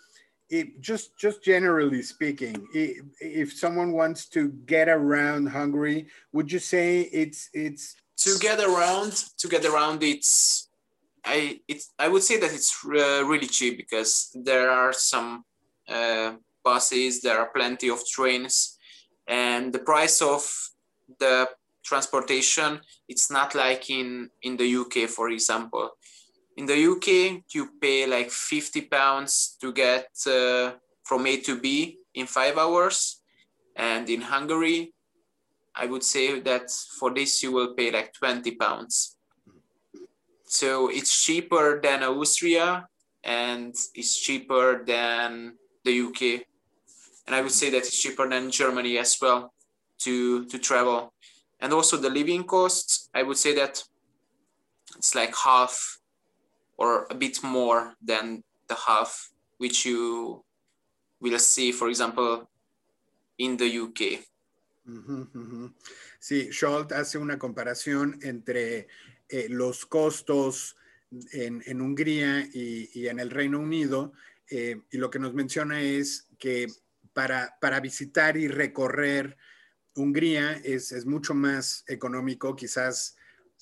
it, 0.48 0.80
just 0.80 1.16
just 1.18 1.42
generally 1.42 2.02
speaking, 2.02 2.66
it, 2.72 3.04
if 3.20 3.52
someone 3.52 3.92
wants 3.92 4.28
to 4.30 4.50
get 4.66 4.88
around 4.88 5.46
Hungary, 5.46 6.06
would 6.32 6.50
you 6.50 6.58
say 6.58 7.00
it's 7.00 7.50
it's 7.52 7.96
to 8.18 8.38
get 8.38 8.60
around 8.60 9.12
to 9.38 9.48
get 9.48 9.64
around 9.64 10.02
it's 10.02 10.68
I 11.24 11.60
it's 11.68 11.92
I 11.98 12.08
would 12.08 12.22
say 12.22 12.38
that 12.38 12.52
it's 12.52 12.74
uh, 12.84 13.24
really 13.24 13.48
cheap 13.48 13.76
because 13.76 14.30
there 14.34 14.70
are 14.70 14.92
some 14.92 15.44
uh, 15.88 16.34
buses, 16.64 17.20
there 17.20 17.38
are 17.38 17.50
plenty 17.54 17.88
of 17.88 18.06
trains, 18.06 18.78
and 19.26 19.72
the 19.72 19.80
price 19.80 20.22
of 20.22 20.42
the 21.20 21.48
transportation 21.84 22.80
it's 23.08 23.30
not 23.30 23.54
like 23.54 23.90
in 23.90 24.30
in 24.42 24.56
the 24.56 24.76
UK, 24.76 25.08
for 25.08 25.30
example. 25.30 25.90
In 26.56 26.66
the 26.66 26.86
UK, 26.92 27.42
you 27.52 27.70
pay 27.80 28.06
like 28.06 28.30
50 28.30 28.82
pounds 28.82 29.56
to 29.60 29.72
get 29.72 30.08
uh, 30.26 30.72
from 31.04 31.26
A 31.26 31.40
to 31.42 31.60
B 31.60 31.98
in 32.14 32.26
five 32.26 32.56
hours, 32.56 33.20
and 33.76 34.08
in 34.08 34.22
Hungary, 34.22 34.94
I 35.74 35.86
would 35.86 36.02
say 36.02 36.40
that 36.40 36.70
for 36.98 37.12
this 37.12 37.42
you 37.42 37.52
will 37.52 37.74
pay 37.74 37.90
like 37.90 38.14
20 38.14 38.52
pounds 38.52 39.16
so 40.46 40.88
it's 40.88 41.24
cheaper 41.24 41.80
than 41.80 42.02
Austria 42.04 42.86
and 43.24 43.74
it's 43.94 44.18
cheaper 44.18 44.84
than 44.84 45.54
the 45.84 46.00
UK. 46.00 46.46
And 47.26 47.34
I 47.34 47.40
would 47.40 47.50
say 47.50 47.70
that 47.70 47.78
it's 47.78 48.00
cheaper 48.00 48.28
than 48.28 48.50
Germany 48.50 48.98
as 48.98 49.18
well 49.20 49.52
to, 49.98 50.44
to 50.46 50.58
travel. 50.58 51.12
And 51.58 51.72
also 51.72 51.96
the 51.96 52.10
living 52.10 52.44
costs, 52.44 53.10
I 53.12 53.24
would 53.24 53.36
say 53.36 53.54
that 53.56 53.82
it's 54.96 55.14
like 55.14 55.34
half 55.36 55.95
or 56.76 57.06
a 57.10 57.14
bit 57.14 57.42
more 57.42 57.94
than 58.00 58.42
the 58.68 58.74
half 58.74 59.30
which 59.58 59.86
you 59.86 60.44
will 61.20 61.38
see, 61.38 61.72
for 61.72 61.88
example, 61.88 62.48
in 63.38 63.56
the 63.56 63.80
UK. 63.80 64.22
Sí, 66.20 66.52
Scholt 66.52 66.92
hace 66.92 67.18
una 67.18 67.38
comparación 67.38 68.18
entre 68.22 68.86
Eh, 69.28 69.48
los 69.48 69.86
costos 69.86 70.76
en, 71.32 71.80
Hungría 71.80 72.46
y, 72.52 73.08
en 73.08 73.18
el 73.18 73.30
Reino 73.30 73.58
Unido. 73.58 74.12
Eh, 74.48 74.82
y 74.90 74.98
lo 74.98 75.10
que 75.10 75.18
nos 75.18 75.34
menciona 75.34 75.82
es 75.82 76.28
que 76.38 76.68
para, 77.12 77.56
para 77.60 77.80
visitar 77.80 78.36
y 78.36 78.46
recorrer 78.46 79.36
Hungría 79.94 80.52
es, 80.62 81.06
mucho 81.06 81.34
más 81.34 81.82
económico, 81.88 82.54
quizás 82.54 83.15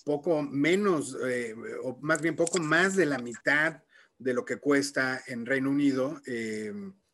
poco 0.05 0.43
menos, 0.43 1.17
eh, 1.27 1.55
o 1.83 1.99
más 2.01 2.21
bien 2.21 2.37
poco 2.37 2.59
más 2.61 2.95
de 2.95 3.07
la 3.07 3.19
mitad 3.19 3.83
de 4.19 4.35
lo 4.35 4.45
que 4.45 4.59
cuesta 4.59 5.23
en 5.27 5.47
Reino 5.47 5.71
Unido. 5.71 6.21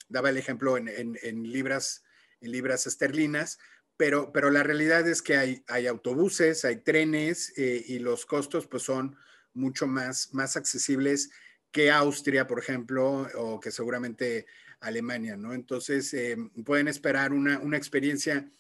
daba 0.09 0.31
el 0.31 0.37
ejemplo 0.37 0.77
en, 0.77 1.15
libras, 1.45 2.03
en 2.41 2.51
libras 2.51 2.87
esterlinas, 2.87 3.59
pero, 4.01 4.33
pero 4.33 4.51
la 4.51 4.63
realidad 4.63 5.07
es 5.07 5.21
que 5.21 5.37
hay, 5.37 5.63
hay 5.69 5.87
autobuses, 5.87 6.65
hay 6.65 6.77
trenes 6.77 7.53
eh, 7.59 7.85
y 7.87 7.99
los 7.99 8.25
costos 8.25 8.67
pues 8.67 8.83
son 8.83 9.15
mucho 9.53 9.87
más, 9.87 10.33
más 10.33 10.57
accesibles 10.57 11.31
que 11.71 11.91
Austria, 11.91 12.47
por 12.47 12.59
ejemplo, 12.59 13.29
o 13.35 13.61
que 13.61 13.71
seguramente 13.71 14.47
Alemania, 14.81 15.37
¿no? 15.37 15.53
Entonces, 15.53 16.15
eh, 16.15 16.35
pueden 16.65 16.89
esperar 16.89 17.35
una, 17.35 17.59
una, 17.59 17.77
experiencia 17.77 18.51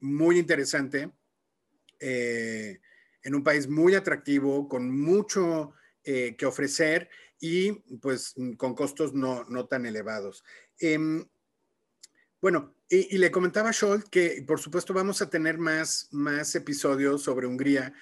muy 0.00 0.36
interesante 0.36 1.12
eh, 2.00 2.80
en 3.22 3.34
un 3.34 3.42
país 3.42 3.68
muy 3.68 3.94
atractivo, 3.94 4.68
con 4.68 4.90
mucho 4.90 5.72
que 6.04 6.46
ofrecer 6.46 7.10
y 7.38 7.72
pues 8.00 8.34
con 8.56 8.74
costos 8.74 9.12
no, 9.12 9.44
no 9.44 9.66
tan 9.66 9.84
elevados. 9.84 10.42
Em, 10.78 11.28
bueno, 12.40 12.74
y, 12.88 13.18
le 13.18 13.30
comentaba 13.30 13.70
a 13.70 13.74
que, 14.10 14.42
por 14.46 14.60
supuesto, 14.60 14.94
vamos 14.94 15.20
a 15.20 15.28
tener 15.28 15.58
más, 15.58 16.08
más 16.10 16.54
episodios 16.54 17.22
sobre 17.22 17.46
Hungría 17.46 17.92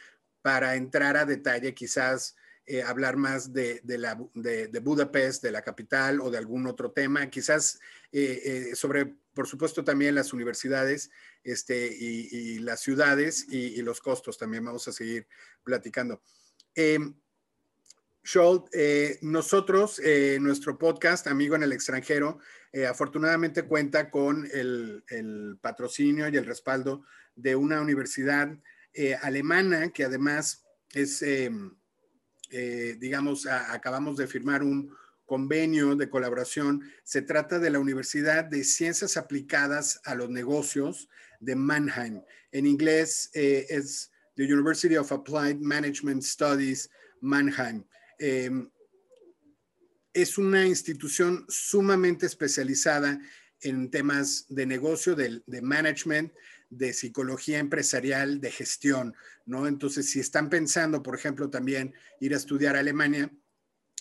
para 0.43 0.77
entrar 0.77 1.17
a 1.17 1.25
detalle, 1.25 1.75
quizás 1.75 2.37
eh, 2.67 2.83
hablar 2.83 3.17
más 3.17 3.53
de, 3.53 3.81
de, 3.85 3.99
la, 3.99 4.19
de, 4.35 4.81
Budapest, 4.81 5.43
de 5.43 5.53
la 5.53 5.63
capital 5.63 6.21
o 6.21 6.31
de 6.31 6.39
algún 6.39 6.67
otro 6.67 6.91
tema, 6.93 7.31
quizás 7.31 7.79
eh, 8.13 8.71
eh, 8.73 8.77
sobre, 8.77 9.15
por 9.35 9.47
supuesto, 9.47 9.85
también 9.85 10.15
las 10.15 10.33
universidades 10.33 11.11
este, 11.45 11.87
y, 11.87 12.59
las 12.59 12.81
ciudades 12.81 13.47
y, 13.49 13.81
los 13.83 14.01
costos 14.01 14.37
también 14.37 14.65
vamos 14.65 14.89
a 14.89 14.93
seguir 14.93 15.27
platicando. 15.63 16.21
Em, 16.75 17.15
Scholt, 18.27 18.67
eh, 18.73 19.19
nosotros, 19.23 20.01
eh, 20.03 20.39
nuestro 20.41 20.77
podcast, 20.77 21.29
Amigo 21.29 21.55
en 21.55 21.63
el 21.63 21.73
extranjero, 21.73 22.41
eh, 22.73 22.85
afortunadamente 22.85 23.63
cuenta 23.63 24.11
con 24.11 24.49
el, 24.53 25.05
patrocinio 25.61 26.29
y 26.29 26.37
el 26.37 26.45
respaldo 26.45 27.05
de 27.37 27.55
una 27.55 27.81
universidad 27.81 28.49
alemana 29.23 29.91
que 29.91 30.05
además 30.05 30.65
es, 30.93 31.23
digamos, 32.51 33.47
acabamos 33.47 34.17
de 34.17 34.27
firmar 34.27 34.63
un 34.63 34.95
convenio 35.25 35.97
de 35.97 36.09
colaboración. 36.09 36.83
Se 37.03 37.23
trata 37.23 37.59
de 37.59 37.71
la 37.71 37.79
Universidad 37.79 38.45
de 38.45 38.65
Ciencias 38.65 39.17
Aplicadas 39.17 40.01
a 40.05 40.15
los 40.15 40.31
Negocios 40.31 41.09
de 41.41 41.57
Mannheim. 41.57 42.23
En 42.53 42.67
inglés 42.67 43.31
es 43.35 44.11
the 44.37 44.45
University 44.45 44.97
of 44.97 45.11
Applied 45.13 45.59
Management 45.61 46.23
Studies, 46.23 46.89
Mannheim. 47.21 47.85
Em, 48.19 48.71
es 50.13 50.39
una 50.39 50.67
institución 50.67 51.45
sumamente 51.49 52.27
especializada 52.27 53.21
en 53.61 53.91
temas 53.91 54.47
de 54.49 54.67
negocio, 54.67 55.15
de, 55.15 55.43
management, 55.63 56.33
de 56.71 56.93
psicología 56.93 57.59
empresarial, 57.59 58.41
de 58.41 58.51
gestión, 58.51 59.15
¿no? 59.45 59.67
Entonces, 59.67 60.11
si 60.11 60.21
están 60.21 60.51
pensando, 60.51 61.03
por 61.03 61.15
ejemplo, 61.15 61.51
también 61.51 61.95
ir 62.21 62.35
a 62.35 62.37
estudiar 62.37 62.77
a 62.77 62.81
Alemania, 62.81 63.31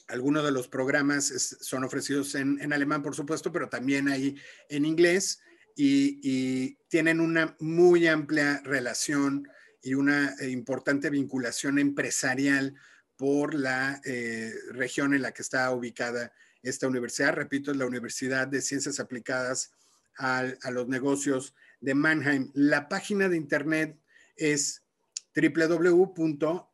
algunos 0.08 0.44
de 0.44 0.52
los 0.52 0.68
programas 0.68 1.58
son 1.62 1.84
ofrecidos 1.84 2.36
en, 2.36 2.72
alemán, 2.72 3.02
por 3.02 3.16
supuesto, 3.16 3.52
pero 3.52 3.70
también 3.70 4.08
hay 4.08 4.36
en 4.70 4.86
inglés 4.86 5.40
y, 5.76 6.78
tienen 6.88 7.20
una 7.20 7.58
muy 7.60 8.08
amplia 8.08 8.62
relación 8.64 9.50
y 9.82 9.96
una 9.96 10.34
importante 10.48 11.10
vinculación 11.10 11.78
empresarial 11.78 12.74
por 13.18 13.54
la 13.54 14.00
eh, 14.06 14.54
región 14.72 15.14
en 15.14 15.22
la 15.22 15.34
que 15.34 15.42
está 15.42 15.70
ubicada 15.72 16.32
esta 16.64 16.88
universidad. 16.88 17.34
Repito, 17.34 17.72
es 17.72 17.78
la 17.78 17.86
Universidad 17.86 18.48
de 18.48 18.62
Ciencias 18.62 19.00
Aplicadas 19.00 19.72
a, 20.18 20.46
los 20.72 20.88
Negocios 20.88 21.54
de 21.86 21.94
Mannheim. 21.94 22.52
La 22.56 22.90
página 22.90 23.30
de 23.30 23.38
internet 23.38 23.98
es 24.36 24.84
www.hdddwm.de 25.36 26.66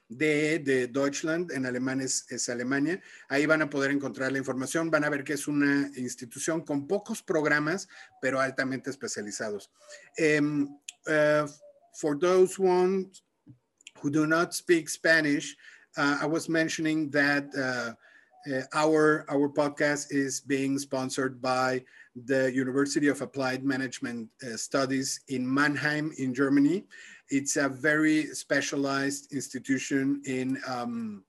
de, 0.10 0.60
de 0.60 0.88
Deutschland, 0.88 1.52
en 1.52 1.66
alemán 1.66 2.00
es, 2.00 2.50
Alemania. 2.50 3.02
Ahí 3.28 3.46
van 3.46 3.62
a 3.62 3.70
poder 3.70 3.92
encontrar 3.92 4.32
la 4.32 4.38
información, 4.38 4.90
van 4.90 5.04
a 5.04 5.10
ver 5.10 5.26
que 5.26 5.34
es 5.34 5.50
una 5.50 5.92
institución 5.98 6.64
con 6.64 6.88
pocos 6.88 7.22
programas, 7.22 7.90
pero 8.22 8.40
altamente 8.40 8.90
especializados. 8.90 9.70
Um, 10.40 10.80
uh, 11.08 11.46
for 11.94 12.18
those 12.18 12.56
ones 12.58 13.27
who 14.02 14.10
do 14.10 14.28
not 14.28 14.54
speak 14.54 14.90
Spanish, 14.90 15.56
uh, 15.98 16.20
I 16.22 16.26
was 16.26 16.48
mentioning 16.48 17.10
that 17.12 17.46
uh, 17.58 17.94
uh, 18.54 18.62
our, 18.74 19.26
our 19.30 19.50
podcast 19.50 20.08
is 20.12 20.40
being 20.40 20.78
sponsored 20.80 21.42
by 21.42 21.84
the 22.26 22.52
University 22.54 23.08
of 23.08 23.22
Applied 23.22 23.64
Management 23.64 24.30
uh, 24.44 24.56
Studies 24.56 25.22
in 25.28 25.52
Mannheim 25.52 26.12
in 26.18 26.34
Germany. 26.34 26.86
It's 27.30 27.58
a 27.58 27.68
very 27.68 28.28
specialized 28.28 29.34
institution 29.34 30.22
in 30.26 30.60
um, 30.68 31.24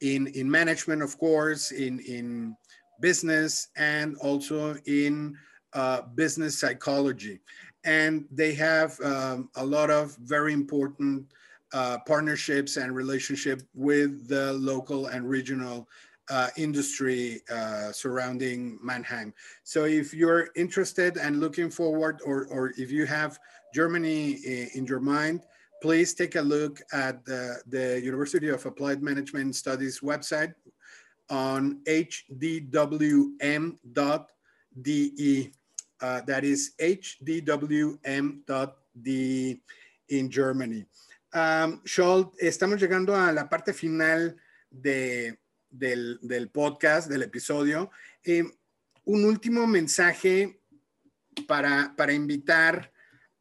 in 0.00 0.26
in 0.28 0.50
management, 0.50 1.02
of 1.02 1.16
course, 1.18 1.70
in 1.70 2.00
in 2.00 2.56
business, 3.00 3.68
and 3.76 4.16
also 4.16 4.76
in 4.86 5.36
uh, 5.74 6.02
business 6.14 6.58
psychology. 6.58 7.40
And 7.84 8.24
they 8.30 8.54
have 8.54 8.98
um, 9.00 9.50
a 9.56 9.64
lot 9.64 9.90
of 9.90 10.16
very 10.16 10.52
important 10.52 11.26
uh, 11.72 11.98
partnerships 12.06 12.76
and 12.76 12.94
relationship 12.94 13.62
with 13.74 14.28
the 14.28 14.52
local 14.54 15.06
and 15.08 15.28
regional 15.28 15.88
uh, 16.30 16.48
industry 16.56 17.42
uh, 17.52 17.92
surrounding 17.92 18.78
Mannheim. 18.82 19.34
So 19.64 19.84
if 19.84 20.14
you're 20.14 20.48
interested 20.56 21.16
and 21.18 21.40
looking 21.40 21.70
forward, 21.70 22.20
or, 22.24 22.46
or 22.46 22.72
if 22.78 22.90
you 22.90 23.06
have 23.06 23.38
Germany 23.74 24.32
in 24.74 24.86
your 24.86 25.00
mind, 25.00 25.42
please 25.82 26.14
take 26.14 26.36
a 26.36 26.40
look 26.40 26.80
at 26.92 27.24
the, 27.26 27.60
the 27.66 28.00
University 28.02 28.48
of 28.48 28.64
Applied 28.64 29.02
Management 29.02 29.54
Studies 29.54 30.00
website 30.00 30.54
on 31.28 31.80
hdwm.de. 31.86 33.32
Uh, 36.00 36.20
that 36.22 36.44
is 36.44 36.74
hdwm.de 36.78 38.00
in 40.08 40.30
Germany. 40.30 40.86
Um, 41.32 41.82
estamos 42.38 42.80
llegando 42.80 43.16
a 43.16 43.32
la 43.32 43.48
parte 43.48 43.72
final 43.72 44.36
de, 44.70 45.38
del, 45.70 46.50
podcast, 46.52 47.08
del 47.08 47.22
episodio. 47.22 47.90
Eh, 48.22 48.44
un 49.04 49.24
último 49.24 49.66
mensaje 49.66 50.60
para, 51.46 51.94
para 51.96 52.12
invitar 52.12 52.92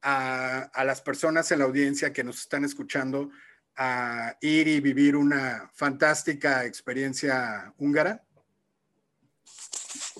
a, 0.01 0.83
las 0.85 1.01
personas 1.01 1.51
en 1.51 1.59
la 1.59 1.65
audiencia 1.65 2.11
que 2.11 2.23
nos 2.23 2.39
están 2.39 2.65
escuchando 2.65 3.29
a 3.75 4.35
ir 4.41 4.67
y 4.67 4.79
vivir 4.79 5.15
una 5.15 5.69
fantástica 5.73 6.65
experiencia 6.65 7.73
húngara? 7.77 8.23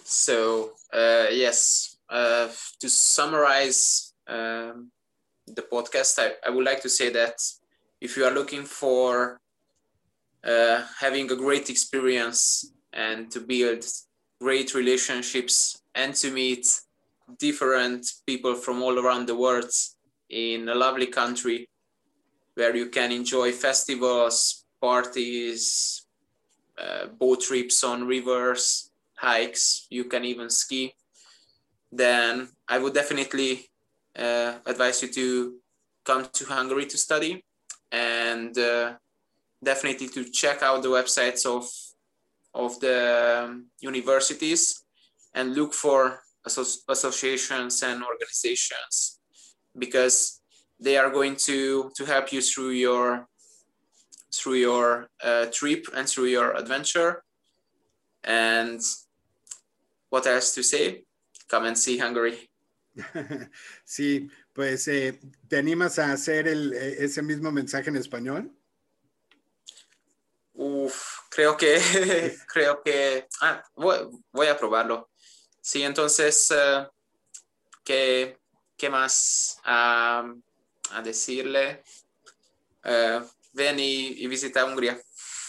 So, 0.06 0.76
uh, 0.94 1.30
yes, 1.32 1.93
uh, 2.14 2.48
to 2.80 2.88
summarize 2.88 4.14
um, 4.28 4.92
the 5.48 5.64
podcast, 5.64 6.20
I, 6.20 6.34
I, 6.46 6.52
would 6.52 6.64
like 6.64 6.80
to 6.84 6.90
say 6.90 7.10
that 7.10 7.34
if 8.00 8.16
you 8.16 8.24
are 8.24 8.32
looking 8.32 8.66
for 8.66 9.42
uh, 10.46 10.84
having 11.00 11.32
a 11.32 11.36
great 11.36 11.72
experience 11.72 12.72
and 12.94 13.32
to 13.32 13.40
build 13.40 13.84
great 14.40 14.76
relationships 14.76 15.82
and 15.96 16.14
to 16.14 16.30
meet 16.30 16.68
different 17.40 18.06
people 18.28 18.54
from 18.54 18.84
all 18.84 19.00
around 19.00 19.28
the 19.28 19.36
world 19.36 19.72
in 20.30 20.70
a 20.70 20.76
lovely 20.76 21.08
country 21.08 21.68
where 22.54 22.76
you 22.76 22.90
can 22.90 23.12
enjoy 23.12 23.52
festivals, 23.52 24.66
parties, 24.80 26.06
uh, 26.78 27.08
boat 27.08 27.42
trips 27.42 27.84
on 27.84 28.06
rivers, 28.06 28.92
hikes, 29.16 29.88
you 29.90 30.04
can 30.04 30.24
even 30.24 30.50
ski, 30.52 30.94
then 31.98 32.50
I 32.68 32.80
would 32.80 32.94
definitely 32.94 33.70
uh, 34.18 34.56
advise 34.66 35.02
you 35.04 35.10
to 35.10 35.56
come 36.04 36.28
to 36.34 36.46
Hungary 36.46 36.86
to 36.88 36.98
study 36.98 37.46
and 37.92 38.58
uh, 38.58 38.94
definitely 39.64 40.10
to 40.10 40.26
check 40.26 40.64
out 40.64 40.82
the 40.82 40.90
websites 40.90 41.46
of 41.46 41.70
of 42.56 42.80
the 42.80 43.46
um, 43.46 43.66
universities 43.82 44.84
and 45.34 45.56
look 45.56 45.74
for 45.74 46.22
associations 46.88 47.82
and 47.82 48.04
organizations 48.04 49.20
because 49.78 50.42
they 50.80 50.98
are 50.98 51.10
going 51.10 51.36
to 51.36 51.92
to 51.96 52.06
help 52.06 52.32
you 52.34 52.42
through 52.42 52.72
your 52.72 53.28
through 54.34 54.56
your 54.56 55.10
uh, 55.24 55.46
trip 55.52 55.86
and 55.96 56.10
through 56.10 56.26
your 56.26 56.56
adventure. 56.56 57.24
And 58.24 58.82
what 60.10 60.26
else 60.26 60.56
to 60.56 60.64
say 60.64 61.04
come 61.54 61.68
and 61.68 61.78
see 61.78 62.00
hungary 62.00 62.50
sí 63.86 64.30
pues 64.54 64.88
eh, 64.88 65.20
te 65.48 65.58
animas 65.58 66.00
a 66.00 66.12
hacer 66.12 66.48
el, 66.48 66.74
eh, 66.74 66.98
ese 67.00 67.22
mismo 67.22 67.52
mensaje 67.52 67.90
en 67.90 67.98
español 67.98 68.52
Uf, 70.56 71.20
creo 71.30 71.58
que 71.58 71.82
creo 72.48 72.82
que 72.84 73.28
ah, 73.42 73.64
voy, 73.76 73.98
voy 74.32 74.48
a 74.48 74.58
probarlo 74.58 75.10
Sí, 75.66 75.82
entonces, 75.82 76.52
uh, 76.52 76.86
¿qué, 77.86 78.38
¿qué, 78.76 78.90
más 78.90 79.62
uh, 79.66 80.36
a 80.92 81.02
decirle? 81.02 81.86
Uh, 82.84 83.26
ven 83.54 83.80
y, 83.80 84.08
y, 84.22 84.28
visita 84.28 84.66
Hungría. 84.66 85.02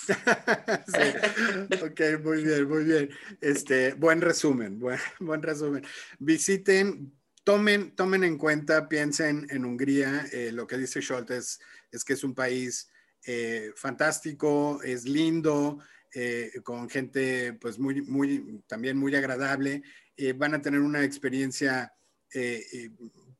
sí. 0.86 1.76
Ok, 1.82 2.22
muy 2.22 2.44
bien, 2.44 2.68
muy 2.68 2.84
bien. 2.84 3.10
Este, 3.40 3.94
buen 3.94 4.20
resumen, 4.20 4.78
buen, 4.80 4.98
buen 5.20 5.42
resumen. 5.42 5.84
Visiten, 6.18 7.12
tomen, 7.44 7.94
tomen 7.94 8.24
en 8.24 8.38
cuenta, 8.38 8.88
piensen 8.88 9.46
en 9.50 9.64
Hungría. 9.64 10.26
Eh, 10.32 10.50
lo 10.52 10.66
que 10.66 10.78
dice 10.78 11.02
Scholtes 11.02 11.60
es 11.90 12.04
que 12.04 12.14
es 12.14 12.24
un 12.24 12.34
país 12.34 12.90
eh, 13.26 13.72
fantástico, 13.76 14.80
es 14.82 15.04
lindo, 15.04 15.78
eh, 16.14 16.52
con 16.62 16.88
gente 16.88 17.54
pues 17.54 17.78
muy, 17.78 18.02
muy, 18.02 18.62
también 18.66 18.96
muy 18.96 19.14
agradable 19.16 19.82
eh, 20.16 20.32
van 20.32 20.54
a 20.54 20.62
tener 20.62 20.80
una 20.80 21.02
experiencia 21.02 21.92
eh, 22.32 22.64
eh, 22.72 22.90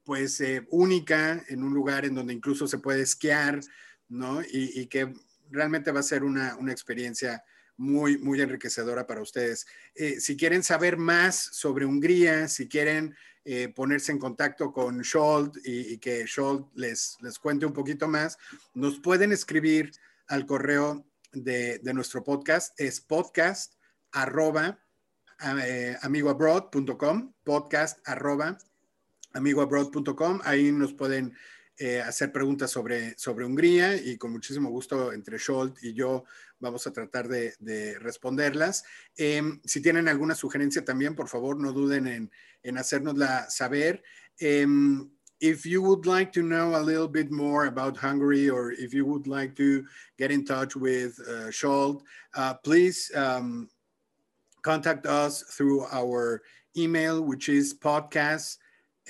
pues 0.03 0.43
única 0.71 1.43
en 1.49 1.63
un 1.63 1.73
lugar 1.73 2.05
en 2.05 2.15
donde 2.15 2.35
incluso 2.35 2.67
se 2.67 2.79
puede 2.79 3.03
esquiar, 3.03 3.61
¿no? 4.09 4.43
Y, 4.43 4.87
que 4.87 5.15
realmente 5.55 5.93
va 5.93 6.01
a 6.01 6.05
ser 6.05 6.25
una, 6.25 6.57
una, 6.57 6.73
experiencia 6.73 7.43
muy, 7.77 8.19
muy 8.19 8.41
enriquecedora 8.41 9.07
para 9.07 9.23
ustedes. 9.23 9.67
Eh, 9.95 10.21
si 10.21 10.37
quieren 10.37 10.63
saber 10.63 10.97
más 10.97 11.37
sobre 11.37 11.87
Hungría, 11.87 12.49
si 12.49 12.69
quieren 12.69 13.15
eh, 13.45 13.69
ponerse 13.69 14.13
en 14.13 14.19
contacto 14.19 14.73
con 14.73 15.03
Scholt 15.03 15.57
y, 15.65 15.99
que 15.99 16.27
Scholt 16.27 16.69
les, 16.75 17.17
les 17.21 17.39
cuente 17.39 17.67
un 17.67 17.73
poquito 17.73 18.09
más, 18.09 18.39
nos 18.75 19.01
pueden 19.01 19.33
escribir 19.33 19.93
al 20.29 20.47
correo 20.47 21.07
de, 21.33 21.81
nuestro 21.93 22.23
podcast, 22.25 22.79
es 22.81 23.01
podcast 23.01 23.75
arroba 24.13 24.79
eh, 25.63 25.97
amigoabroad.com, 26.03 27.35
podcast 27.43 27.99
arroba 28.09 28.57
amigoabroad.com, 29.33 30.41
ahí 30.45 30.71
nos 30.73 30.95
pueden 30.95 31.35
eh, 31.79 32.01
hacer 32.01 32.31
preguntas 32.31 32.71
sobre, 32.71 33.19
sobre 33.19 33.45
Hungría 33.45 33.97
y 33.97 34.17
con 34.17 34.33
muchísimo 34.33 34.71
gusto 34.71 35.13
entre 35.13 35.39
Zsolt 35.39 35.83
y 35.83 35.93
yo 35.93 36.25
vamos 36.61 36.87
a 36.87 36.93
tratar 36.93 37.29
de, 37.29 37.55
de 37.59 37.99
responderlas. 37.99 38.85
Em, 39.17 39.61
si 39.65 39.83
tienen 39.83 40.09
alguna 40.09 40.35
sugerencia 40.35 40.85
también, 40.85 41.15
por 41.15 41.29
favor, 41.29 41.59
no 41.59 41.73
duden 41.73 42.07
en, 42.07 42.31
en 42.63 42.79
hacérnosla 42.79 43.51
saber. 43.51 44.03
Um, 44.41 45.11
if 45.41 45.67
you 45.67 45.83
would 45.83 46.07
like 46.07 46.33
to 46.33 46.43
know 46.43 46.77
a 46.77 46.83
little 46.83 47.09
bit 47.09 47.31
more 47.31 47.67
about 47.67 47.97
Hungary 47.97 48.49
or 48.49 48.73
if 48.73 48.95
you 48.95 49.05
would 49.05 49.27
like 49.27 49.55
to 49.57 49.85
get 50.17 50.31
in 50.31 50.45
touch 50.45 50.77
with 50.77 51.19
uh, 51.29 51.51
Zsolt, 51.51 52.03
uh, 52.35 52.55
please 52.63 53.11
um, 53.15 53.69
contact 54.63 55.07
us 55.07 55.43
through 55.43 55.87
our 55.93 56.43
email, 56.77 57.21
which 57.21 57.49
is 57.49 57.75
podcast 57.75 58.59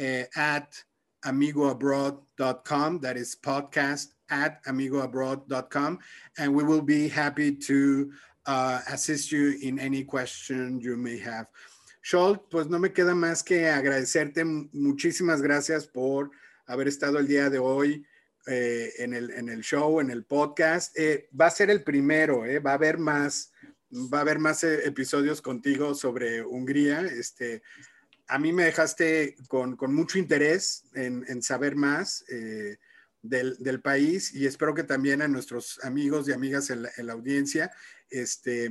uh, 0.00 0.24
at 0.34 0.82
amigoabroad.com. 1.24 3.00
That 3.00 3.16
is 3.16 3.36
podcast 3.36 4.08
at 4.30 4.62
amigoabroad.com. 4.64 5.98
And 6.38 6.54
we 6.54 6.64
will 6.64 6.82
be 6.82 7.08
happy 7.08 7.54
to 7.56 8.12
uh, 8.46 8.80
assist 8.90 9.32
you 9.32 9.58
in 9.62 9.78
any 9.78 10.04
question 10.04 10.80
you 10.80 10.96
may 10.96 11.18
have. 11.18 11.46
Scholt, 12.02 12.50
pues 12.50 12.68
no 12.68 12.78
me 12.78 12.90
queda 12.90 13.14
más 13.14 13.42
que 13.42 13.66
agradecerte. 13.66 14.44
Muchísimas 14.44 15.40
gracias 15.40 15.86
por 15.86 16.30
haber 16.66 16.88
estado 16.88 17.18
el 17.18 17.26
día 17.26 17.48
de 17.48 17.58
hoy 17.58 18.04
eh, 18.46 18.92
en, 18.98 19.14
el, 19.14 19.30
en, 19.30 19.48
el, 19.48 19.62
show, 19.62 20.00
en 20.00 20.10
el 20.10 20.24
podcast. 20.24 20.98
Eh, 20.98 21.30
va 21.38 21.46
a 21.46 21.50
ser 21.50 21.70
el 21.70 21.82
primero, 21.82 22.44
eh, 22.44 22.58
va 22.58 22.72
a 22.72 22.74
haber 22.74 22.98
más, 22.98 23.52
va 23.90 24.18
a 24.18 24.20
haber 24.20 24.38
más 24.38 24.64
episodios 24.64 25.40
contigo 25.40 25.94
sobre 25.94 26.44
Hungría. 26.44 27.00
Este, 27.00 27.62
a 28.26 28.38
mí 28.38 28.52
me 28.52 28.64
dejaste 28.64 29.36
con, 29.48 29.76
mucho 29.94 30.18
interés 30.18 30.84
en, 30.94 31.42
saber 31.42 31.76
más 31.76 32.24
eh, 32.28 32.78
del, 33.22 33.80
país 33.82 34.34
y 34.34 34.46
espero 34.46 34.74
que 34.74 34.84
también 34.84 35.22
a 35.22 35.28
nuestros 35.28 35.82
amigos 35.84 36.28
y 36.28 36.32
amigas 36.32 36.70
en 36.70 36.82
la, 36.82 37.12
audiencia 37.12 37.70
este, 38.10 38.70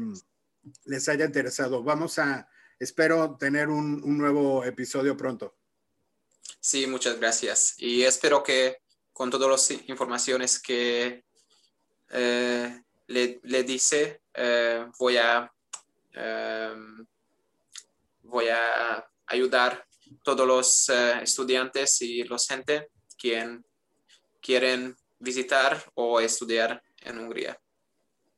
les 0.85 1.09
haya 1.09 1.25
interesado. 1.25 1.83
Vamos 1.83 2.17
a, 2.19 2.49
espero 2.79 3.37
tener 3.37 3.69
un, 3.69 4.17
nuevo 4.17 4.63
episodio 4.63 5.15
pronto. 5.15 5.55
Sí, 6.59 6.87
muchas 6.87 7.19
gracias. 7.19 7.75
Y 7.77 8.03
espero 8.03 8.43
que 8.43 8.77
con 9.11 9.29
todas 9.29 9.49
las 9.49 9.71
informaciones 9.89 10.59
que 10.59 11.23
eh, 12.09 12.81
le, 13.07 13.63
dice, 13.63 14.21
eh, 14.33 14.87
voy 14.97 15.17
a 15.17 15.49
voy 18.23 18.47
a 18.49 19.05
ayudar 19.27 19.85
todos 20.23 20.47
los 20.47 20.89
eh, 20.89 21.21
estudiantes 21.21 22.01
y 22.01 22.23
los 22.23 22.47
gente 22.47 22.89
quien 23.17 23.65
quieren 24.41 24.95
visitar 25.19 25.83
o 25.95 26.19
estudiar 26.19 26.83
en 27.01 27.19
Hungría. 27.19 27.57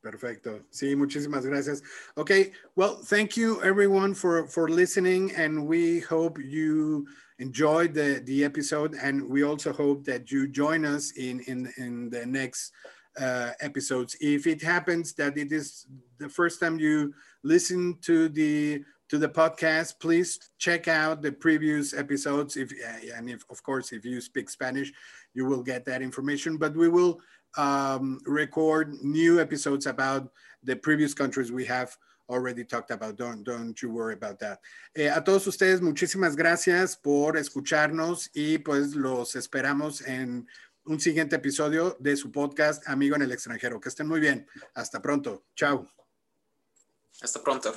Perfecto. 0.00 0.64
Sí, 0.70 0.94
muchísimas 0.94 1.44
gracias. 1.44 1.82
Okay, 2.14 2.52
well, 2.76 2.98
thank 3.02 3.36
you 3.36 3.60
everyone 3.62 4.14
for 4.14 4.46
for 4.46 4.70
listening 4.70 5.32
and 5.34 5.66
we 5.66 5.98
hope 5.98 6.38
you 6.38 7.06
enjoyed 7.40 7.92
the 7.92 8.22
the 8.24 8.44
episode 8.44 8.94
and 9.02 9.28
we 9.28 9.42
also 9.42 9.72
hope 9.72 10.04
that 10.04 10.30
you 10.30 10.46
join 10.46 10.84
us 10.84 11.10
in 11.16 11.40
in 11.48 11.68
in 11.76 12.08
the 12.08 12.24
next 12.24 12.72
uh, 13.18 13.50
episodes. 13.60 14.16
If 14.20 14.46
it 14.46 14.62
happens 14.62 15.12
that 15.14 15.36
it 15.36 15.50
is 15.50 15.86
the 16.18 16.28
first 16.28 16.60
time 16.60 16.78
you 16.78 17.12
listen 17.42 17.98
to 18.02 18.28
the 18.28 18.84
to 19.08 19.18
the 19.18 19.28
podcast, 19.28 20.00
please 20.00 20.50
check 20.58 20.88
out 20.88 21.22
the 21.22 21.32
previous 21.32 21.94
episodes. 21.94 22.56
If 22.56 22.72
and 23.14 23.30
if 23.30 23.44
of 23.50 23.62
course 23.62 23.92
if 23.92 24.04
you 24.04 24.20
speak 24.20 24.50
Spanish, 24.50 24.92
you 25.34 25.46
will 25.46 25.62
get 25.62 25.84
that 25.86 26.02
information. 26.02 26.56
But 26.56 26.74
we 26.76 26.88
will 26.88 27.20
um, 27.56 28.20
record 28.26 28.94
new 29.02 29.40
episodes 29.40 29.86
about 29.86 30.30
the 30.62 30.76
previous 30.76 31.14
countries 31.14 31.52
we 31.52 31.64
have 31.66 31.96
already 32.28 32.64
talked 32.64 32.90
about. 32.90 33.16
Don't 33.16 33.44
don't 33.44 33.80
you 33.80 33.90
worry 33.90 34.14
about 34.14 34.38
that. 34.40 34.60
Eh, 34.96 35.08
a 35.08 35.22
todos 35.22 35.46
ustedes, 35.46 35.80
muchísimas 35.80 36.36
gracias 36.36 36.96
por 36.96 37.36
escucharnos 37.36 38.28
y 38.34 38.58
pues 38.58 38.94
los 38.94 39.36
esperamos 39.36 40.02
en 40.06 40.46
un 40.84 41.00
siguiente 41.00 41.36
episodio 41.36 41.96
de 42.00 42.16
su 42.16 42.30
podcast 42.30 42.88
Amigo 42.88 43.16
en 43.16 43.22
el 43.22 43.32
extranjero. 43.32 43.80
Que 43.80 43.88
estén 43.88 44.08
muy 44.08 44.20
bien. 44.20 44.46
Hasta 44.74 45.00
pronto. 45.00 45.44
Chao. 45.54 45.88
Hasta 47.20 47.42
pronto. 47.42 47.74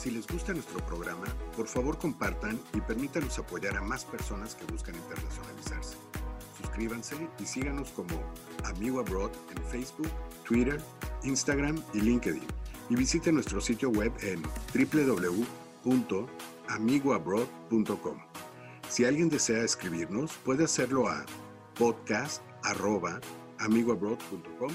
Si 0.00 0.10
les 0.10 0.26
gusta 0.26 0.52
nuestro 0.54 0.78
programa, 0.86 1.26
por 1.54 1.66
favor 1.66 1.98
compartan 1.98 2.58
y 2.72 2.80
permítanos 2.80 3.38
apoyar 3.38 3.76
a 3.76 3.82
más 3.82 4.06
personas 4.06 4.54
que 4.54 4.64
buscan 4.64 4.94
internacionalizarse. 4.94 5.98
Suscríbanse 6.58 7.28
y 7.38 7.44
síganos 7.44 7.90
como 7.90 8.18
Amigo 8.64 9.00
Abroad 9.00 9.32
en 9.54 9.62
Facebook, 9.64 10.08
Twitter, 10.46 10.80
Instagram 11.22 11.82
y 11.92 12.00
LinkedIn. 12.00 12.46
Y 12.88 12.96
visite 12.96 13.30
nuestro 13.30 13.60
sitio 13.60 13.90
web 13.90 14.10
en 14.22 14.42
www.amigoabroad.com. 15.84 18.18
Si 18.88 19.04
alguien 19.04 19.28
desea 19.28 19.64
escribirnos, 19.64 20.32
puede 20.46 20.64
hacerlo 20.64 21.08
a 21.08 21.26
podcast.amigoabroad.com 21.78 24.72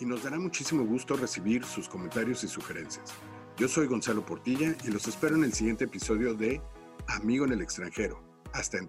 y 0.00 0.06
nos 0.06 0.24
dará 0.24 0.40
muchísimo 0.40 0.84
gusto 0.84 1.14
recibir 1.14 1.64
sus 1.64 1.88
comentarios 1.88 2.42
y 2.42 2.48
sugerencias. 2.48 3.14
Yo 3.60 3.68
soy 3.68 3.88
Gonzalo 3.88 4.24
Portilla 4.24 4.74
y 4.86 4.90
los 4.90 5.06
espero 5.06 5.36
en 5.36 5.44
el 5.44 5.52
siguiente 5.52 5.84
episodio 5.84 6.32
de 6.32 6.62
Amigo 7.08 7.44
en 7.44 7.52
el 7.52 7.60
extranjero. 7.60 8.24
Hasta 8.54 8.78
entonces. 8.78 8.88